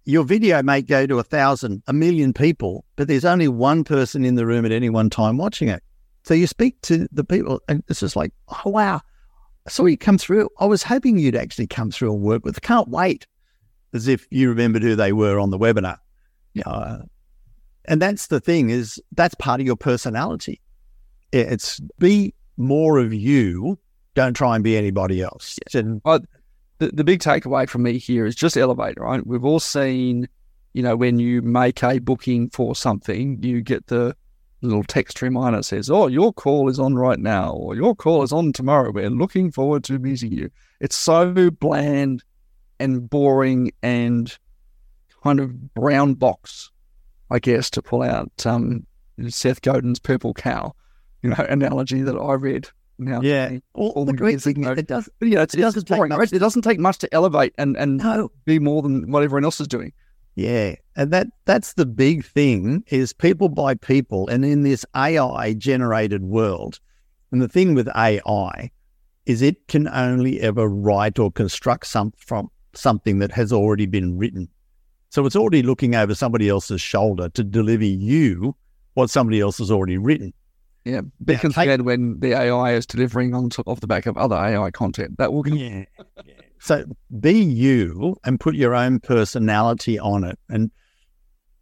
your 0.05 0.25
video 0.25 0.63
may 0.63 0.83
go 0.83 1.07
to 1.07 1.19
a 1.19 1.23
thousand, 1.23 1.83
a 1.87 1.93
million 1.93 2.33
people, 2.33 2.85
but 2.97 3.09
there's 3.09 3.25
only 3.25 3.49
one 3.49 3.85
person 3.85 4.25
in 4.25 4.35
the 4.35 4.47
room 4.47 4.67
at 4.67 4.73
any 4.73 4.91
one 4.91 5.09
time 5.09 5.39
watching 5.39 5.69
it. 5.69 5.83
So 6.25 6.35
you 6.35 6.47
speak 6.47 6.81
to 6.83 7.07
the 7.13 7.23
people, 7.23 7.61
and 7.69 7.85
it's 7.89 8.01
just 8.01 8.17
like, 8.17 8.33
oh, 8.49 8.71
wow, 8.71 9.01
I 9.67 9.71
saw 9.71 9.85
you 9.85 9.99
come 9.99 10.19
through. 10.19 10.49
I 10.59 10.65
was 10.65 10.83
hoping 10.83 11.19
you'd 11.19 11.37
actually 11.37 11.67
come 11.67 11.91
through 11.91 12.15
and 12.15 12.23
work 12.23 12.45
with. 12.45 12.61
Can't 12.63 12.89
wait, 12.89 13.27
as 13.93 14.09
if 14.09 14.27
you 14.31 14.49
remembered 14.49 14.83
who 14.83 14.97
they 14.97 15.13
were 15.13 15.39
on 15.39 15.51
the 15.51 15.59
webinar. 15.59 15.99
Yeah. 16.55 16.63
Uh, 16.67 17.03
and 17.85 18.01
that's 18.01 18.29
the 18.29 18.41
thing 18.41 18.71
is 18.71 19.01
that's 19.13 19.35
part 19.35 19.61
of 19.61 19.67
your 19.67 19.77
personality. 19.77 20.61
It's 21.33 21.81
be 21.99 22.35
more 22.57 22.99
of 22.99 23.13
you. 23.13 23.79
Don't 24.15 24.35
try 24.35 24.55
and 24.55 24.65
be 24.65 24.77
anybody 24.77 25.21
else. 25.21 25.59
Yeah. 25.75 25.81
And, 25.81 26.01
well, 26.05 26.21
the, 26.79 26.89
the 26.89 27.05
big 27.05 27.21
takeaway 27.21 27.69
from 27.69 27.83
me 27.83 27.99
here 27.99 28.25
is 28.25 28.35
just 28.35 28.57
elevate, 28.57 28.99
right? 28.99 29.27
We've 29.27 29.45
all 29.45 29.61
seen, 29.61 30.29
you 30.73 30.83
know, 30.83 30.97
when 30.97 31.19
you 31.19 31.43
make 31.43 31.83
a 31.83 31.99
booking 31.99 32.49
for 32.51 32.75
something, 32.75 33.43
you 33.43 33.61
get 33.61 33.89
the 33.89 34.17
little 34.65 34.85
text 34.85 35.23
reminder 35.23 35.63
says, 35.63 35.91
Oh, 35.91 36.07
your 36.07 36.33
call 36.33 36.69
is 36.69 36.79
on 36.79 36.95
right 36.95 37.19
now, 37.19 37.53
or 37.53 37.75
your 37.75 37.95
call 37.95 38.23
is 38.23 38.33
on 38.33 38.53
tomorrow. 38.53 38.91
We're 38.91 39.11
looking 39.11 39.51
forward 39.51 39.85
to 39.85 39.99
meeting 39.99 40.33
you. 40.33 40.51
It's 40.81 40.97
so 40.97 41.51
bland 41.51 42.25
and 42.81 43.09
boring 43.09 43.73
and 43.83 44.37
kind 45.23 45.41
of 45.41 45.75
brown 45.75 46.15
box, 46.15 46.71
I 47.31 47.39
guess, 47.39 47.71
to 47.71 47.83
pull 47.83 48.03
out 48.03 48.31
um, 48.47 48.87
Seth 49.29 49.63
Godin's 49.63 49.99
purple 49.99 50.35
cow, 50.35 50.75
you 51.23 51.31
know, 51.31 51.37
analogy 51.49 52.03
that 52.03 52.17
I 52.17 52.35
read 52.35 52.69
now. 52.99 53.21
Yeah. 53.23 53.59
Well, 53.75 54.05
the 54.05 54.13
great 54.13 54.41
thing 54.41 54.65
it 54.65 54.87
does. 54.87 55.09
But, 55.19 55.29
you 55.29 55.37
know, 55.37 55.43
it's, 55.43 55.55
it, 55.55 55.61
doesn't 55.61 55.89
boring, 55.89 56.13
right? 56.13 56.33
it 56.33 56.39
doesn't 56.39 56.63
take 56.63 56.79
much 56.79 56.99
to 56.99 57.15
elevate 57.15 57.55
and 57.59 57.77
and 57.77 57.99
no. 57.99 58.31
be 58.45 58.59
more 58.59 58.83
than 58.83 59.11
what 59.11 59.23
everyone 59.23 59.45
else 59.45 59.61
is 59.61 59.69
doing. 59.69 59.93
Yeah, 60.37 60.75
and 60.97 61.13
that 61.13 61.29
that's 61.45 61.75
the 61.75 61.87
big 61.87 62.25
thing 62.25 62.83
is 62.89 63.13
people 63.13 63.49
buy 63.49 63.75
people, 63.75 64.27
and 64.29 64.45
in 64.45 64.63
this 64.63 64.85
AI 64.97 65.55
generated 65.55 66.23
world, 66.25 66.81
and 67.31 67.41
the 67.41 67.49
thing 67.49 67.75
with 67.75 67.89
AI 67.97 68.71
is 69.27 69.43
it 69.43 69.69
can 69.69 69.89
only 69.89 70.41
ever 70.41 70.69
write 70.69 71.19
or 71.19 71.31
construct 71.31 71.87
some 71.87 72.13
from 72.17 72.51
something 72.75 73.21
that 73.21 73.31
has 73.31 73.53
already 73.53 73.87
been 73.87 74.19
written. 74.19 74.49
So 75.11 75.25
it's 75.25 75.37
already 75.37 75.63
looking 75.63 75.95
over 75.95 76.15
somebody 76.15 76.49
else's 76.49 76.81
shoulder 76.81 77.29
to 77.31 77.45
deliver 77.45 77.85
you 77.85 78.57
what 78.95 79.11
somebody 79.11 79.41
else 79.41 79.59
has 79.59 79.71
already 79.71 79.99
written. 79.99 80.33
Yeah, 80.85 81.03
be 81.25 81.35
yeah, 81.35 81.49
scared 81.51 81.81
take... 81.81 81.87
when 81.87 82.19
the 82.21 82.33
AI 82.33 82.75
is 82.75 82.85
delivering 82.85 83.35
on 83.35 83.49
top 83.49 83.69
off 83.69 83.81
the 83.81 83.87
back 83.87 84.07
of 84.07 84.17
other 84.17 84.37
AI 84.37 84.71
content. 84.73 85.17
That 85.19 85.33
will 85.33 85.47
yeah. 85.49 85.85
yeah. 86.25 86.35
So 86.65 86.87
be 87.21 87.43
you 87.43 88.17
and 88.25 88.41
put 88.41 88.55
your 88.55 88.75
own 88.75 88.99
personality 88.99 89.99
on 89.99 90.25
it. 90.25 90.39
And 90.49 90.71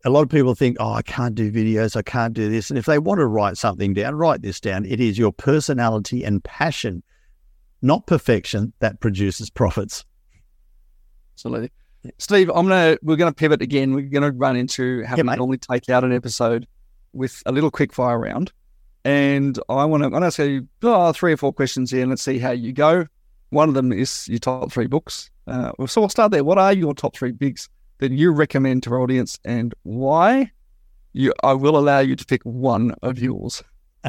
a 0.04 0.10
lot 0.10 0.22
of 0.22 0.28
people 0.28 0.54
think, 0.54 0.76
oh, 0.78 0.92
I 0.92 1.02
can't 1.02 1.34
do 1.34 1.50
videos, 1.50 1.96
I 1.96 2.02
can't 2.02 2.32
do 2.32 2.48
this. 2.48 2.70
And 2.70 2.78
if 2.78 2.86
they 2.86 3.00
want 3.00 3.18
to 3.18 3.26
write 3.26 3.58
something 3.58 3.94
down, 3.94 4.14
write 4.14 4.42
this 4.42 4.60
down. 4.60 4.84
It 4.84 5.00
is 5.00 5.18
your 5.18 5.32
personality 5.32 6.22
and 6.22 6.42
passion, 6.44 7.02
not 7.82 8.06
perfection, 8.06 8.72
that 8.78 9.00
produces 9.00 9.50
profits. 9.50 10.04
Absolutely. 11.34 11.72
Steve, 12.18 12.48
I'm 12.50 12.68
gonna 12.68 12.96
we're 13.02 13.16
gonna 13.16 13.32
pivot 13.32 13.60
again. 13.60 13.94
We're 13.94 14.02
gonna 14.02 14.30
run 14.30 14.54
into 14.54 15.02
how 15.02 15.16
yeah, 15.16 15.24
we 15.24 15.30
mate. 15.30 15.38
normally 15.38 15.58
take 15.58 15.88
out 15.88 16.04
an 16.04 16.12
episode 16.12 16.64
with 17.12 17.42
a 17.44 17.50
little 17.50 17.72
quick 17.72 17.92
fire 17.92 18.20
round. 18.20 18.52
And 19.04 19.58
I 19.68 19.84
want 19.84 20.04
to, 20.04 20.06
I'm 20.06 20.20
to 20.20 20.26
ask 20.26 20.38
you 20.38 20.68
oh, 20.84 21.12
three 21.12 21.32
or 21.32 21.36
four 21.36 21.52
questions 21.52 21.90
here 21.90 22.02
and 22.02 22.10
let's 22.10 22.22
see 22.22 22.38
how 22.38 22.52
you 22.52 22.72
go. 22.72 23.06
One 23.52 23.68
of 23.68 23.74
them 23.74 23.92
is 23.92 24.26
your 24.28 24.38
top 24.38 24.72
three 24.72 24.86
books. 24.86 25.30
Uh, 25.46 25.72
so 25.86 26.00
we'll 26.00 26.08
start 26.08 26.32
there. 26.32 26.42
What 26.42 26.56
are 26.56 26.72
your 26.72 26.94
top 26.94 27.14
three 27.14 27.32
books 27.32 27.68
that 27.98 28.10
you 28.10 28.32
recommend 28.32 28.82
to 28.84 28.92
our 28.92 29.00
audience 29.00 29.38
and 29.44 29.74
why? 29.82 30.50
You, 31.12 31.34
I 31.44 31.52
will 31.52 31.76
allow 31.76 31.98
you 31.98 32.16
to 32.16 32.24
pick 32.24 32.42
one 32.44 32.94
of 33.02 33.18
yours. 33.18 33.62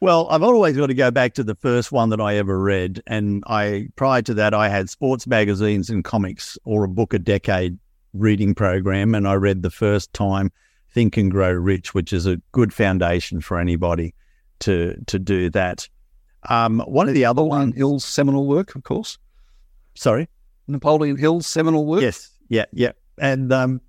well, 0.00 0.26
I've 0.28 0.42
always 0.42 0.76
got 0.76 0.88
to 0.88 0.94
go 0.94 1.12
back 1.12 1.34
to 1.34 1.44
the 1.44 1.54
first 1.54 1.92
one 1.92 2.08
that 2.10 2.20
I 2.20 2.34
ever 2.34 2.60
read. 2.60 3.04
And 3.06 3.44
I, 3.46 3.86
prior 3.94 4.22
to 4.22 4.34
that, 4.34 4.52
I 4.52 4.68
had 4.68 4.90
sports 4.90 5.28
magazines 5.28 5.88
and 5.88 6.02
comics 6.02 6.58
or 6.64 6.82
a 6.82 6.88
book 6.88 7.14
a 7.14 7.20
decade 7.20 7.78
reading 8.14 8.52
program. 8.52 9.14
And 9.14 9.28
I 9.28 9.34
read 9.34 9.62
the 9.62 9.70
first 9.70 10.12
time 10.12 10.50
Think 10.90 11.16
and 11.16 11.30
Grow 11.30 11.52
Rich, 11.52 11.94
which 11.94 12.12
is 12.12 12.26
a 12.26 12.42
good 12.50 12.74
foundation 12.74 13.40
for 13.40 13.60
anybody 13.60 14.12
to 14.58 14.96
to 15.06 15.20
do 15.20 15.50
that. 15.50 15.88
Um, 16.48 16.80
one 16.80 17.08
of 17.08 17.14
the 17.14 17.24
other 17.24 17.42
ones, 17.42 17.74
Hill's 17.76 18.04
seminal 18.04 18.46
work, 18.46 18.74
of 18.74 18.82
course. 18.84 19.18
Sorry, 19.94 20.28
Napoleon 20.66 21.16
Hill's 21.16 21.46
seminal 21.46 21.86
work. 21.86 22.02
Yes, 22.02 22.30
yeah, 22.48 22.64
yeah, 22.72 22.92
and 23.18 23.52
um, 23.52 23.80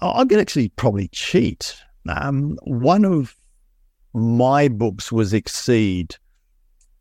going 0.00 0.28
to 0.28 0.40
actually 0.40 0.68
probably 0.70 1.08
cheat. 1.08 1.76
Um, 2.08 2.58
one 2.64 3.04
of 3.04 3.34
my 4.12 4.68
books 4.68 5.10
was 5.10 5.32
Exceed, 5.32 6.16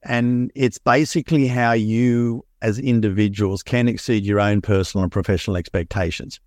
and 0.03 0.51
it's 0.55 0.77
basically 0.77 1.47
how 1.47 1.73
you, 1.73 2.45
as 2.61 2.79
individuals, 2.79 3.61
can 3.61 3.87
exceed 3.87 4.23
your 4.23 4.39
own 4.39 4.61
personal 4.61 5.03
and 5.03 5.11
professional 5.11 5.57
expectations 5.57 6.39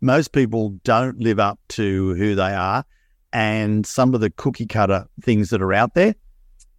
most 0.00 0.32
people 0.32 0.70
don't 0.84 1.18
live 1.18 1.40
up 1.40 1.58
to 1.68 2.14
who 2.14 2.34
they 2.34 2.54
are. 2.54 2.84
and 3.32 3.84
some 3.84 4.14
of 4.14 4.20
the 4.20 4.30
cookie 4.30 4.66
cutter 4.66 5.04
things 5.20 5.50
that 5.50 5.60
are 5.60 5.74
out 5.74 5.92
there. 5.94 6.14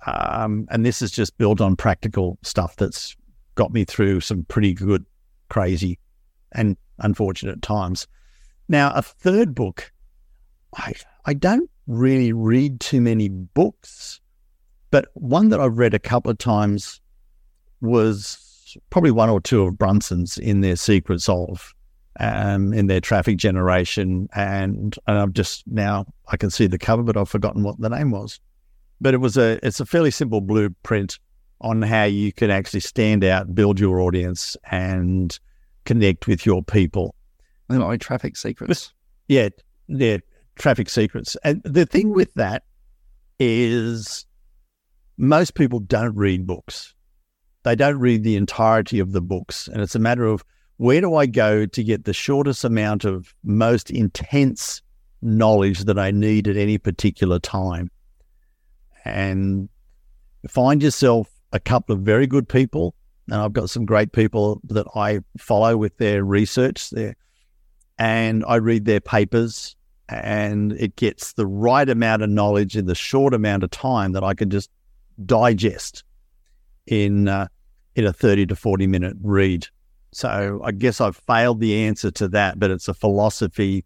Um, 0.06 0.68
and 0.70 0.86
this 0.86 1.02
is 1.02 1.12
just 1.12 1.38
built 1.38 1.60
on 1.60 1.76
practical 1.76 2.38
stuff 2.44 2.76
that's 2.76 3.16
got 3.56 3.74
me 3.74 3.84
through 3.84 4.22
some 4.22 4.44
pretty 4.44 4.74
good, 4.74 5.06
crazy, 5.50 6.00
and 6.54 6.78
unfortunate 7.00 7.62
times. 7.62 8.08
Now, 8.70 8.92
a 8.94 9.02
third 9.02 9.56
book, 9.56 9.92
I 10.76 10.94
I 11.26 11.34
don't 11.34 11.70
really 11.88 12.34
read 12.34 12.80
too 12.80 13.02
many 13.02 13.30
books, 13.30 14.22
but 14.92 15.08
one 15.14 15.50
that 15.50 15.60
I've 15.60 15.78
read 15.78 15.94
a 15.94 16.00
couple 16.00 16.32
of 16.32 16.38
times 16.38 17.02
was 17.82 18.78
probably 18.90 19.12
one 19.12 19.30
or 19.30 19.42
two 19.42 19.64
of 19.64 19.78
Brunson's 19.78 20.38
in 20.38 20.62
their 20.62 20.76
Secrets 20.76 21.30
of, 21.30 21.74
um, 22.20 22.74
in 22.74 22.88
their 22.88 23.00
traffic 23.02 23.38
generation, 23.38 24.28
and 24.36 24.96
and 25.08 25.18
I've 25.18 25.34
just 25.34 25.64
now 25.68 26.06
I 26.28 26.38
can 26.38 26.50
see 26.50 26.68
the 26.68 26.78
cover, 26.78 27.04
but 27.04 27.18
I've 27.18 27.30
forgotten 27.30 27.64
what 27.64 27.80
the 27.80 27.90
name 27.90 28.12
was. 28.12 28.40
But 29.00 29.14
it 29.14 29.18
was 29.18 29.38
a 29.38 29.66
it's 29.66 29.80
a 29.80 29.86
fairly 29.86 30.12
simple 30.12 30.42
blueprint 30.42 31.20
on 31.62 31.82
how 31.82 32.04
you 32.04 32.32
can 32.32 32.50
actually 32.50 32.80
stand 32.82 33.24
out, 33.24 33.54
build 33.54 33.80
your 33.80 34.00
audience, 34.00 34.56
and 34.72 35.38
connect 35.86 36.28
with 36.28 36.46
your 36.46 36.64
people. 36.64 37.16
They 37.70 37.78
might 37.78 37.92
be 37.92 37.98
traffic 37.98 38.38
secrets. 38.38 38.94
Yeah, 39.28 39.50
yeah, 39.88 40.18
traffic 40.56 40.90
secrets. 40.90 41.36
And 41.44 41.62
the 41.64 41.86
thing 41.86 42.14
with 42.14 42.34
that 42.36 42.64
is 43.40 44.26
most 45.18 45.56
people 45.56 45.80
don't 45.80 46.16
read 46.16 46.48
books. 46.48 46.94
They 47.64 47.76
don't 47.76 48.00
read 48.00 48.24
the 48.24 48.36
entirety 48.36 49.00
of 49.00 49.12
the 49.12 49.22
books. 49.22 49.68
And 49.68 49.82
it's 49.82 49.96
a 49.96 50.00
matter 50.00 50.26
of 50.26 50.44
where 50.78 51.02
do 51.02 51.16
I 51.16 51.26
go 51.26 51.66
to 51.66 51.84
get 51.84 52.06
the 52.06 52.14
shortest 52.14 52.64
amount 52.64 53.04
of 53.04 53.34
most 53.44 53.90
intense 53.90 54.82
knowledge 55.22 55.86
that 55.86 55.98
I 55.98 56.12
need 56.12 56.48
at 56.48 56.56
any 56.56 56.78
particular 56.78 57.40
time? 57.40 57.90
And 59.08 59.70
find 60.48 60.82
yourself 60.82 61.30
a 61.54 61.60
couple 61.60 61.96
of 61.96 62.02
very 62.02 62.28
good 62.28 62.48
people. 62.48 62.96
And 63.28 63.36
I've 63.36 63.54
got 63.54 63.70
some 63.70 63.86
great 63.86 64.12
people 64.12 64.62
that 64.66 64.88
I 64.96 65.20
follow 65.38 65.78
with 65.78 65.98
their 65.98 66.24
research 66.24 66.90
there. 66.92 67.16
And 68.00 68.46
I 68.48 68.56
read 68.56 68.86
their 68.86 69.00
papers 69.00 69.76
and 70.10 70.74
it 70.74 70.96
gets 70.96 71.34
the 71.34 71.46
right 71.46 71.90
amount 71.90 72.22
of 72.22 72.30
knowledge 72.30 72.78
in 72.78 72.86
the 72.86 72.96
short 72.96 73.34
amount 73.34 73.64
of 73.64 73.72
time 73.72 74.14
that 74.14 74.24
I 74.24 74.34
can 74.34 74.50
just 74.50 74.70
digest 75.26 76.04
in 76.86 77.28
uh, 77.28 77.48
in 77.96 78.06
a 78.06 78.14
30 78.14 78.46
to 78.48 78.56
40 78.56 78.88
minute 78.88 79.18
read. 79.22 79.68
So 80.14 80.62
I 80.64 80.72
guess 80.72 81.02
I've 81.02 81.18
failed 81.18 81.60
the 81.60 81.76
answer 81.86 82.12
to 82.12 82.28
that, 82.30 82.60
but 82.60 82.72
it's 82.72 82.88
a 82.88 82.94
philosophy 82.94 83.84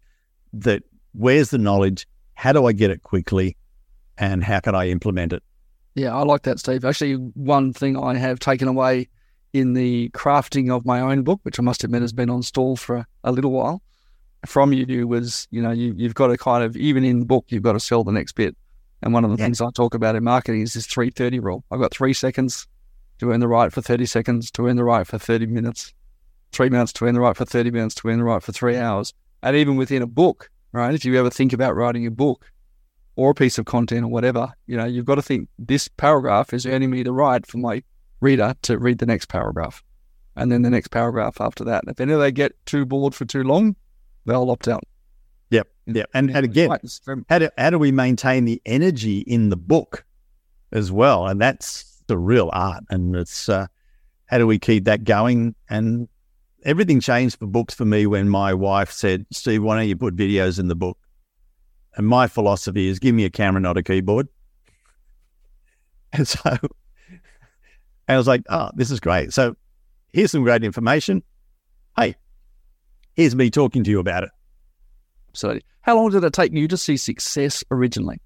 that 0.52 0.82
where's 1.12 1.50
the 1.50 1.58
knowledge? 1.58 2.06
How 2.34 2.52
do 2.52 2.66
I 2.66 2.72
get 2.72 2.90
it 2.90 3.02
quickly? 3.02 3.56
And 4.22 4.44
how 4.44 4.60
can 4.60 4.76
I 4.76 4.88
implement 4.88 5.32
it? 5.32 5.42
Yeah, 5.96 6.14
I 6.14 6.22
like 6.22 6.42
that, 6.42 6.60
Steve. 6.60 6.84
Actually, 6.84 7.14
one 7.14 7.72
thing 7.72 7.96
I 7.98 8.14
have 8.14 8.38
taken 8.38 8.68
away 8.68 9.08
in 9.52 9.72
the 9.72 10.10
crafting 10.10 10.70
of 10.70 10.86
my 10.86 11.00
own 11.00 11.24
book, 11.24 11.40
which 11.42 11.58
I 11.58 11.62
must 11.64 11.82
admit 11.82 12.02
has 12.02 12.12
been 12.12 12.30
on 12.30 12.44
stall 12.44 12.76
for 12.76 12.98
a, 12.98 13.06
a 13.24 13.32
little 13.32 13.50
while, 13.50 13.82
from 14.46 14.72
you 14.72 15.08
was, 15.08 15.48
you 15.50 15.60
know, 15.60 15.72
you, 15.72 15.92
you've 15.96 16.14
got 16.14 16.28
to 16.28 16.38
kind 16.38 16.62
of, 16.62 16.76
even 16.76 17.02
in 17.02 17.18
the 17.18 17.26
book, 17.26 17.46
you've 17.48 17.64
got 17.64 17.72
to 17.72 17.80
sell 17.80 18.04
the 18.04 18.12
next 18.12 18.34
bit. 18.34 18.56
And 19.02 19.12
one 19.12 19.24
of 19.24 19.32
the 19.32 19.38
yeah. 19.38 19.46
things 19.46 19.60
I 19.60 19.70
talk 19.72 19.92
about 19.92 20.14
in 20.14 20.22
marketing 20.22 20.60
is 20.60 20.74
this 20.74 20.86
330 20.86 21.40
rule. 21.40 21.64
I've 21.72 21.80
got 21.80 21.92
three 21.92 22.12
seconds 22.12 22.68
to 23.18 23.32
earn 23.32 23.40
the 23.40 23.48
right 23.48 23.72
for 23.72 23.82
30 23.82 24.06
seconds, 24.06 24.52
to 24.52 24.68
earn 24.68 24.76
the 24.76 24.84
right 24.84 25.04
for 25.04 25.18
30 25.18 25.46
minutes, 25.46 25.92
three 26.52 26.70
minutes 26.70 26.92
to 26.92 27.06
earn 27.06 27.14
the 27.14 27.20
right 27.20 27.36
for 27.36 27.44
30 27.44 27.72
minutes, 27.72 27.96
to 27.96 28.08
earn 28.08 28.18
the 28.18 28.24
right 28.24 28.42
for 28.42 28.52
three 28.52 28.76
hours. 28.76 29.12
And 29.42 29.56
even 29.56 29.74
within 29.74 30.00
a 30.00 30.06
book, 30.06 30.48
right? 30.70 30.94
If 30.94 31.04
you 31.04 31.18
ever 31.18 31.28
think 31.28 31.52
about 31.52 31.74
writing 31.74 32.06
a 32.06 32.10
book, 32.12 32.51
or 33.16 33.30
a 33.30 33.34
piece 33.34 33.58
of 33.58 33.66
content 33.66 34.04
or 34.04 34.08
whatever, 34.08 34.52
you 34.66 34.76
know, 34.76 34.84
you've 34.84 35.04
got 35.04 35.16
to 35.16 35.22
think 35.22 35.48
this 35.58 35.88
paragraph 35.88 36.52
is 36.52 36.66
earning 36.66 36.90
me 36.90 37.02
the 37.02 37.12
right 37.12 37.46
for 37.46 37.58
my 37.58 37.82
reader 38.20 38.54
to 38.62 38.78
read 38.78 38.98
the 38.98 39.06
next 39.06 39.26
paragraph 39.26 39.82
and 40.36 40.50
then 40.50 40.62
the 40.62 40.70
next 40.70 40.88
paragraph 40.88 41.40
after 41.40 41.64
that. 41.64 41.82
And 41.82 41.90
if 41.90 42.00
any 42.00 42.12
of 42.12 42.20
they 42.20 42.32
get 42.32 42.54
too 42.66 42.86
bored 42.86 43.14
for 43.14 43.24
too 43.24 43.42
long, 43.42 43.76
they'll 44.24 44.50
opt 44.50 44.68
out. 44.68 44.84
Yep. 45.50 45.68
Yep. 45.86 46.10
And, 46.14 46.34
and 46.34 46.44
again, 46.44 46.70
how 47.28 47.38
do, 47.38 47.50
how 47.58 47.70
do 47.70 47.78
we 47.78 47.92
maintain 47.92 48.44
the 48.44 48.62
energy 48.64 49.18
in 49.20 49.50
the 49.50 49.56
book 49.56 50.04
as 50.72 50.90
well? 50.90 51.26
And 51.26 51.40
that's 51.40 52.02
the 52.06 52.16
real 52.16 52.50
art. 52.52 52.84
And 52.88 53.14
it's 53.14 53.48
uh, 53.48 53.66
how 54.26 54.38
do 54.38 54.46
we 54.46 54.58
keep 54.58 54.84
that 54.84 55.04
going? 55.04 55.54
And 55.68 56.08
everything 56.64 57.00
changed 57.00 57.38
for 57.38 57.46
books 57.46 57.74
for 57.74 57.84
me 57.84 58.06
when 58.06 58.28
my 58.28 58.54
wife 58.54 58.90
said, 58.90 59.26
Steve, 59.30 59.62
why 59.62 59.76
don't 59.76 59.88
you 59.88 59.96
put 59.96 60.16
videos 60.16 60.58
in 60.58 60.68
the 60.68 60.74
book? 60.74 60.96
And 61.96 62.06
my 62.06 62.26
philosophy 62.26 62.88
is 62.88 62.98
give 62.98 63.14
me 63.14 63.24
a 63.24 63.30
camera, 63.30 63.60
not 63.60 63.76
a 63.76 63.82
keyboard. 63.82 64.28
And 66.14 66.28
so 66.28 66.58
I 68.06 68.18
was 68.18 68.28
like, 68.28 68.42
oh, 68.50 68.70
this 68.74 68.90
is 68.90 69.00
great. 69.00 69.32
So 69.32 69.56
here's 70.12 70.30
some 70.30 70.42
great 70.42 70.62
information. 70.62 71.22
Hey, 71.96 72.16
here's 73.14 73.34
me 73.34 73.50
talking 73.50 73.82
to 73.84 73.90
you 73.90 73.98
about 73.98 74.24
it. 74.24 74.30
So, 75.32 75.58
how 75.80 75.96
long 75.96 76.10
did 76.10 76.22
it 76.22 76.32
take 76.34 76.52
you 76.52 76.68
to 76.68 76.76
see 76.76 76.98
success 76.98 77.64
originally? 77.70 78.20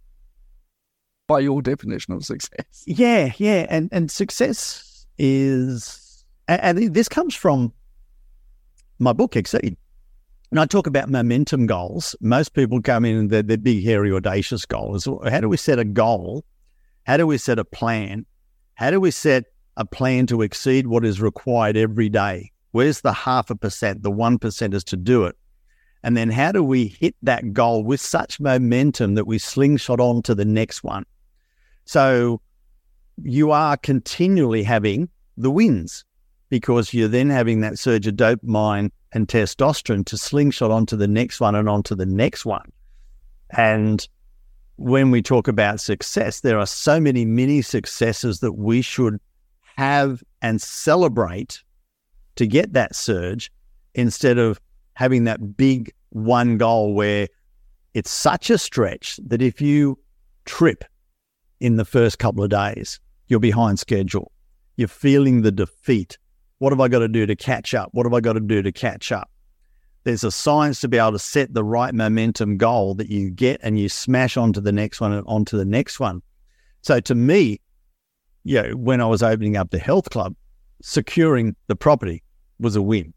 By 1.28 1.40
your 1.40 1.62
definition 1.62 2.14
of 2.14 2.24
success. 2.24 2.64
Yeah, 2.86 3.32
yeah. 3.38 3.66
And 3.68 3.88
and 3.92 4.10
success 4.10 5.06
is 5.18 6.24
and, 6.48 6.78
and 6.78 6.94
this 6.94 7.08
comes 7.08 7.34
from 7.34 7.72
my 8.98 9.12
book, 9.12 9.36
Exceed. 9.36 9.76
And 10.50 10.60
I 10.60 10.66
talk 10.66 10.86
about 10.86 11.08
momentum 11.10 11.66
goals. 11.66 12.14
Most 12.20 12.54
people 12.54 12.80
come 12.80 13.04
in 13.04 13.16
and 13.16 13.30
they're, 13.30 13.42
big, 13.42 13.84
hairy, 13.84 14.12
audacious 14.12 14.64
goals. 14.64 15.08
How 15.28 15.40
do 15.40 15.48
we 15.48 15.56
set 15.56 15.78
a 15.78 15.84
goal? 15.84 16.44
How 17.04 17.16
do 17.16 17.26
we 17.26 17.38
set 17.38 17.58
a 17.58 17.64
plan? 17.64 18.26
How 18.74 18.90
do 18.90 19.00
we 19.00 19.10
set 19.10 19.44
a 19.76 19.84
plan 19.84 20.26
to 20.28 20.42
exceed 20.42 20.86
what 20.86 21.04
is 21.04 21.20
required 21.20 21.76
every 21.76 22.08
day? 22.08 22.52
Where's 22.70 23.00
the 23.00 23.12
half 23.12 23.50
a 23.50 23.56
percent, 23.56 24.02
the 24.02 24.10
one 24.10 24.38
percenters 24.38 24.84
to 24.84 24.96
do 24.96 25.24
it? 25.24 25.36
And 26.02 26.16
then 26.16 26.30
how 26.30 26.52
do 26.52 26.62
we 26.62 26.88
hit 26.88 27.16
that 27.22 27.52
goal 27.52 27.82
with 27.82 28.00
such 28.00 28.38
momentum 28.38 29.14
that 29.14 29.26
we 29.26 29.38
slingshot 29.38 29.98
on 29.98 30.22
to 30.22 30.34
the 30.34 30.44
next 30.44 30.84
one? 30.84 31.04
So 31.84 32.40
you 33.22 33.50
are 33.50 33.76
continually 33.76 34.62
having 34.62 35.08
the 35.36 35.50
wins 35.50 36.04
because 36.48 36.94
you're 36.94 37.08
then 37.08 37.30
having 37.30 37.60
that 37.60 37.78
surge 37.78 38.06
of 38.06 38.14
dopamine 38.14 38.90
and 39.12 39.28
testosterone 39.28 40.04
to 40.06 40.16
slingshot 40.16 40.70
onto 40.70 40.96
the 40.96 41.08
next 41.08 41.40
one 41.40 41.54
and 41.54 41.68
onto 41.68 41.94
the 41.94 42.06
next 42.06 42.44
one. 42.44 42.70
And 43.50 44.06
when 44.76 45.10
we 45.10 45.22
talk 45.22 45.48
about 45.48 45.80
success, 45.80 46.40
there 46.40 46.58
are 46.58 46.66
so 46.66 47.00
many 47.00 47.24
mini 47.24 47.62
successes 47.62 48.40
that 48.40 48.52
we 48.52 48.82
should 48.82 49.18
have 49.76 50.22
and 50.42 50.60
celebrate 50.60 51.62
to 52.36 52.46
get 52.46 52.72
that 52.74 52.94
surge 52.94 53.50
instead 53.94 54.38
of 54.38 54.60
having 54.94 55.24
that 55.24 55.56
big 55.56 55.92
one 56.10 56.58
goal 56.58 56.94
where 56.94 57.28
it's 57.94 58.10
such 58.10 58.50
a 58.50 58.58
stretch 58.58 59.18
that 59.26 59.40
if 59.40 59.60
you 59.60 59.98
trip 60.44 60.84
in 61.60 61.76
the 61.76 61.84
first 61.84 62.18
couple 62.18 62.44
of 62.44 62.50
days, 62.50 63.00
you're 63.28 63.40
behind 63.40 63.78
schedule. 63.78 64.30
You're 64.76 64.88
feeling 64.88 65.42
the 65.42 65.52
defeat. 65.52 66.18
What 66.58 66.72
have 66.72 66.80
I 66.80 66.88
got 66.88 67.00
to 67.00 67.08
do 67.08 67.26
to 67.26 67.36
catch 67.36 67.74
up? 67.74 67.90
What 67.92 68.06
have 68.06 68.14
I 68.14 68.20
got 68.20 68.34
to 68.34 68.40
do 68.40 68.62
to 68.62 68.72
catch 68.72 69.12
up? 69.12 69.30
There's 70.04 70.24
a 70.24 70.30
science 70.30 70.80
to 70.80 70.88
be 70.88 70.98
able 70.98 71.12
to 71.12 71.18
set 71.18 71.52
the 71.52 71.64
right 71.64 71.92
momentum 71.92 72.56
goal 72.56 72.94
that 72.94 73.08
you 73.08 73.30
get 73.30 73.60
and 73.62 73.78
you 73.78 73.88
smash 73.88 74.36
onto 74.36 74.60
the 74.60 74.72
next 74.72 75.00
one 75.00 75.12
and 75.12 75.26
onto 75.26 75.56
the 75.58 75.64
next 75.64 75.98
one. 76.00 76.22
So 76.82 77.00
to 77.00 77.14
me, 77.14 77.60
you 78.44 78.62
know, 78.62 78.70
when 78.76 79.00
I 79.00 79.06
was 79.06 79.22
opening 79.22 79.56
up 79.56 79.70
the 79.70 79.78
health 79.78 80.10
club, 80.10 80.34
securing 80.80 81.56
the 81.66 81.76
property 81.76 82.22
was 82.60 82.76
a 82.76 82.82
win. 82.82 83.12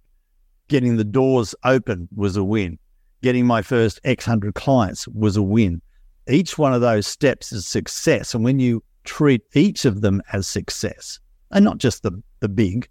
Getting 0.68 0.98
the 0.98 1.04
doors 1.04 1.54
open 1.64 2.10
was 2.16 2.36
a 2.36 2.44
win. 2.44 2.80
Getting 3.22 3.46
my 3.46 3.62
first 3.62 4.00
X 4.04 4.26
hundred 4.26 4.56
clients 4.56 5.08
was 5.08 5.38
a 5.38 5.44
win. 5.44 5.82
Each 6.28 6.58
one 6.58 6.74
of 6.74 6.82
those 6.82 7.06
steps 7.06 7.52
is 7.52 7.68
success. 7.68 8.34
And 8.34 8.44
when 8.44 8.60
you 8.60 8.84
treat 9.04 9.42
each 9.54 9.86
of 9.86 10.02
them 10.02 10.22
as 10.34 10.48
success, 10.48 11.20
and 11.52 11.64
not 11.64 11.78
just 11.78 12.04
the, 12.04 12.12
the 12.40 12.50
big, 12.50 12.88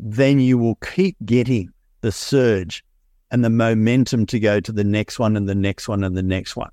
then 0.00 0.40
you 0.40 0.58
will 0.58 0.76
keep 0.76 1.16
getting 1.24 1.70
the 2.00 2.12
surge 2.12 2.84
and 3.30 3.44
the 3.44 3.50
momentum 3.50 4.26
to 4.26 4.40
go 4.40 4.60
to 4.60 4.72
the 4.72 4.84
next 4.84 5.18
one 5.18 5.36
and 5.36 5.48
the 5.48 5.54
next 5.54 5.88
one 5.88 6.04
and 6.04 6.16
the 6.16 6.22
next 6.22 6.56
one. 6.56 6.70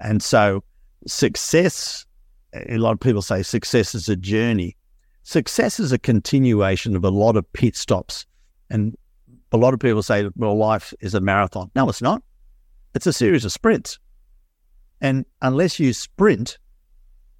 And 0.00 0.22
so, 0.22 0.64
success, 1.06 2.06
a 2.54 2.78
lot 2.78 2.92
of 2.92 3.00
people 3.00 3.22
say 3.22 3.42
success 3.42 3.94
is 3.94 4.08
a 4.08 4.16
journey. 4.16 4.76
Success 5.24 5.78
is 5.78 5.92
a 5.92 5.98
continuation 5.98 6.96
of 6.96 7.04
a 7.04 7.10
lot 7.10 7.36
of 7.36 7.50
pit 7.52 7.76
stops. 7.76 8.26
And 8.70 8.96
a 9.52 9.56
lot 9.56 9.74
of 9.74 9.80
people 9.80 10.02
say, 10.02 10.28
well, 10.36 10.56
life 10.56 10.94
is 11.00 11.14
a 11.14 11.20
marathon. 11.20 11.70
No, 11.74 11.88
it's 11.88 12.02
not. 12.02 12.22
It's 12.94 13.06
a 13.06 13.12
series 13.12 13.44
of 13.44 13.52
sprints. 13.52 13.98
And 15.00 15.24
unless 15.42 15.78
you 15.78 15.92
sprint, 15.92 16.58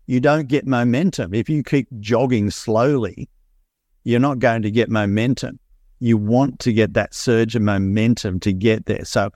you 0.07 0.21
don't 0.21 0.49
get 0.49 0.67
momentum. 0.67 1.35
If 1.35 1.49
you 1.49 1.63
keep 1.63 1.89
jogging 2.01 2.51
slowly, 2.51 3.29
you're 4.05 4.21
not 4.21 4.39
going 4.39 4.63
to 4.63 4.71
get 4.71 4.89
momentum. 4.89 5.59
You 5.99 6.17
want 6.17 6.59
to 6.61 6.73
get 6.73 6.95
that 6.95 7.15
surge 7.15 7.55
of 7.55 7.63
momentum 7.63 8.41
to 8.41 8.53
get 8.53 8.87
there. 8.87 9.05
So 9.05 9.31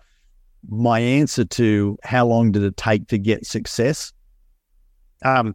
my 0.69 0.99
answer 0.99 1.45
to 1.45 1.99
how 2.03 2.27
long 2.27 2.53
did 2.53 2.63
it 2.63 2.77
take 2.77 3.09
to 3.09 3.19
get 3.19 3.47
success? 3.47 4.13
Um, 5.25 5.55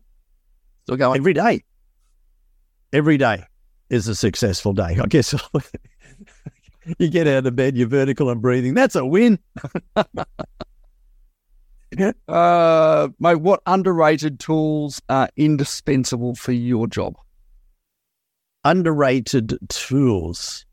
Still 0.84 0.98
going. 0.98 1.18
every 1.18 1.34
day. 1.34 1.64
Every 2.94 3.18
day 3.18 3.44
is 3.90 4.08
a 4.08 4.16
successful 4.16 4.74
day. 4.74 4.98
I 5.02 5.06
guess 5.08 5.34
you 7.00 7.10
get 7.10 7.28
out 7.28 7.46
of 7.46 7.56
bed, 7.56 7.78
you're 7.78 7.88
vertical 7.88 8.30
and 8.30 8.42
breathing. 8.42 8.74
That's 8.74 8.96
a 8.96 9.06
win. 9.06 9.40
Uh, 12.28 13.10
mate, 13.20 13.42
what 13.42 13.62
underrated 13.66 14.40
tools 14.40 15.02
are 15.10 15.28
indispensable 15.36 16.36
for 16.36 16.52
your 16.52 16.86
job? 16.88 17.16
Underrated 18.64 19.58
tools. 19.70 20.66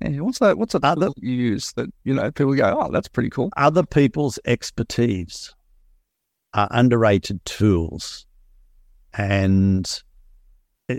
Yeah, 0.00 0.20
what's 0.20 0.38
that? 0.38 0.58
What's 0.58 0.74
a 0.74 0.80
tool 0.80 1.14
you 1.16 1.32
use 1.32 1.72
that 1.72 1.92
you 2.04 2.14
know 2.14 2.30
people 2.30 2.54
go, 2.54 2.78
oh, 2.80 2.90
that's 2.92 3.08
pretty 3.08 3.30
cool. 3.30 3.50
Other 3.56 3.84
people's 3.84 4.38
expertise 4.44 5.52
are 6.54 6.68
underrated 6.70 7.44
tools. 7.44 8.26
And 9.14 10.02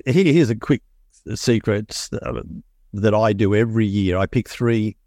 here's 0.05 0.49
a 0.49 0.55
quick 0.55 0.81
secret 1.35 2.09
uh, 2.21 2.41
that 2.93 3.13
I 3.13 3.33
do 3.33 3.55
every 3.55 3.85
year. 3.85 4.17
I 4.17 4.25
pick 4.25 4.49
three 4.49 4.97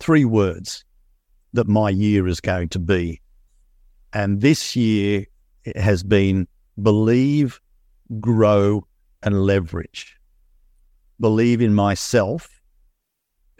three 0.00 0.24
words 0.24 0.84
that 1.52 1.68
my 1.68 1.90
year 1.90 2.26
is 2.26 2.40
going 2.40 2.68
to 2.70 2.78
be. 2.78 3.20
And 4.12 4.40
this 4.40 4.74
year 4.74 5.26
it 5.64 5.76
has 5.76 6.02
been 6.02 6.48
believe, 6.82 7.60
grow, 8.18 8.86
and 9.22 9.42
leverage. 9.44 10.16
Believe 11.20 11.60
in 11.60 11.74
myself. 11.74 12.60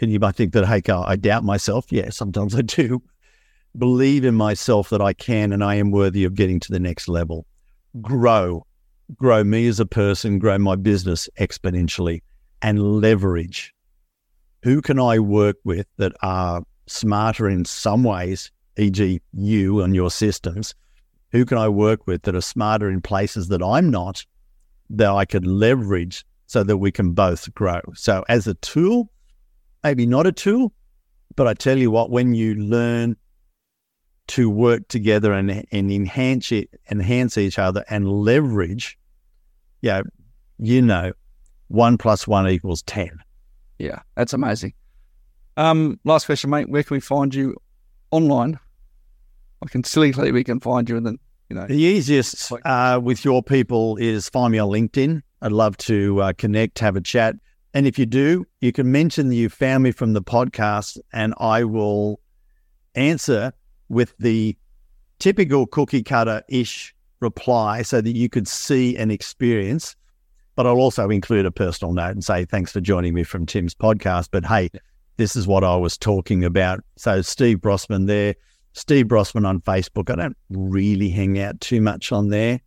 And 0.00 0.10
you 0.10 0.18
might 0.18 0.34
think 0.34 0.54
that, 0.54 0.66
hey, 0.66 0.80
Carl, 0.80 1.04
I 1.06 1.16
doubt 1.16 1.44
myself. 1.44 1.86
Yeah, 1.90 2.10
sometimes 2.10 2.54
I 2.54 2.62
do. 2.62 3.02
Believe 3.76 4.24
in 4.24 4.34
myself 4.34 4.88
that 4.90 5.02
I 5.02 5.12
can 5.12 5.52
and 5.52 5.62
I 5.62 5.74
am 5.76 5.90
worthy 5.90 6.24
of 6.24 6.34
getting 6.34 6.58
to 6.60 6.72
the 6.72 6.80
next 6.80 7.06
level. 7.06 7.46
Grow, 8.00 8.66
grow 9.14 9.44
me 9.44 9.68
as 9.68 9.78
a 9.78 9.86
person, 9.86 10.38
grow 10.38 10.58
my 10.58 10.74
business 10.74 11.28
exponentially, 11.38 12.22
and 12.62 13.00
leverage. 13.00 13.74
Who 14.62 14.82
can 14.82 14.98
I 14.98 15.18
work 15.18 15.56
with 15.64 15.86
that 15.98 16.12
are 16.22 16.62
smarter 16.86 17.48
in 17.48 17.64
some 17.64 18.02
ways, 18.02 18.50
e.g., 18.76 19.20
you 19.32 19.82
and 19.82 19.94
your 19.94 20.10
systems? 20.10 20.74
Who 21.32 21.44
can 21.44 21.58
I 21.58 21.68
work 21.68 22.06
with 22.06 22.22
that 22.22 22.34
are 22.34 22.40
smarter 22.40 22.90
in 22.90 23.00
places 23.00 23.48
that 23.48 23.62
I'm 23.62 23.90
not, 23.90 24.24
that 24.90 25.10
I 25.10 25.24
could 25.24 25.46
leverage 25.46 26.24
so 26.50 26.64
that 26.64 26.78
we 26.78 26.90
can 26.90 27.12
both 27.12 27.54
grow? 27.54 27.80
So, 27.94 28.24
as 28.28 28.48
a 28.48 28.54
tool, 28.54 29.08
maybe 29.84 30.04
not 30.04 30.26
a 30.26 30.32
tool, 30.32 30.72
but 31.36 31.46
I 31.46 31.54
tell 31.54 31.78
you 31.78 31.92
what, 31.92 32.10
when 32.10 32.34
you 32.34 32.56
learn 32.56 33.16
to 34.28 34.50
work 34.50 34.88
together 34.88 35.32
and, 35.32 35.64
and 35.70 35.92
enhance 35.92 36.50
it, 36.50 36.68
enhance 36.90 37.38
each 37.38 37.56
other 37.56 37.84
and 37.88 38.08
leverage, 38.08 38.98
yeah, 39.80 40.02
you 40.58 40.82
know, 40.82 41.12
one 41.68 41.96
plus 41.96 42.26
one 42.26 42.48
equals 42.48 42.82
10. 42.82 43.10
Yeah, 43.78 44.00
that's 44.16 44.32
amazing. 44.32 44.74
Um, 45.56 46.00
last 46.02 46.26
question, 46.26 46.50
mate. 46.50 46.68
Where 46.68 46.82
can 46.82 46.96
we 46.96 47.00
find 47.00 47.32
you 47.32 47.54
online? 48.10 48.58
I 49.62 49.68
can 49.68 49.84
silly 49.84 50.12
we 50.32 50.42
can 50.42 50.58
find 50.58 50.88
you, 50.88 50.96
and 50.96 51.06
then 51.06 51.18
you 51.48 51.54
know. 51.54 51.66
The 51.66 51.74
easiest 51.74 52.50
uh, 52.64 52.98
with 53.00 53.24
your 53.24 53.40
people 53.40 53.96
is 53.98 54.28
find 54.28 54.50
me 54.50 54.58
on 54.58 54.68
LinkedIn. 54.68 55.22
I'd 55.42 55.52
love 55.52 55.76
to 55.78 56.20
uh, 56.20 56.32
connect, 56.34 56.78
have 56.80 56.96
a 56.96 57.00
chat. 57.00 57.36
And 57.72 57.86
if 57.86 57.98
you 57.98 58.06
do, 58.06 58.46
you 58.60 58.72
can 58.72 58.90
mention 58.90 59.28
that 59.28 59.36
you 59.36 59.48
found 59.48 59.84
me 59.84 59.92
from 59.92 60.12
the 60.12 60.22
podcast, 60.22 60.98
and 61.12 61.34
I 61.38 61.64
will 61.64 62.20
answer 62.94 63.52
with 63.88 64.14
the 64.18 64.56
typical 65.18 65.66
cookie 65.66 66.02
cutter 66.02 66.42
ish 66.48 66.94
reply 67.20 67.82
so 67.82 68.00
that 68.00 68.16
you 68.16 68.28
could 68.28 68.48
see 68.48 68.96
and 68.96 69.12
experience. 69.12 69.94
But 70.56 70.66
I'll 70.66 70.78
also 70.78 71.08
include 71.10 71.46
a 71.46 71.50
personal 71.50 71.94
note 71.94 72.10
and 72.10 72.24
say, 72.24 72.44
thanks 72.44 72.72
for 72.72 72.80
joining 72.80 73.14
me 73.14 73.22
from 73.22 73.46
Tim's 73.46 73.74
podcast. 73.74 74.28
But 74.32 74.44
hey, 74.44 74.70
this 75.16 75.36
is 75.36 75.46
what 75.46 75.62
I 75.62 75.76
was 75.76 75.96
talking 75.96 76.44
about. 76.44 76.80
So, 76.96 77.22
Steve 77.22 77.58
Brossman 77.58 78.06
there, 78.06 78.34
Steve 78.72 79.06
Brossman 79.06 79.46
on 79.46 79.60
Facebook. 79.60 80.10
I 80.10 80.16
don't 80.16 80.36
really 80.50 81.10
hang 81.10 81.38
out 81.38 81.60
too 81.60 81.80
much 81.80 82.10
on 82.10 82.30
there. 82.30 82.60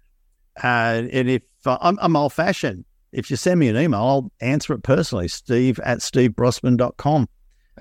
Uh, 0.63 1.03
and 1.11 1.29
if 1.29 1.41
I'm, 1.65 1.97
I'm 2.01 2.15
old 2.15 2.33
fashioned, 2.33 2.85
if 3.13 3.29
you 3.29 3.37
send 3.37 3.59
me 3.59 3.69
an 3.69 3.77
email, 3.77 4.01
I'll 4.01 4.31
answer 4.41 4.73
it 4.73 4.83
personally, 4.83 5.27
steve 5.27 5.79
at 5.79 5.99
stevebrossman.com. 5.99 7.29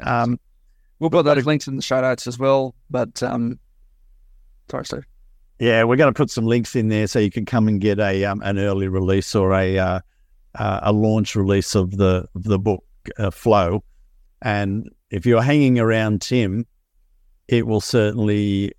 Um, 0.03 0.39
we'll 0.99 1.11
put 1.11 1.25
those 1.25 1.47
links 1.47 1.67
in 1.67 1.77
the 1.77 1.83
show 1.83 2.01
notes 2.01 2.27
as 2.27 2.39
well. 2.39 2.75
But 2.91 3.23
um, 3.23 3.59
sorry, 4.71 4.85
Steve. 4.85 5.07
Yeah, 5.59 5.85
we're 5.85 5.97
going 5.97 6.13
to 6.13 6.17
put 6.17 6.31
some 6.31 6.47
links 6.47 6.77
in 6.77 6.89
there 6.89 7.07
so 7.07 7.19
you 7.19 7.31
can 7.31 7.45
come 7.45 7.69
and 7.69 7.81
get 7.81 7.99
a 7.99 8.25
um, 8.25 8.43
an 8.43 8.59
early 8.59 8.89
release 8.89 9.35
or 9.35 9.53
a 9.53 9.79
uh, 9.79 10.01
uh, 10.57 10.81
a 10.83 10.93
launch 10.93 11.35
release 11.35 11.75
of 11.75 11.97
the 11.97 12.27
of 12.35 12.43
the 12.45 12.59
book 12.59 12.85
uh, 13.19 13.31
Flow. 13.31 13.85
And 14.43 14.91
if 15.11 15.25
you're 15.25 15.43
hanging 15.43 15.79
around 15.79 16.21
Tim, 16.21 16.67
it 17.49 17.67
will 17.67 17.81
certainly 17.81 18.73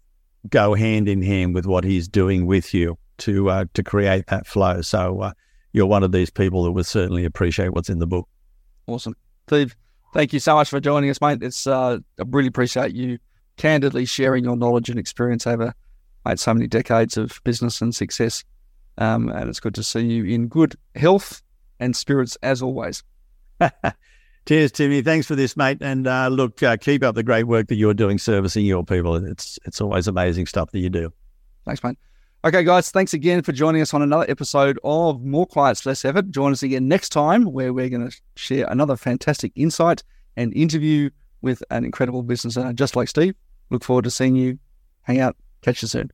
go 0.49 0.73
hand 0.73 1.07
in 1.07 1.21
hand 1.21 1.55
with 1.55 1.65
what 1.65 1.83
he's 1.83 2.07
doing 2.07 2.45
with 2.45 2.73
you 2.73 2.97
to 3.23 3.49
uh, 3.49 3.65
to 3.73 3.83
create 3.83 4.27
that 4.27 4.47
flow. 4.47 4.81
So 4.81 5.21
uh, 5.21 5.31
you're 5.71 5.85
one 5.85 6.03
of 6.03 6.11
these 6.11 6.29
people 6.29 6.63
that 6.63 6.71
would 6.71 6.85
certainly 6.85 7.25
appreciate 7.25 7.73
what's 7.73 7.89
in 7.89 7.99
the 7.99 8.07
book. 8.07 8.27
Awesome, 8.87 9.15
Steve. 9.47 9.75
Thank 10.13 10.33
you 10.33 10.39
so 10.39 10.55
much 10.55 10.69
for 10.69 10.79
joining 10.79 11.09
us, 11.09 11.19
mate. 11.21 11.41
It's 11.41 11.65
uh, 11.65 11.97
I 12.19 12.23
really 12.27 12.47
appreciate 12.47 12.93
you 12.93 13.17
candidly 13.57 14.05
sharing 14.05 14.43
your 14.43 14.55
knowledge 14.55 14.89
and 14.89 14.99
experience 14.99 15.45
over 15.47 15.73
mate, 16.25 16.39
so 16.39 16.53
many 16.53 16.67
decades 16.67 17.17
of 17.17 17.39
business 17.43 17.81
and 17.81 17.93
success. 17.93 18.43
Um, 18.97 19.29
and 19.29 19.49
it's 19.49 19.59
good 19.59 19.75
to 19.75 19.83
see 19.83 20.01
you 20.01 20.25
in 20.25 20.47
good 20.47 20.75
health 20.95 21.41
and 21.79 21.95
spirits 21.95 22.37
as 22.43 22.61
always. 22.61 23.03
Cheers, 24.45 24.71
Timmy. 24.73 25.01
Thanks 25.01 25.25
for 25.25 25.35
this, 25.35 25.55
mate. 25.55 25.77
And 25.81 26.05
uh, 26.05 26.27
look, 26.27 26.61
uh, 26.61 26.77
keep 26.77 27.03
up 27.03 27.15
the 27.15 27.23
great 27.23 27.45
work 27.45 27.67
that 27.67 27.75
you're 27.75 27.93
doing 27.93 28.17
servicing 28.17 28.65
your 28.65 28.83
people. 28.83 29.15
It's 29.15 29.57
it's 29.65 29.79
always 29.79 30.07
amazing 30.07 30.47
stuff 30.47 30.71
that 30.71 30.79
you 30.79 30.89
do. 30.89 31.13
Thanks, 31.65 31.83
mate. 31.83 31.97
Okay, 32.45 32.65
guys, 32.65 32.91
thanks 32.91 33.13
again 33.13 33.41
for 33.41 33.53
joining 33.53 33.81
us 33.81 33.93
on 33.93 34.01
another 34.01 34.25
episode 34.27 34.77
of 34.83 35.23
More 35.23 35.47
Clients, 35.47 35.85
Less 35.85 36.03
Effort. 36.03 36.29
Join 36.29 36.51
us 36.51 36.61
again 36.61 36.89
next 36.89 37.07
time 37.13 37.45
where 37.45 37.71
we're 37.71 37.87
going 37.87 38.09
to 38.09 38.21
share 38.35 38.67
another 38.69 38.97
fantastic 38.97 39.53
insight 39.55 40.03
and 40.35 40.53
interview 40.53 41.09
with 41.41 41.63
an 41.71 41.85
incredible 41.85 42.21
business 42.21 42.57
owner 42.57 42.73
just 42.73 42.97
like 42.97 43.07
Steve. 43.07 43.33
Look 43.69 43.81
forward 43.81 44.03
to 44.03 44.11
seeing 44.11 44.35
you. 44.35 44.59
Hang 45.03 45.21
out. 45.21 45.37
Catch 45.61 45.83
you 45.83 45.87
soon. 45.87 46.11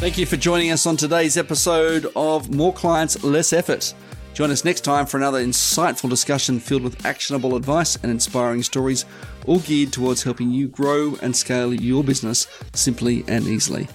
Thank 0.00 0.16
you 0.16 0.24
for 0.24 0.38
joining 0.38 0.70
us 0.70 0.86
on 0.86 0.96
today's 0.96 1.36
episode 1.36 2.10
of 2.16 2.54
More 2.54 2.72
Clients, 2.72 3.22
Less 3.22 3.52
Effort. 3.52 3.92
Join 4.34 4.50
us 4.50 4.64
next 4.64 4.80
time 4.80 5.06
for 5.06 5.16
another 5.16 5.42
insightful 5.42 6.10
discussion 6.10 6.58
filled 6.58 6.82
with 6.82 7.06
actionable 7.06 7.54
advice 7.54 7.94
and 8.02 8.10
inspiring 8.10 8.64
stories, 8.64 9.04
all 9.46 9.60
geared 9.60 9.92
towards 9.92 10.24
helping 10.24 10.50
you 10.50 10.66
grow 10.66 11.16
and 11.22 11.34
scale 11.34 11.72
your 11.72 12.02
business 12.02 12.48
simply 12.74 13.24
and 13.28 13.46
easily. 13.46 13.86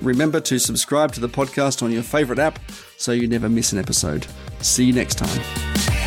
Remember 0.00 0.40
to 0.40 0.58
subscribe 0.58 1.12
to 1.12 1.20
the 1.20 1.28
podcast 1.28 1.82
on 1.82 1.90
your 1.90 2.04
favorite 2.04 2.38
app 2.38 2.60
so 2.96 3.10
you 3.10 3.26
never 3.26 3.48
miss 3.48 3.72
an 3.72 3.78
episode. 3.78 4.26
See 4.60 4.84
you 4.84 4.92
next 4.92 5.18
time. 5.18 6.01